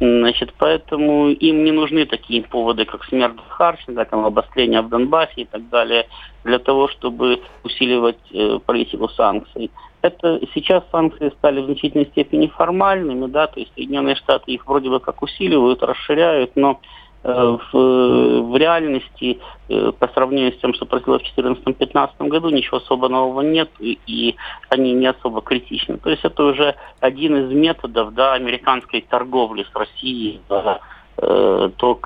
Значит, 0.00 0.52
поэтому 0.58 1.28
им 1.28 1.64
не 1.64 1.70
нужны 1.70 2.06
такие 2.06 2.42
поводы, 2.42 2.84
как 2.84 3.04
смерть 3.04 3.36
Харченко, 3.50 4.04
там, 4.04 4.24
обострение 4.26 4.80
в 4.80 4.88
Донбассе 4.88 5.42
и 5.42 5.44
так 5.44 5.68
далее, 5.68 6.08
для 6.42 6.58
того, 6.58 6.88
чтобы 6.88 7.40
усиливать 7.62 8.18
э, 8.32 8.58
политику 8.66 9.08
санкций. 9.10 9.70
Это 10.00 10.40
сейчас 10.54 10.82
санкции 10.90 11.30
стали 11.38 11.60
в 11.60 11.66
значительной 11.66 12.06
степени 12.06 12.48
формальными, 12.48 13.26
да, 13.26 13.46
то 13.46 13.60
есть 13.60 13.72
Соединенные 13.76 14.16
Штаты 14.16 14.50
их 14.50 14.66
вроде 14.66 14.90
бы 14.90 14.98
как 14.98 15.22
усиливают, 15.22 15.84
расширяют, 15.84 16.56
но 16.56 16.80
в, 17.24 18.42
в 18.42 18.56
реальности 18.56 19.40
э, 19.68 19.92
по 19.98 20.08
сравнению 20.08 20.52
с 20.52 20.58
тем, 20.58 20.74
что 20.74 20.86
происходило 20.86 21.20
в 21.20 21.38
2014-2015 21.38 22.28
году, 22.28 22.48
ничего 22.50 22.78
особо 22.78 23.08
нового 23.08 23.42
нет, 23.42 23.70
и 23.78 24.36
они 24.68 24.92
не 24.92 25.06
особо 25.06 25.40
критичны. 25.40 25.98
То 25.98 26.10
есть 26.10 26.24
это 26.24 26.42
уже 26.42 26.74
один 27.00 27.36
из 27.36 27.52
методов 27.52 28.14
да, 28.14 28.34
американской 28.34 29.02
торговли 29.02 29.64
с 29.70 29.74
Россией, 29.74 30.40
да, 30.48 30.80
э, 31.18 31.70
то, 31.76 32.00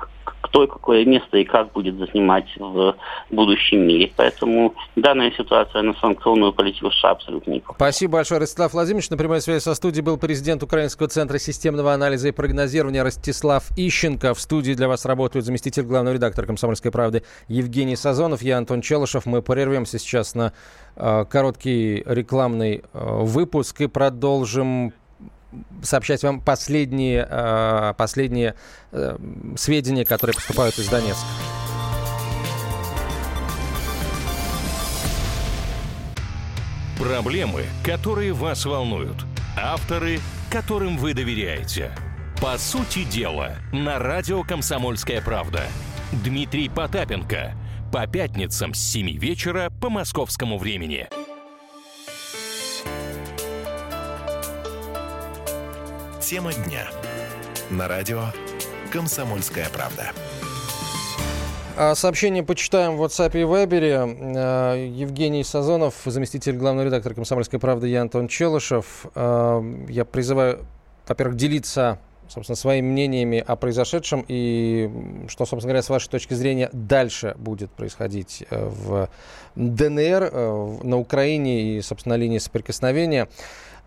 кто 0.47 0.67
какое 0.67 1.05
место 1.05 1.37
и 1.37 1.43
как 1.43 1.71
будет 1.73 1.95
занимать 1.97 2.47
в 2.57 2.95
будущем 3.29 3.87
мире. 3.87 4.11
Поэтому 4.15 4.73
данная 4.95 5.31
ситуация 5.31 5.81
на 5.81 5.93
санкционную 5.95 6.53
политику 6.53 6.91
США 6.91 7.11
абсолютно 7.11 7.51
не 7.51 7.59
похожа. 7.59 7.77
Спасибо 7.77 8.13
большое, 8.13 8.41
Ростислав 8.41 8.73
Владимирович. 8.73 9.09
На 9.09 9.17
прямой 9.17 9.41
связи 9.41 9.61
со 9.61 9.75
студией 9.75 10.03
был 10.03 10.17
президент 10.17 10.63
Украинского 10.63 11.09
центра 11.09 11.37
системного 11.37 11.93
анализа 11.93 12.29
и 12.29 12.31
прогнозирования 12.31 13.03
Ростислав 13.03 13.65
Ищенко. 13.77 14.33
В 14.33 14.39
студии 14.39 14.73
для 14.73 14.87
вас 14.87 15.05
работают 15.05 15.45
заместитель 15.45 15.83
главного 15.83 16.15
редактора 16.15 16.45
«Комсомольской 16.45 16.91
правды» 16.91 17.23
Евгений 17.47 17.95
Сазонов. 17.95 18.41
Я 18.41 18.57
Антон 18.57 18.81
Челышев. 18.81 19.25
Мы 19.25 19.41
прервемся 19.41 19.99
сейчас 19.99 20.35
на 20.35 20.53
э, 20.95 21.25
короткий 21.29 22.03
рекламный 22.05 22.83
э, 22.93 23.21
выпуск 23.21 23.81
и 23.81 23.87
продолжим 23.87 24.93
сообщать 25.81 26.23
вам 26.23 26.41
последние, 26.41 27.27
э, 27.29 27.93
последние 27.97 28.55
э, 28.91 29.17
сведения, 29.55 30.05
которые 30.05 30.33
поступают 30.33 30.77
из 30.77 30.87
Донецка. 30.89 31.25
Проблемы, 36.99 37.65
которые 37.83 38.33
вас 38.33 38.65
волнуют. 38.65 39.17
Авторы, 39.55 40.19
которым 40.51 40.97
вы 40.97 41.13
доверяете. 41.13 41.91
По 42.41 42.57
сути 42.57 43.03
дела, 43.03 43.55
на 43.71 43.99
радио 43.99 44.43
«Комсомольская 44.43 45.21
правда». 45.21 45.63
Дмитрий 46.11 46.69
Потапенко. 46.69 47.53
По 47.91 48.07
пятницам 48.07 48.73
с 48.73 48.79
7 48.79 49.17
вечера 49.17 49.69
по 49.81 49.89
московскому 49.89 50.57
времени. 50.57 51.07
Тема 56.29 56.51
дня. 56.51 56.89
На 57.69 57.87
радио 57.87 58.21
«Комсомольская 58.91 59.69
правда». 59.69 60.11
А 61.77 61.95
сообщение 61.95 62.43
почитаем 62.43 62.97
в 62.97 63.03
WhatsApp 63.03 63.31
и 63.31 63.43
Viber. 63.43 64.35
А, 64.35 64.75
Евгений 64.75 65.45
Сазонов, 65.45 65.93
заместитель 66.03 66.57
главного 66.57 66.87
редактора 66.87 67.13
«Комсомольской 67.13 67.59
правды», 67.59 67.87
я 67.87 68.01
Антон 68.01 68.27
Челышев. 68.27 69.05
А, 69.15 69.63
я 69.87 70.03
призываю, 70.03 70.65
во-первых, 71.07 71.37
делиться 71.37 71.97
собственно, 72.27 72.57
своими 72.57 72.85
мнениями 72.85 73.41
о 73.45 73.55
произошедшем 73.55 74.25
и 74.27 74.89
что, 75.29 75.45
собственно 75.45 75.69
говоря, 75.69 75.81
с 75.81 75.89
вашей 75.89 76.09
точки 76.09 76.33
зрения 76.33 76.69
дальше 76.73 77.35
будет 77.37 77.71
происходить 77.71 78.43
э, 78.49 78.65
в 78.67 79.09
ДНР, 79.55 80.29
э, 80.29 80.77
на 80.83 80.97
Украине 80.97 81.77
и, 81.77 81.81
собственно, 81.81 82.15
на 82.15 82.19
линии 82.19 82.39
соприкосновения. 82.39 83.29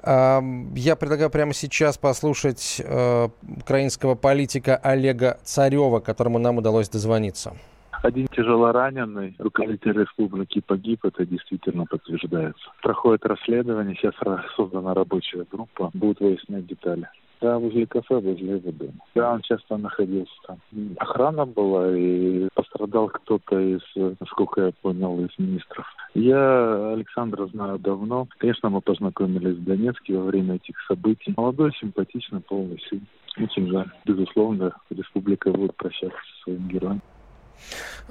Я 0.02 0.96
предлагаю 0.98 1.30
прямо 1.30 1.52
сейчас 1.52 1.98
послушать 1.98 2.80
э, 2.84 3.28
украинского 3.58 4.14
политика 4.14 4.76
Олега 4.76 5.38
Царева, 5.44 6.00
которому 6.00 6.38
нам 6.38 6.58
удалось 6.58 6.88
дозвониться. 6.88 7.56
Один 8.02 8.28
тяжело 8.28 8.72
раненый 8.72 9.34
руководитель 9.38 9.92
республики 9.92 10.60
погиб, 10.60 11.04
это 11.04 11.26
действительно 11.26 11.84
подтверждается. 11.84 12.62
Проходит 12.82 13.26
расследование, 13.26 13.94
сейчас 13.94 14.14
создана 14.56 14.94
рабочая 14.94 15.44
группа, 15.50 15.90
будут 15.92 16.20
выяснять 16.20 16.66
детали. 16.66 17.08
Да, 17.40 17.58
возле 17.58 17.86
кафе, 17.86 18.20
возле 18.20 18.56
его 18.56 18.70
дома. 18.70 18.92
Да, 19.14 19.32
он 19.32 19.40
часто 19.42 19.76
находился 19.78 20.32
там. 20.46 20.58
Охрана 20.98 21.46
была, 21.46 21.96
и 21.96 22.48
пострадал 22.54 23.08
кто-то 23.08 23.58
из, 23.58 23.80
насколько 24.20 24.66
я 24.66 24.72
понял, 24.82 25.18
из 25.24 25.30
министров. 25.38 25.86
Я 26.14 26.92
Александра 26.92 27.46
знаю 27.46 27.78
давно. 27.78 28.26
Конечно, 28.38 28.68
мы 28.68 28.80
познакомились 28.80 29.56
в 29.56 29.64
Донецке 29.64 30.16
во 30.18 30.24
время 30.24 30.56
этих 30.56 30.78
событий. 30.86 31.32
Молодой, 31.36 31.72
симпатичный, 31.80 32.40
полный 32.40 32.80
сын. 32.88 33.00
Очень 33.38 33.68
жаль. 33.68 33.90
Безусловно, 34.04 34.72
республика 34.90 35.50
будет 35.50 35.74
прощаться 35.76 36.18
со 36.18 36.42
своим 36.44 36.68
героем. 36.68 37.00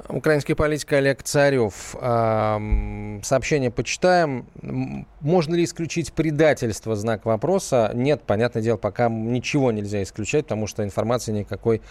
Украинский 0.08 0.56
политик 0.56 0.94
Олег 0.94 1.24
Царев. 1.24 1.96
Сообщение 3.24 3.70
почитаем. 3.70 4.46
Можно 5.20 5.56
ли 5.56 5.64
исключить 5.66 6.14
предательство? 6.14 6.96
Знак 6.96 7.26
вопроса. 7.26 7.92
Нет, 7.94 8.22
понятное 8.26 8.64
дело, 8.64 8.78
пока 8.78 9.10
ничего 9.10 9.72
нельзя 9.72 10.02
исключать, 10.04 10.46
потому 10.46 10.68
что 10.68 10.84
информации 10.84 11.34
никакой 11.34 11.82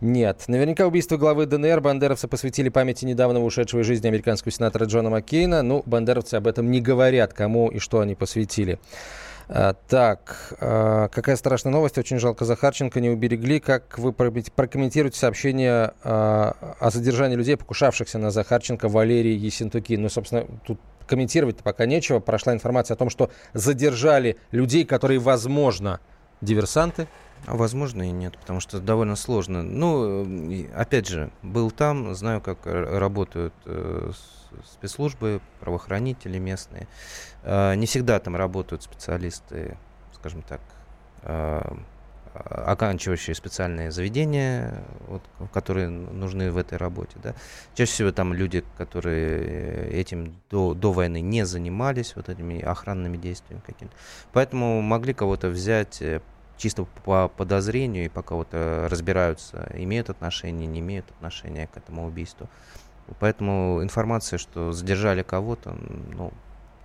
нет. 0.00 0.44
Наверняка 0.48 0.86
убийство 0.86 1.16
главы 1.18 1.46
ДНР 1.46 1.80
бандеровцы 1.80 2.26
посвятили 2.26 2.70
памяти 2.70 3.04
недавно 3.04 3.44
ушедшего 3.44 3.80
из 3.80 3.86
жизни 3.86 4.08
американского 4.08 4.50
сенатора 4.50 4.86
Джона 4.86 5.10
Маккейна. 5.10 5.62
Ну, 5.62 5.82
бандеровцы 5.84 6.36
об 6.36 6.46
этом 6.46 6.70
не 6.70 6.80
говорят, 6.80 7.34
кому 7.34 7.68
и 7.68 7.78
что 7.78 8.00
они 8.00 8.14
посвятили. 8.14 8.78
А, 9.50 9.72
так, 9.72 10.54
а, 10.60 11.08
какая 11.08 11.36
страшная 11.36 11.72
новость. 11.72 11.96
Очень 11.96 12.18
жалко 12.18 12.44
Захарченко, 12.44 13.00
не 13.00 13.08
уберегли. 13.08 13.60
Как 13.60 13.98
вы 13.98 14.12
прокомментируете 14.12 15.18
сообщение 15.18 15.94
а, 16.02 16.76
о 16.78 16.90
задержании 16.90 17.36
людей, 17.36 17.56
покушавшихся 17.56 18.18
на 18.18 18.30
Захарченко, 18.30 18.88
Валерии 18.88 19.36
Есентуки? 19.36 19.96
Ну, 19.96 20.10
собственно, 20.10 20.46
тут 20.66 20.78
комментировать 21.06 21.56
пока 21.58 21.86
нечего. 21.86 22.20
Прошла 22.20 22.52
информация 22.52 22.94
о 22.94 22.98
том, 22.98 23.08
что 23.08 23.30
задержали 23.54 24.36
людей, 24.50 24.84
которые, 24.84 25.18
возможно, 25.18 26.00
диверсанты. 26.42 27.08
Возможно 27.46 28.02
и 28.02 28.10
нет, 28.10 28.36
потому 28.38 28.60
что 28.60 28.80
довольно 28.80 29.16
сложно. 29.16 29.62
Ну, 29.62 30.26
опять 30.74 31.06
же, 31.06 31.30
был 31.42 31.70
там, 31.70 32.14
знаю, 32.14 32.42
как 32.42 32.58
работают 32.66 33.54
э, 33.64 34.10
спецслужбы, 34.64 35.40
правоохранители 35.60 36.38
местные. 36.38 36.86
Э, 37.42 37.74
не 37.74 37.86
всегда 37.86 38.18
там 38.18 38.36
работают 38.36 38.82
специалисты, 38.82 39.76
скажем 40.14 40.42
так, 40.42 40.60
э, 41.22 41.76
оканчивающие 42.34 43.34
специальные 43.34 43.90
заведения, 43.90 44.82
вот, 45.08 45.22
которые 45.52 45.88
нужны 45.88 46.52
в 46.52 46.56
этой 46.56 46.78
работе. 46.78 47.16
Да. 47.22 47.34
Чаще 47.74 47.92
всего 47.92 48.12
там 48.12 48.32
люди, 48.32 48.64
которые 48.76 49.90
этим 49.90 50.40
до, 50.50 50.74
до 50.74 50.92
войны 50.92 51.20
не 51.20 51.44
занимались, 51.44 52.14
вот 52.14 52.28
этими 52.28 52.60
охранными 52.60 53.16
действиями 53.16 53.62
какими-то. 53.66 53.96
Поэтому 54.32 54.80
могли 54.82 55.14
кого-то 55.14 55.48
взять 55.48 56.00
э, 56.02 56.20
чисто 56.56 56.86
по 57.04 57.28
подозрению, 57.28 58.04
и 58.04 58.08
пока 58.08 58.34
вот 58.34 58.48
разбираются, 58.52 59.70
имеют 59.74 60.10
отношение, 60.10 60.66
не 60.66 60.80
имеют 60.80 61.08
отношения 61.10 61.66
к 61.66 61.76
этому 61.76 62.06
убийству. 62.06 62.48
Поэтому 63.20 63.82
информация, 63.82 64.38
что 64.38 64.72
задержали 64.72 65.22
кого-то, 65.22 65.76
ну, 66.16 66.32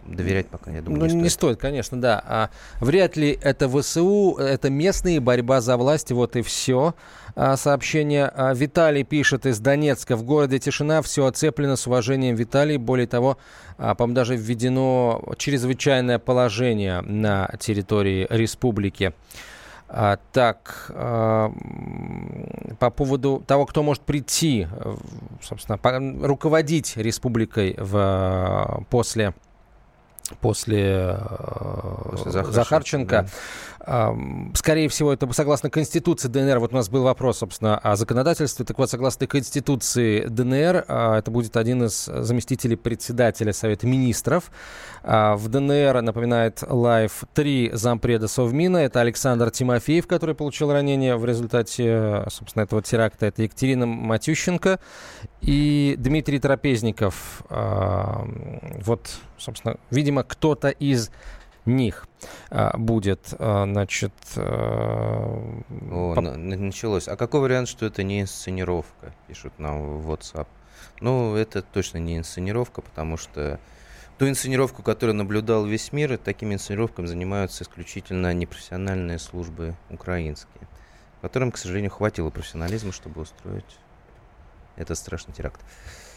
доверять 0.06 0.48
пока, 0.48 0.72
я 0.72 0.82
думаю, 0.82 1.00
ну, 1.00 1.06
не 1.06 1.10
стоит. 1.10 1.24
не 1.24 1.30
стоит, 1.30 1.60
конечно, 1.60 2.00
да. 2.00 2.22
А 2.26 2.50
вряд 2.80 3.16
ли 3.16 3.38
это 3.42 3.70
ВСУ, 3.70 4.36
это 4.36 4.70
местные, 4.70 5.20
борьба 5.20 5.62
за 5.62 5.78
власть, 5.78 6.12
вот 6.12 6.36
и 6.36 6.42
все. 6.42 6.96
А, 7.36 7.58
сообщение 7.58 8.26
а, 8.28 8.54
Виталий 8.54 9.04
пишет 9.04 9.46
из 9.46 9.60
Донецка. 9.60 10.16
В 10.16 10.24
городе 10.24 10.60
тишина, 10.60 11.02
все 11.02 11.26
оцеплено 11.26 11.76
с 11.76 11.88
уважением 11.88 12.36
Виталий. 12.36 12.78
Более 12.78 13.08
того, 13.08 13.38
а, 13.78 13.96
по-моему, 13.96 14.16
даже 14.16 14.36
введено 14.36 15.24
чрезвычайное 15.38 16.20
положение 16.20 17.02
на 17.02 17.50
территории 17.60 18.28
республики. 18.30 19.14
А, 19.88 20.18
так, 20.32 20.92
а, 20.96 21.52
по 22.80 22.90
поводу 22.90 23.44
того, 23.46 23.66
кто 23.66 23.84
может 23.84 24.02
прийти, 24.04 24.68
э, 24.70 24.96
собственно, 25.42 25.78
руководить 26.28 26.98
республикой 26.98 27.76
в, 27.78 28.86
после 28.90 29.34
после, 30.42 31.18
э, 31.20 32.06
после 32.12 32.32
Захарченко. 32.32 32.52
Захарченко. 32.52 33.22
Да. 33.22 33.28
Скорее 34.54 34.88
всего, 34.88 35.12
это 35.12 35.32
согласно 35.34 35.70
Конституции 35.70 36.30
ДНР. 36.30 36.60
Вот 36.60 36.72
у 36.72 36.76
нас 36.76 36.88
был 36.88 37.04
вопрос, 37.04 37.40
собственно, 37.40 37.78
о 37.78 37.98
законодательстве. 37.98 38.64
Так 38.64 38.78
вот, 38.78 38.90
согласно 38.90 39.28
Конституции 39.28 40.26
ДНР, 40.26 40.86
а, 40.88 41.18
это 41.18 41.30
будет 41.30 41.58
один 41.58 41.84
из 41.84 42.06
заместителей 42.06 42.78
председателя 42.78 43.52
Совета 43.52 43.86
Министров. 43.86 44.52
А, 45.04 45.36
в 45.36 45.50
ДНР, 45.50 46.02
напоминает 46.02 46.64
Лайф, 46.66 47.26
три 47.34 47.72
зампреда 47.74 48.30
Совмина. 48.30 48.78
Это 48.78 49.02
Александр 49.02 49.52
Тимофеев, 49.52 50.08
который 50.08 50.34
получил 50.34 50.72
ранение 50.72 51.18
в 51.18 51.26
результате, 51.26 52.24
собственно, 52.30 52.64
этого 52.64 52.82
теракта. 52.82 53.26
Это 53.26 53.44
Екатерина 53.44 53.86
Матющенко 53.86 54.80
и 55.42 55.96
Дмитрий 55.98 56.40
Трапезников. 56.40 57.44
Вот, 57.50 59.10
собственно, 59.38 59.78
видимо, 59.90 60.24
кто-то 60.24 60.70
из 60.70 61.12
них 61.66 62.08
а, 62.50 62.78
будет, 62.78 63.34
а, 63.40 63.66
значит... 63.66 64.14
А, 64.36 65.64
О, 65.92 66.16
по... 66.16 66.22
началось. 66.22 67.08
А 67.08 67.16
какой 67.16 67.42
вариант, 67.42 67.68
что 67.68 67.86
это 67.86 68.04
не 68.04 68.22
инсценировка, 68.22 69.14
пишут 69.28 69.54
нам 69.60 70.00
в 70.00 70.12
WhatsApp? 70.12 70.48
Ну, 71.00 71.36
это 71.36 71.62
точно 71.62 71.98
не 71.98 72.18
инсценировка, 72.18 72.82
потому 72.82 73.18
что 73.18 73.60
ту 74.18 74.28
инсценировку, 74.28 74.84
которую 74.84 75.16
наблюдал 75.16 75.66
весь 75.66 75.92
мир, 75.92 76.18
такими 76.18 76.56
инсценировками 76.56 77.06
занимаются 77.06 77.64
исключительно 77.64 78.34
непрофессиональные 78.34 79.20
службы 79.20 79.76
украинские, 79.90 80.68
которым, 81.22 81.52
к 81.52 81.58
сожалению, 81.58 81.92
хватило 81.92 82.30
профессионализма, 82.30 82.92
чтобы 82.92 83.22
устроить 83.22 83.78
этот 84.76 84.98
страшный 84.98 85.34
теракт. 85.34 85.62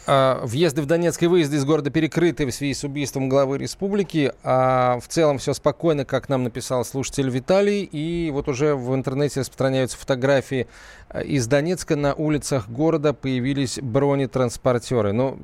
А, 0.09 0.39
въезды 0.45 0.81
в 0.81 0.85
Донецк 0.85 1.21
и 1.21 1.27
выезды 1.27 1.57
из 1.57 1.65
города 1.65 1.89
перекрыты 1.89 2.45
в 2.45 2.51
связи 2.51 2.73
с 2.73 2.85
убийством 2.85 3.27
главы 3.27 3.57
республики. 3.57 4.31
А 4.41 4.99
в 5.01 5.07
целом 5.09 5.37
все 5.37 5.53
спокойно, 5.53 6.05
как 6.05 6.29
нам 6.29 6.43
написал 6.43 6.85
слушатель 6.85 7.29
Виталий. 7.29 7.83
И 7.83 8.31
вот 8.31 8.47
уже 8.47 8.73
в 8.73 8.95
интернете 8.95 9.41
распространяются 9.41 9.97
фотографии 9.97 10.67
а, 11.09 11.19
из 11.19 11.45
Донецка. 11.47 11.97
На 11.97 12.13
улицах 12.13 12.69
города 12.69 13.11
появились 13.11 13.79
бронетранспортеры. 13.81 15.11
Ну, 15.11 15.37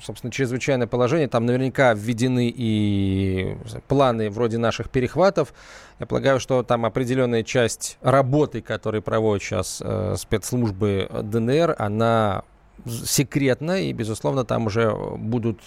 собственно, 0.00 0.30
чрезвычайное 0.30 0.86
положение. 0.86 1.26
Там 1.26 1.44
наверняка 1.44 1.92
введены 1.92 2.48
и 2.56 3.56
планы 3.88 4.30
вроде 4.30 4.58
наших 4.58 4.88
перехватов. 4.88 5.52
Я 5.98 6.06
полагаю, 6.06 6.38
что 6.38 6.62
там 6.62 6.86
определенная 6.86 7.42
часть 7.42 7.98
работы, 8.02 8.62
которую 8.62 9.02
проводят 9.02 9.42
сейчас 9.42 9.82
э, 9.84 10.14
спецслужбы 10.16 11.10
ДНР, 11.10 11.74
она 11.76 12.44
секретно, 12.84 13.80
и, 13.82 13.92
безусловно, 13.92 14.44
там 14.44 14.66
уже 14.66 14.92
будут 15.16 15.60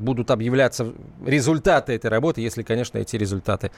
будут 0.00 0.30
объявляться 0.30 0.94
результаты 1.24 1.92
этой 1.92 2.10
работы, 2.10 2.40
если, 2.40 2.62
конечно, 2.62 2.98
эти 2.98 3.16
результаты 3.16 3.70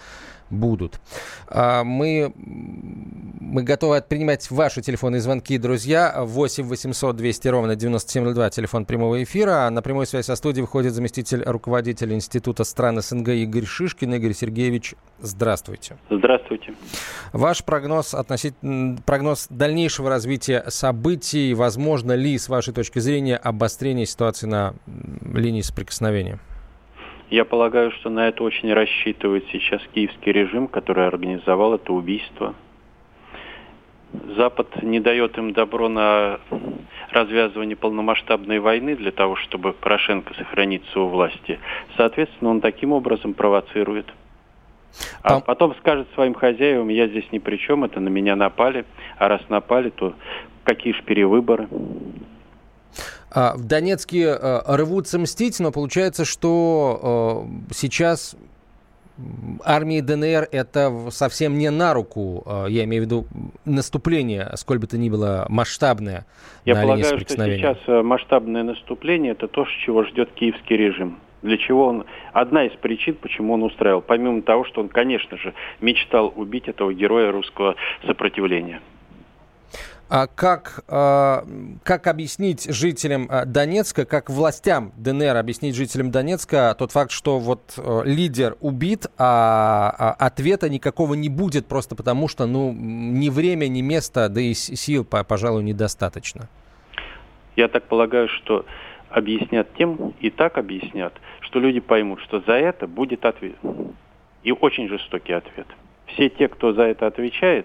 будут. 0.53 1.00
А, 1.48 1.82
мы, 1.82 2.32
мы 2.36 3.62
готовы 3.62 4.03
принимать 4.03 4.50
ваши 4.50 4.82
телефонные 4.82 5.20
звонки, 5.20 5.59
друзья. 5.59 6.14
8 6.18 6.64
800 6.64 7.16
200 7.16 7.48
ровно 7.48 7.76
9702, 7.76 8.50
телефон 8.50 8.84
прямого 8.84 9.22
эфира. 9.22 9.68
На 9.70 9.82
прямой 9.82 10.07
связь 10.07 10.26
со 10.26 10.36
студией 10.36 10.62
выходит 10.62 10.94
заместитель 10.94 11.42
руководителя 11.44 12.14
Института 12.14 12.64
стран 12.64 13.00
СНГ 13.00 13.28
Игорь 13.28 13.64
Шишкин. 13.64 14.14
Игорь 14.14 14.34
Сергеевич, 14.34 14.94
здравствуйте. 15.20 15.96
Здравствуйте. 16.11 16.74
Ваш 17.32 17.64
прогноз, 17.64 18.14
относительно, 18.14 18.98
прогноз 19.07 19.46
дальнейшего 19.48 20.11
развития 20.11 20.64
событий, 20.68 21.55
возможно 21.55 22.12
ли, 22.12 22.36
с 22.38 22.48
вашей 22.48 22.74
точки 22.74 22.98
зрения, 22.98 23.36
обострение 23.36 24.07
ситуации 24.07 24.46
на 24.46 24.74
линии 25.32 25.62
соприкосновения? 25.62 26.38
Я 27.33 27.47
полагаю, 27.47 27.93
что 27.93 28.11
на 28.11 28.28
это 28.28 28.45
очень 28.45 28.70
рассчитывает 28.74 29.47
сейчас 29.51 29.80
киевский 29.95 30.33
режим, 30.33 30.68
который 30.68 31.07
организовал 31.07 31.72
это 31.72 31.95
убийство. 31.95 32.55
Запад 34.37 34.83
не 34.83 35.01
дает 35.01 35.39
им 35.39 35.55
добро 35.55 35.89
на 35.89 36.41
развязывание 37.11 37.74
полномасштабной 37.74 38.59
войны 38.59 38.97
для 38.97 39.12
того, 39.12 39.37
чтобы 39.37 39.72
Порошенко 39.72 40.35
сохраниться 40.35 41.01
у 41.01 41.09
власти. 41.09 41.59
Соответственно, 41.97 42.51
он 42.51 42.61
таким 42.61 42.93
образом 42.93 43.33
провоцирует. 43.33 44.12
А 45.22 45.41
потом 45.41 45.74
скажет 45.76 46.09
своим 46.12 46.35
хозяевам, 46.35 46.91
я 46.91 47.09
здесь 47.09 47.33
ни 47.33 47.39
при 47.39 47.57
чем, 47.57 47.85
это 47.85 47.99
на 47.99 48.11
меня 48.11 48.37
напали. 48.37 48.85
А 49.16 49.28
раз 49.28 49.41
напали, 49.49 49.89
то 49.89 50.12
какие 50.64 50.93
же 50.93 51.03
перевыборы? 51.03 51.66
А, 53.35 53.55
в 53.57 53.64
Донецке 53.64 54.37
э, 54.39 54.61
рвутся 54.66 55.18
мстить, 55.18 55.59
но 55.59 55.72
получается, 55.72 56.24
что 56.24 57.47
э, 57.70 57.72
сейчас 57.74 58.37
армии 59.64 60.01
ДНР 60.01 60.49
это 60.53 61.09
совсем 61.11 61.57
не 61.57 61.70
на 61.70 61.95
руку, 61.95 62.45
я 62.68 62.85
имею 62.85 63.03
в 63.03 63.07
виду 63.07 63.26
наступление, 63.64 64.51
сколь 64.55 64.78
бы 64.78 64.87
то 64.87 64.97
ни 64.97 65.11
было 65.11 65.47
масштабное. 65.49 66.24
Я 66.64 66.74
полагаю, 66.74 67.20
что 67.20 67.37
сейчас 67.37 67.76
масштабное 67.87 68.62
наступление 68.62 69.33
это 69.33 69.49
то, 69.49 69.66
чего 69.85 70.05
ждет 70.05 70.33
киевский 70.33 70.76
режим. 70.76 71.18
Для 71.43 71.59
чего 71.59 71.87
он... 71.87 72.05
Одна 72.33 72.64
из 72.64 72.72
причин, 72.72 73.16
почему 73.20 73.55
он 73.55 73.64
устраивал. 73.64 74.01
Помимо 74.01 74.43
того, 74.43 74.64
что 74.64 74.80
он, 74.80 74.89
конечно 74.89 75.37
же, 75.37 75.53
мечтал 75.80 76.33
убить 76.35 76.68
этого 76.68 76.95
героя 76.95 77.33
русского 77.33 77.76
сопротивления. 78.07 78.80
А 80.14 80.26
как, 80.26 80.84
а, 80.88 81.42
как 81.84 82.06
объяснить 82.06 82.70
жителям 82.70 83.28
а, 83.30 83.46
Донецка, 83.46 84.04
как 84.04 84.28
властям 84.28 84.92
ДНР 84.98 85.38
объяснить 85.38 85.74
жителям 85.74 86.10
Донецка 86.10 86.76
тот 86.78 86.92
факт, 86.92 87.10
что 87.10 87.38
вот 87.38 87.72
э, 87.78 88.02
лидер 88.04 88.58
убит, 88.60 89.06
а 89.16 90.14
ответа 90.18 90.68
никакого 90.68 91.14
не 91.14 91.30
будет 91.30 91.66
просто 91.66 91.96
потому, 91.96 92.28
что 92.28 92.44
ну, 92.44 92.74
ни 92.74 93.30
время, 93.30 93.68
ни 93.68 93.80
место, 93.80 94.28
да 94.28 94.42
и 94.42 94.52
сил, 94.52 95.06
пожалуй, 95.06 95.62
недостаточно? 95.62 96.50
Я 97.56 97.68
так 97.68 97.84
полагаю, 97.84 98.28
что 98.28 98.66
объяснят 99.08 99.66
тем, 99.78 100.12
и 100.20 100.28
так 100.28 100.58
объяснят, 100.58 101.14
что 101.40 101.58
люди 101.58 101.80
поймут, 101.80 102.20
что 102.20 102.42
за 102.46 102.52
это 102.52 102.86
будет 102.86 103.24
ответ. 103.24 103.56
И 104.42 104.52
очень 104.52 104.90
жестокий 104.90 105.32
ответ. 105.32 105.68
Все 106.04 106.28
те, 106.28 106.48
кто 106.48 106.74
за 106.74 106.82
это 106.82 107.06
отвечает, 107.06 107.64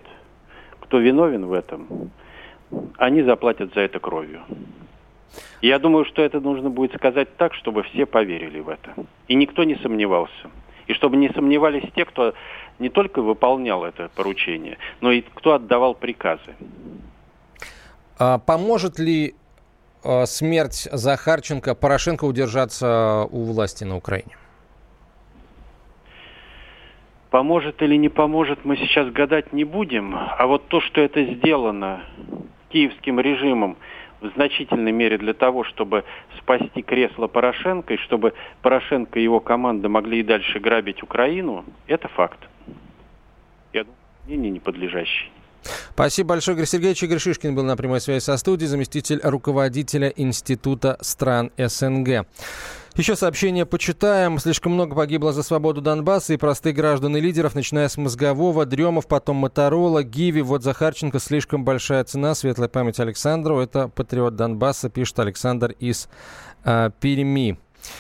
кто 0.80 1.00
виновен 1.00 1.46
в 1.46 1.52
этом, 1.52 2.10
они 2.98 3.24
заплатят 3.24 3.74
за 3.74 3.82
это 3.82 4.00
кровью. 4.00 4.42
Я 5.62 5.80
думаю, 5.80 6.06
что 6.06 6.22
это 6.22 6.40
нужно 6.40 6.70
будет 6.70 6.94
сказать 6.96 7.36
так, 7.38 7.54
чтобы 7.54 7.84
все 7.84 8.06
поверили 8.06 8.60
в 8.60 8.70
это. 8.70 8.94
И 9.28 9.36
никто 9.36 9.64
не 9.64 9.76
сомневался. 9.76 10.50
И 10.88 10.94
чтобы 10.94 11.18
не 11.18 11.30
сомневались 11.30 11.84
те, 11.96 12.06
кто 12.06 12.34
не 12.80 12.90
только 12.90 13.22
выполнял 13.22 13.84
это 13.84 14.10
поручение, 14.16 14.78
но 15.02 15.12
и 15.12 15.22
кто 15.22 15.54
отдавал 15.54 15.96
приказы. 15.96 16.56
А 18.20 18.38
поможет 18.38 19.00
ли 19.00 19.36
а, 20.04 20.26
смерть 20.26 20.88
Захарченко 20.92 21.76
Порошенко 21.76 22.26
удержаться 22.26 23.28
у 23.32 23.44
власти 23.44 23.84
на 23.84 23.98
Украине? 23.98 24.38
Поможет 27.30 27.82
или 27.82 27.96
не 27.96 28.10
поможет, 28.10 28.64
мы 28.64 28.78
сейчас 28.78 29.12
гадать 29.12 29.52
не 29.52 29.66
будем. 29.66 30.16
А 30.16 30.48
вот 30.48 30.68
то, 30.68 30.80
что 30.80 31.02
это 31.02 31.24
сделано 31.26 32.04
киевским 32.70 33.20
режимом 33.20 33.78
в 34.22 34.30
значительной 34.30 34.92
мере 34.92 35.18
для 35.18 35.34
того, 35.34 35.64
чтобы 35.64 36.04
спасти 36.38 36.82
кресло 36.82 37.28
Порошенко 37.28 37.94
и 37.94 37.98
чтобы 37.98 38.34
Порошенко 38.62 39.20
и 39.20 39.24
его 39.24 39.40
команда 39.40 39.90
могли 39.90 40.20
и 40.20 40.24
дальше 40.24 40.60
грабить 40.60 41.04
Украину, 41.04 41.66
это 41.88 42.08
факт. 42.08 42.40
Я 43.74 43.84
думаю, 43.84 43.98
мнение 44.26 44.52
не 44.52 44.60
подлежащий. 44.60 45.32
Спасибо 45.94 46.30
большое, 46.30 46.56
Игорь 46.56 46.68
Сергеевич. 46.68 47.04
Игорь 47.04 47.20
Шишкин 47.20 47.56
был 47.56 47.64
на 47.64 47.76
прямой 47.78 48.02
связи 48.02 48.24
со 48.24 48.38
студией, 48.38 48.70
заместитель 48.70 49.20
руководителя 49.24 50.10
Института 50.16 50.98
стран 51.02 51.52
СНГ. 51.58 52.26
Еще 52.98 53.16
сообщение 53.16 53.68
почитаем. 53.68 54.40
Слишком 54.40 54.72
много 54.72 54.96
погибло 54.96 55.32
за 55.32 55.44
свободу 55.44 55.82
Донбасса 55.82 56.34
и 56.34 56.38
простых 56.38 56.76
граждан 56.76 57.16
и 57.16 57.22
лидеров, 57.22 57.54
начиная 57.54 57.90
с 57.90 57.98
Мозгового, 57.98 58.66
Дремов, 58.66 59.08
потом 59.08 59.36
Моторола, 59.36 60.04
Гиви. 60.04 60.42
Вот 60.42 60.64
Захарченко 60.64 61.20
слишком 61.20 61.64
большая 61.64 62.04
цена. 62.06 62.34
Светлая 62.34 62.70
память 62.70 63.00
Александру. 63.00 63.60
Это 63.60 63.88
патриот 63.88 64.36
Донбасса, 64.36 64.90
пишет 64.90 65.20
Александр 65.20 65.76
из 65.80 66.10
э, 66.66 66.90
Перми. 67.00 67.60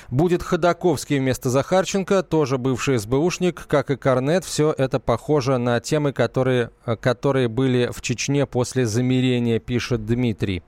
Будет 0.10 0.44
Ходаковский 0.44 1.20
вместо 1.20 1.50
Захарченко, 1.50 2.24
тоже 2.24 2.58
бывший 2.58 2.98
СБУшник, 3.00 3.68
как 3.68 3.92
и 3.92 3.98
Корнет. 3.98 4.46
Все 4.46 4.74
это 4.78 5.00
похоже 5.00 5.58
на 5.58 5.80
темы, 5.80 6.14
которые, 6.14 6.72
которые 7.00 7.48
были 7.48 7.90
в 7.92 8.02
Чечне 8.02 8.46
после 8.46 8.86
замирения, 8.86 9.60
пишет 9.60 10.06
Дмитрий. 10.06 10.64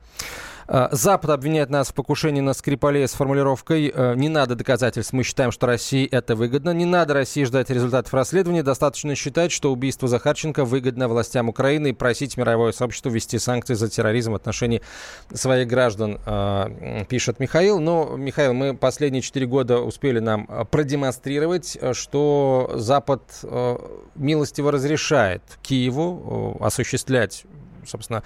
Э, 0.70 0.88
Запад 0.92 1.32
обвиняет 1.32 1.70
нас 1.72 1.90
в 1.90 1.94
покушении 1.96 2.42
на 2.42 2.54
Скрипалей 2.54 3.08
с 3.08 3.14
формулировкой 3.14 3.92
э, 3.94 4.14
«не 4.16 4.30
надо 4.30 4.56
доказательств, 4.56 5.14
мы 5.14 5.24
считаем, 5.24 5.52
что 5.52 5.66
России 5.66 6.08
это 6.08 6.36
выгодно». 6.36 6.72
Не 6.72 6.86
надо 6.86 7.16
России 7.16 7.44
ждать 7.44 7.72
результатов 7.72 8.14
расследования, 8.14 8.62
достаточно 8.62 9.16
считать, 9.16 9.52
что 9.52 9.72
убийство 9.72 10.08
Захарченко 10.08 10.66
выгодно 10.66 11.08
властям 11.08 11.50
Украины 11.50 11.90
и 11.90 11.94
просить 11.94 12.38
мировое 12.38 12.72
сообщество 12.72 13.10
ввести 13.10 13.40
санкции 13.40 13.74
за 13.74 13.90
терроризм 13.90 14.34
в 14.34 14.36
отношении 14.36 14.84
своих 15.34 15.68
граждан, 15.68 16.20
э, 16.24 17.06
пишет 17.10 17.40
Михаил. 17.40 17.80
Но, 17.80 18.16
Михаил, 18.16 18.54
мы 18.54 18.76
последние 18.76 19.24
четыре 19.24 19.48
года 19.48 19.80
успели 19.80 20.20
нам 20.20 20.46
продемонстрировать, 20.70 21.78
что 21.94 22.72
Запад 22.76 23.22
милостиво 24.16 24.72
разрешает 24.72 25.42
Киеву 25.64 26.58
осуществлять 26.60 27.46
собственно, 27.90 28.24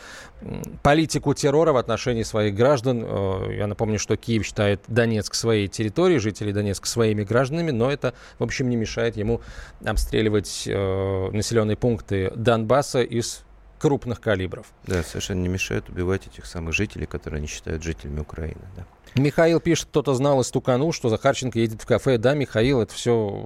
политику 0.81 1.33
террора 1.33 1.73
в 1.73 1.77
отношении 1.77 2.23
своих 2.23 2.55
граждан. 2.55 3.03
Э, 3.05 3.55
я 3.57 3.67
напомню, 3.67 3.99
что 3.99 4.15
Киев 4.17 4.45
считает 4.45 4.81
Донецк 4.87 5.33
своей 5.33 5.67
территорией, 5.67 6.19
жителей 6.19 6.53
Донецка 6.53 6.87
своими 6.87 7.23
гражданами, 7.23 7.71
но 7.71 7.91
это, 7.91 8.13
в 8.39 8.43
общем, 8.43 8.69
не 8.69 8.75
мешает 8.75 9.17
ему 9.17 9.41
обстреливать 9.83 10.63
э, 10.67 11.29
населенные 11.31 11.77
пункты 11.77 12.31
Донбасса 12.35 13.01
из 13.01 13.43
крупных 13.83 14.21
калибров. 14.21 14.67
Да, 14.87 15.03
совершенно 15.03 15.41
не 15.41 15.49
мешает 15.49 15.89
убивать 15.89 16.25
этих 16.25 16.45
самых 16.45 16.73
жителей, 16.73 17.05
которые 17.05 17.39
они 17.39 17.47
считают 17.47 17.83
жителями 17.83 18.21
Украины. 18.21 18.61
Да. 18.77 18.85
Михаил 19.21 19.59
пишет, 19.59 19.89
кто-то 19.89 20.13
знал 20.13 20.39
и 20.39 20.45
стуканул, 20.45 20.93
что 20.93 21.09
Захарченко 21.09 21.59
едет 21.59 21.81
в 21.81 21.85
кафе. 21.85 22.17
Да, 22.17 22.33
Михаил, 22.33 22.79
это 22.79 22.93
все 22.93 23.45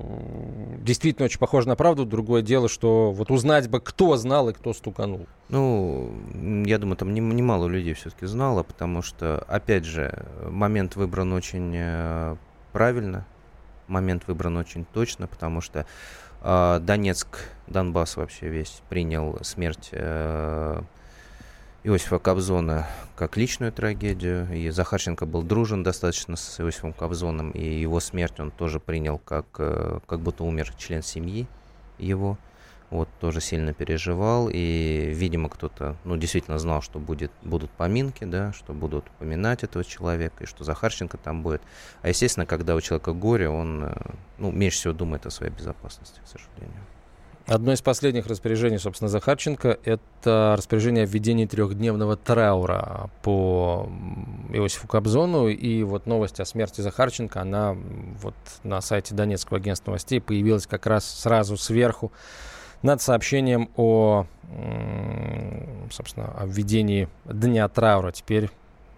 действительно 0.77 1.25
очень 1.25 1.39
похоже 1.39 1.67
на 1.67 1.75
правду. 1.75 2.05
Другое 2.05 2.43
дело, 2.43 2.69
что 2.69 3.11
вот 3.11 3.31
узнать 3.31 3.67
бы, 3.67 3.81
кто 3.81 4.15
знал 4.15 4.49
и 4.49 4.53
кто 4.53 4.73
стуканул. 4.73 5.25
Ну, 5.49 6.13
я 6.67 6.77
думаю, 6.77 6.97
там 6.97 7.15
немало 7.15 7.67
людей 7.67 7.95
все-таки 7.95 8.27
знало, 8.27 8.61
потому 8.61 9.01
что, 9.01 9.43
опять 9.47 9.85
же, 9.85 10.23
момент 10.43 10.95
выбран 10.95 11.33
очень 11.33 11.73
э, 11.75 12.35
правильно, 12.73 13.25
момент 13.87 14.27
выбран 14.27 14.55
очень 14.57 14.85
точно, 14.85 15.25
потому 15.25 15.61
что 15.61 15.87
Донецк, 16.47 17.39
Донбасс 17.67 18.15
вообще 18.15 18.47
весь 18.47 18.81
принял 18.87 19.37
смерть 19.41 19.89
э, 19.91 20.81
Иосифа 21.83 22.19
Кобзона 22.19 22.87
как 23.17 23.35
личную 23.35 23.73
трагедию. 23.73 24.47
И 24.53 24.69
Захарченко 24.69 25.25
был 25.25 25.43
дружен 25.43 25.83
достаточно 25.83 26.37
с 26.37 26.61
Иосифом 26.61 26.93
Кобзоном, 26.93 27.51
и 27.51 27.63
его 27.63 27.99
смерть 27.99 28.39
он 28.39 28.51
тоже 28.51 28.79
принял 28.79 29.17
как, 29.17 29.45
э, 29.59 29.99
как 30.07 30.21
будто 30.21 30.45
умер 30.45 30.73
член 30.77 31.03
семьи 31.03 31.47
его. 31.97 32.37
Вот, 32.89 33.09
тоже 33.19 33.41
сильно 33.41 33.73
переживал, 33.73 34.49
и, 34.49 35.11
видимо, 35.13 35.49
кто-то, 35.49 35.97
ну, 36.05 36.15
действительно 36.15 36.57
знал, 36.57 36.81
что 36.81 36.99
будет, 36.99 37.31
будут 37.43 37.69
поминки, 37.71 38.23
да, 38.23 38.53
что 38.53 38.71
будут 38.71 39.05
упоминать 39.09 39.63
этого 39.63 39.83
человека, 39.83 40.45
и 40.45 40.47
что 40.47 40.63
Захарченко 40.63 41.17
там 41.17 41.43
будет. 41.43 41.61
А, 42.01 42.07
естественно, 42.07 42.45
когда 42.45 42.75
у 42.75 42.81
человека 42.81 43.11
горе, 43.11 43.49
он, 43.49 43.83
э, 43.83 43.93
ну, 44.37 44.51
меньше 44.53 44.77
всего 44.77 44.93
думает 44.93 45.25
о 45.25 45.31
своей 45.31 45.51
безопасности, 45.51 46.21
к 46.23 46.27
сожалению. 46.27 46.81
Одно 47.47 47.71
из 47.71 47.81
последних 47.81 48.27
распоряжений, 48.27 48.77
собственно, 48.77 49.07
Захарченко, 49.07 49.79
это 49.85 50.55
распоряжение 50.57 51.03
о 51.03 51.07
введении 51.07 51.45
трехдневного 51.45 52.17
траура 52.17 53.09
по 53.21 53.89
Иосифу 54.51 54.85
Кобзону. 54.87 55.47
И 55.47 55.83
вот 55.83 56.07
новость 56.07 56.41
о 56.41 56.45
смерти 56.45 56.81
Захарченко, 56.81 57.39
она 57.39 57.77
вот 58.21 58.35
на 58.63 58.81
сайте 58.81 59.15
Донецкого 59.15 59.59
агентства 59.59 59.91
новостей 59.91 60.19
появилась 60.19 60.67
как 60.67 60.87
раз 60.87 61.05
сразу 61.05 61.55
сверху 61.55 62.11
над 62.81 63.01
сообщением 63.01 63.69
о, 63.75 64.25
собственно, 65.91 66.33
о 66.37 66.45
введении 66.45 67.09
дня 67.25 67.67
траура. 67.67 68.11
Теперь, 68.11 68.49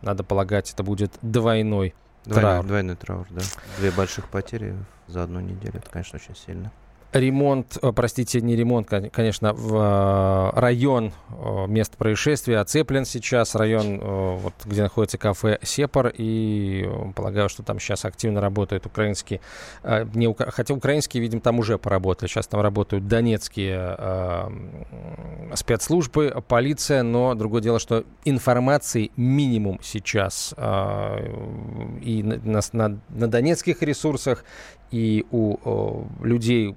надо 0.01 0.23
полагать, 0.23 0.71
это 0.71 0.83
будет 0.83 1.13
двойной 1.21 1.93
Двойной, 2.25 2.51
траур. 2.51 2.65
Двойной 2.65 2.95
траур, 2.95 3.27
да. 3.29 3.41
Две 3.77 3.91
больших 3.91 4.29
потери 4.29 4.75
за 5.07 5.23
одну 5.23 5.39
неделю. 5.39 5.75
Это, 5.75 5.89
конечно, 5.89 6.17
очень 6.17 6.35
сильно. 6.35 6.71
Ремонт, 7.11 7.77
простите, 7.95 8.41
не 8.41 8.55
ремонт, 8.55 8.87
конечно, 8.87 9.53
в 9.53 10.51
район 10.55 11.11
места 11.67 11.97
происшествия 11.97 12.59
оцеплен 12.59 13.05
сейчас, 13.05 13.55
район, 13.55 13.99
вот, 13.99 14.53
где 14.65 14.83
находится 14.83 15.17
кафе 15.17 15.59
«Сепар», 15.63 16.13
и 16.15 16.89
полагаю, 17.15 17.49
что 17.49 17.63
там 17.63 17.79
сейчас 17.79 18.05
активно 18.05 18.41
работают 18.41 18.85
украинские, 18.85 19.41
не, 19.83 20.33
хотя 20.37 20.73
украинские, 20.73 21.21
видимо, 21.21 21.41
там 21.41 21.59
уже 21.59 21.77
поработали, 21.77 22.29
сейчас 22.29 22.47
там 22.47 22.61
работают 22.61 23.07
донецкие 23.07 23.97
спецслужбы, 25.55 26.43
полиция, 26.47 27.03
но 27.03 27.33
другое 27.33 27.61
дело, 27.61 27.79
что 27.79 28.03
информации 28.25 29.11
минимум 29.15 29.79
сейчас 29.81 30.53
и 30.53 32.23
на, 32.23 32.59
на, 32.73 32.99
на 33.09 33.27
донецких 33.27 33.81
ресурсах, 33.81 34.43
и 34.91 35.25
у 35.31 36.05
людей, 36.23 36.75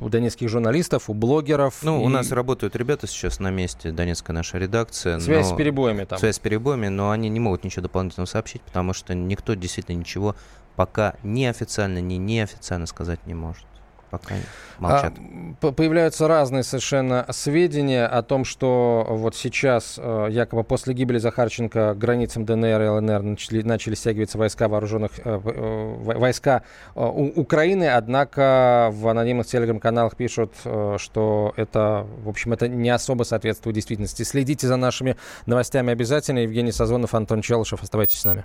у 0.00 0.08
донецких 0.08 0.48
журналистов, 0.48 1.08
у 1.08 1.14
блогеров. 1.14 1.82
Ну, 1.82 2.02
и... 2.02 2.04
у 2.04 2.08
нас 2.08 2.30
работают 2.32 2.76
ребята 2.76 3.06
сейчас 3.06 3.40
на 3.40 3.50
месте, 3.50 3.92
донецкая 3.92 4.34
наша 4.34 4.58
редакция. 4.58 5.18
Связь 5.20 5.48
но... 5.48 5.54
с 5.54 5.56
перебоями 5.56 6.04
там. 6.04 6.18
Связь 6.18 6.36
с 6.36 6.38
перебоями, 6.38 6.88
но 6.88 7.10
они 7.10 7.28
не 7.28 7.40
могут 7.40 7.64
ничего 7.64 7.82
дополнительного 7.82 8.26
сообщить, 8.26 8.62
потому 8.62 8.92
что 8.92 9.14
никто 9.14 9.54
действительно 9.54 9.96
ничего 9.96 10.36
пока 10.76 11.14
ни 11.22 11.44
официально, 11.44 12.00
ни 12.00 12.14
неофициально 12.14 12.86
сказать 12.86 13.26
не 13.26 13.34
может 13.34 13.64
пока 14.10 14.34
молчат. 14.78 15.14
А, 15.62 15.72
появляются 15.72 16.28
разные 16.28 16.62
совершенно 16.62 17.26
сведения 17.30 18.06
о 18.06 18.22
том, 18.22 18.44
что 18.44 19.06
вот 19.08 19.34
сейчас 19.36 19.98
э, 19.98 20.28
якобы 20.30 20.64
после 20.64 20.94
гибели 20.94 21.18
Захарченко 21.18 21.94
границам 21.94 22.44
ДНР 22.44 22.82
и 22.82 22.88
ЛНР 22.88 23.22
начали, 23.22 23.62
начали 23.62 23.94
стягиваться 23.94 24.38
войска 24.38 24.68
вооруженных 24.68 25.12
э, 25.18 25.40
э, 25.44 25.94
войска 26.18 26.62
Украины, 26.94 27.88
однако 27.88 28.90
в 28.92 29.08
анонимных 29.08 29.46
телеграм-каналах 29.46 30.16
пишут, 30.16 30.52
что 30.62 31.52
это, 31.56 32.06
в 32.22 32.28
общем, 32.28 32.52
это 32.52 32.68
не 32.68 32.90
особо 32.90 33.24
соответствует 33.24 33.74
действительности. 33.74 34.22
Следите 34.22 34.66
за 34.66 34.76
нашими 34.76 35.16
новостями 35.46 35.92
обязательно. 35.92 36.40
Евгений 36.40 36.72
Сазонов, 36.72 37.14
Антон 37.14 37.42
Челышев. 37.42 37.82
Оставайтесь 37.82 38.20
с 38.20 38.24
нами. 38.24 38.44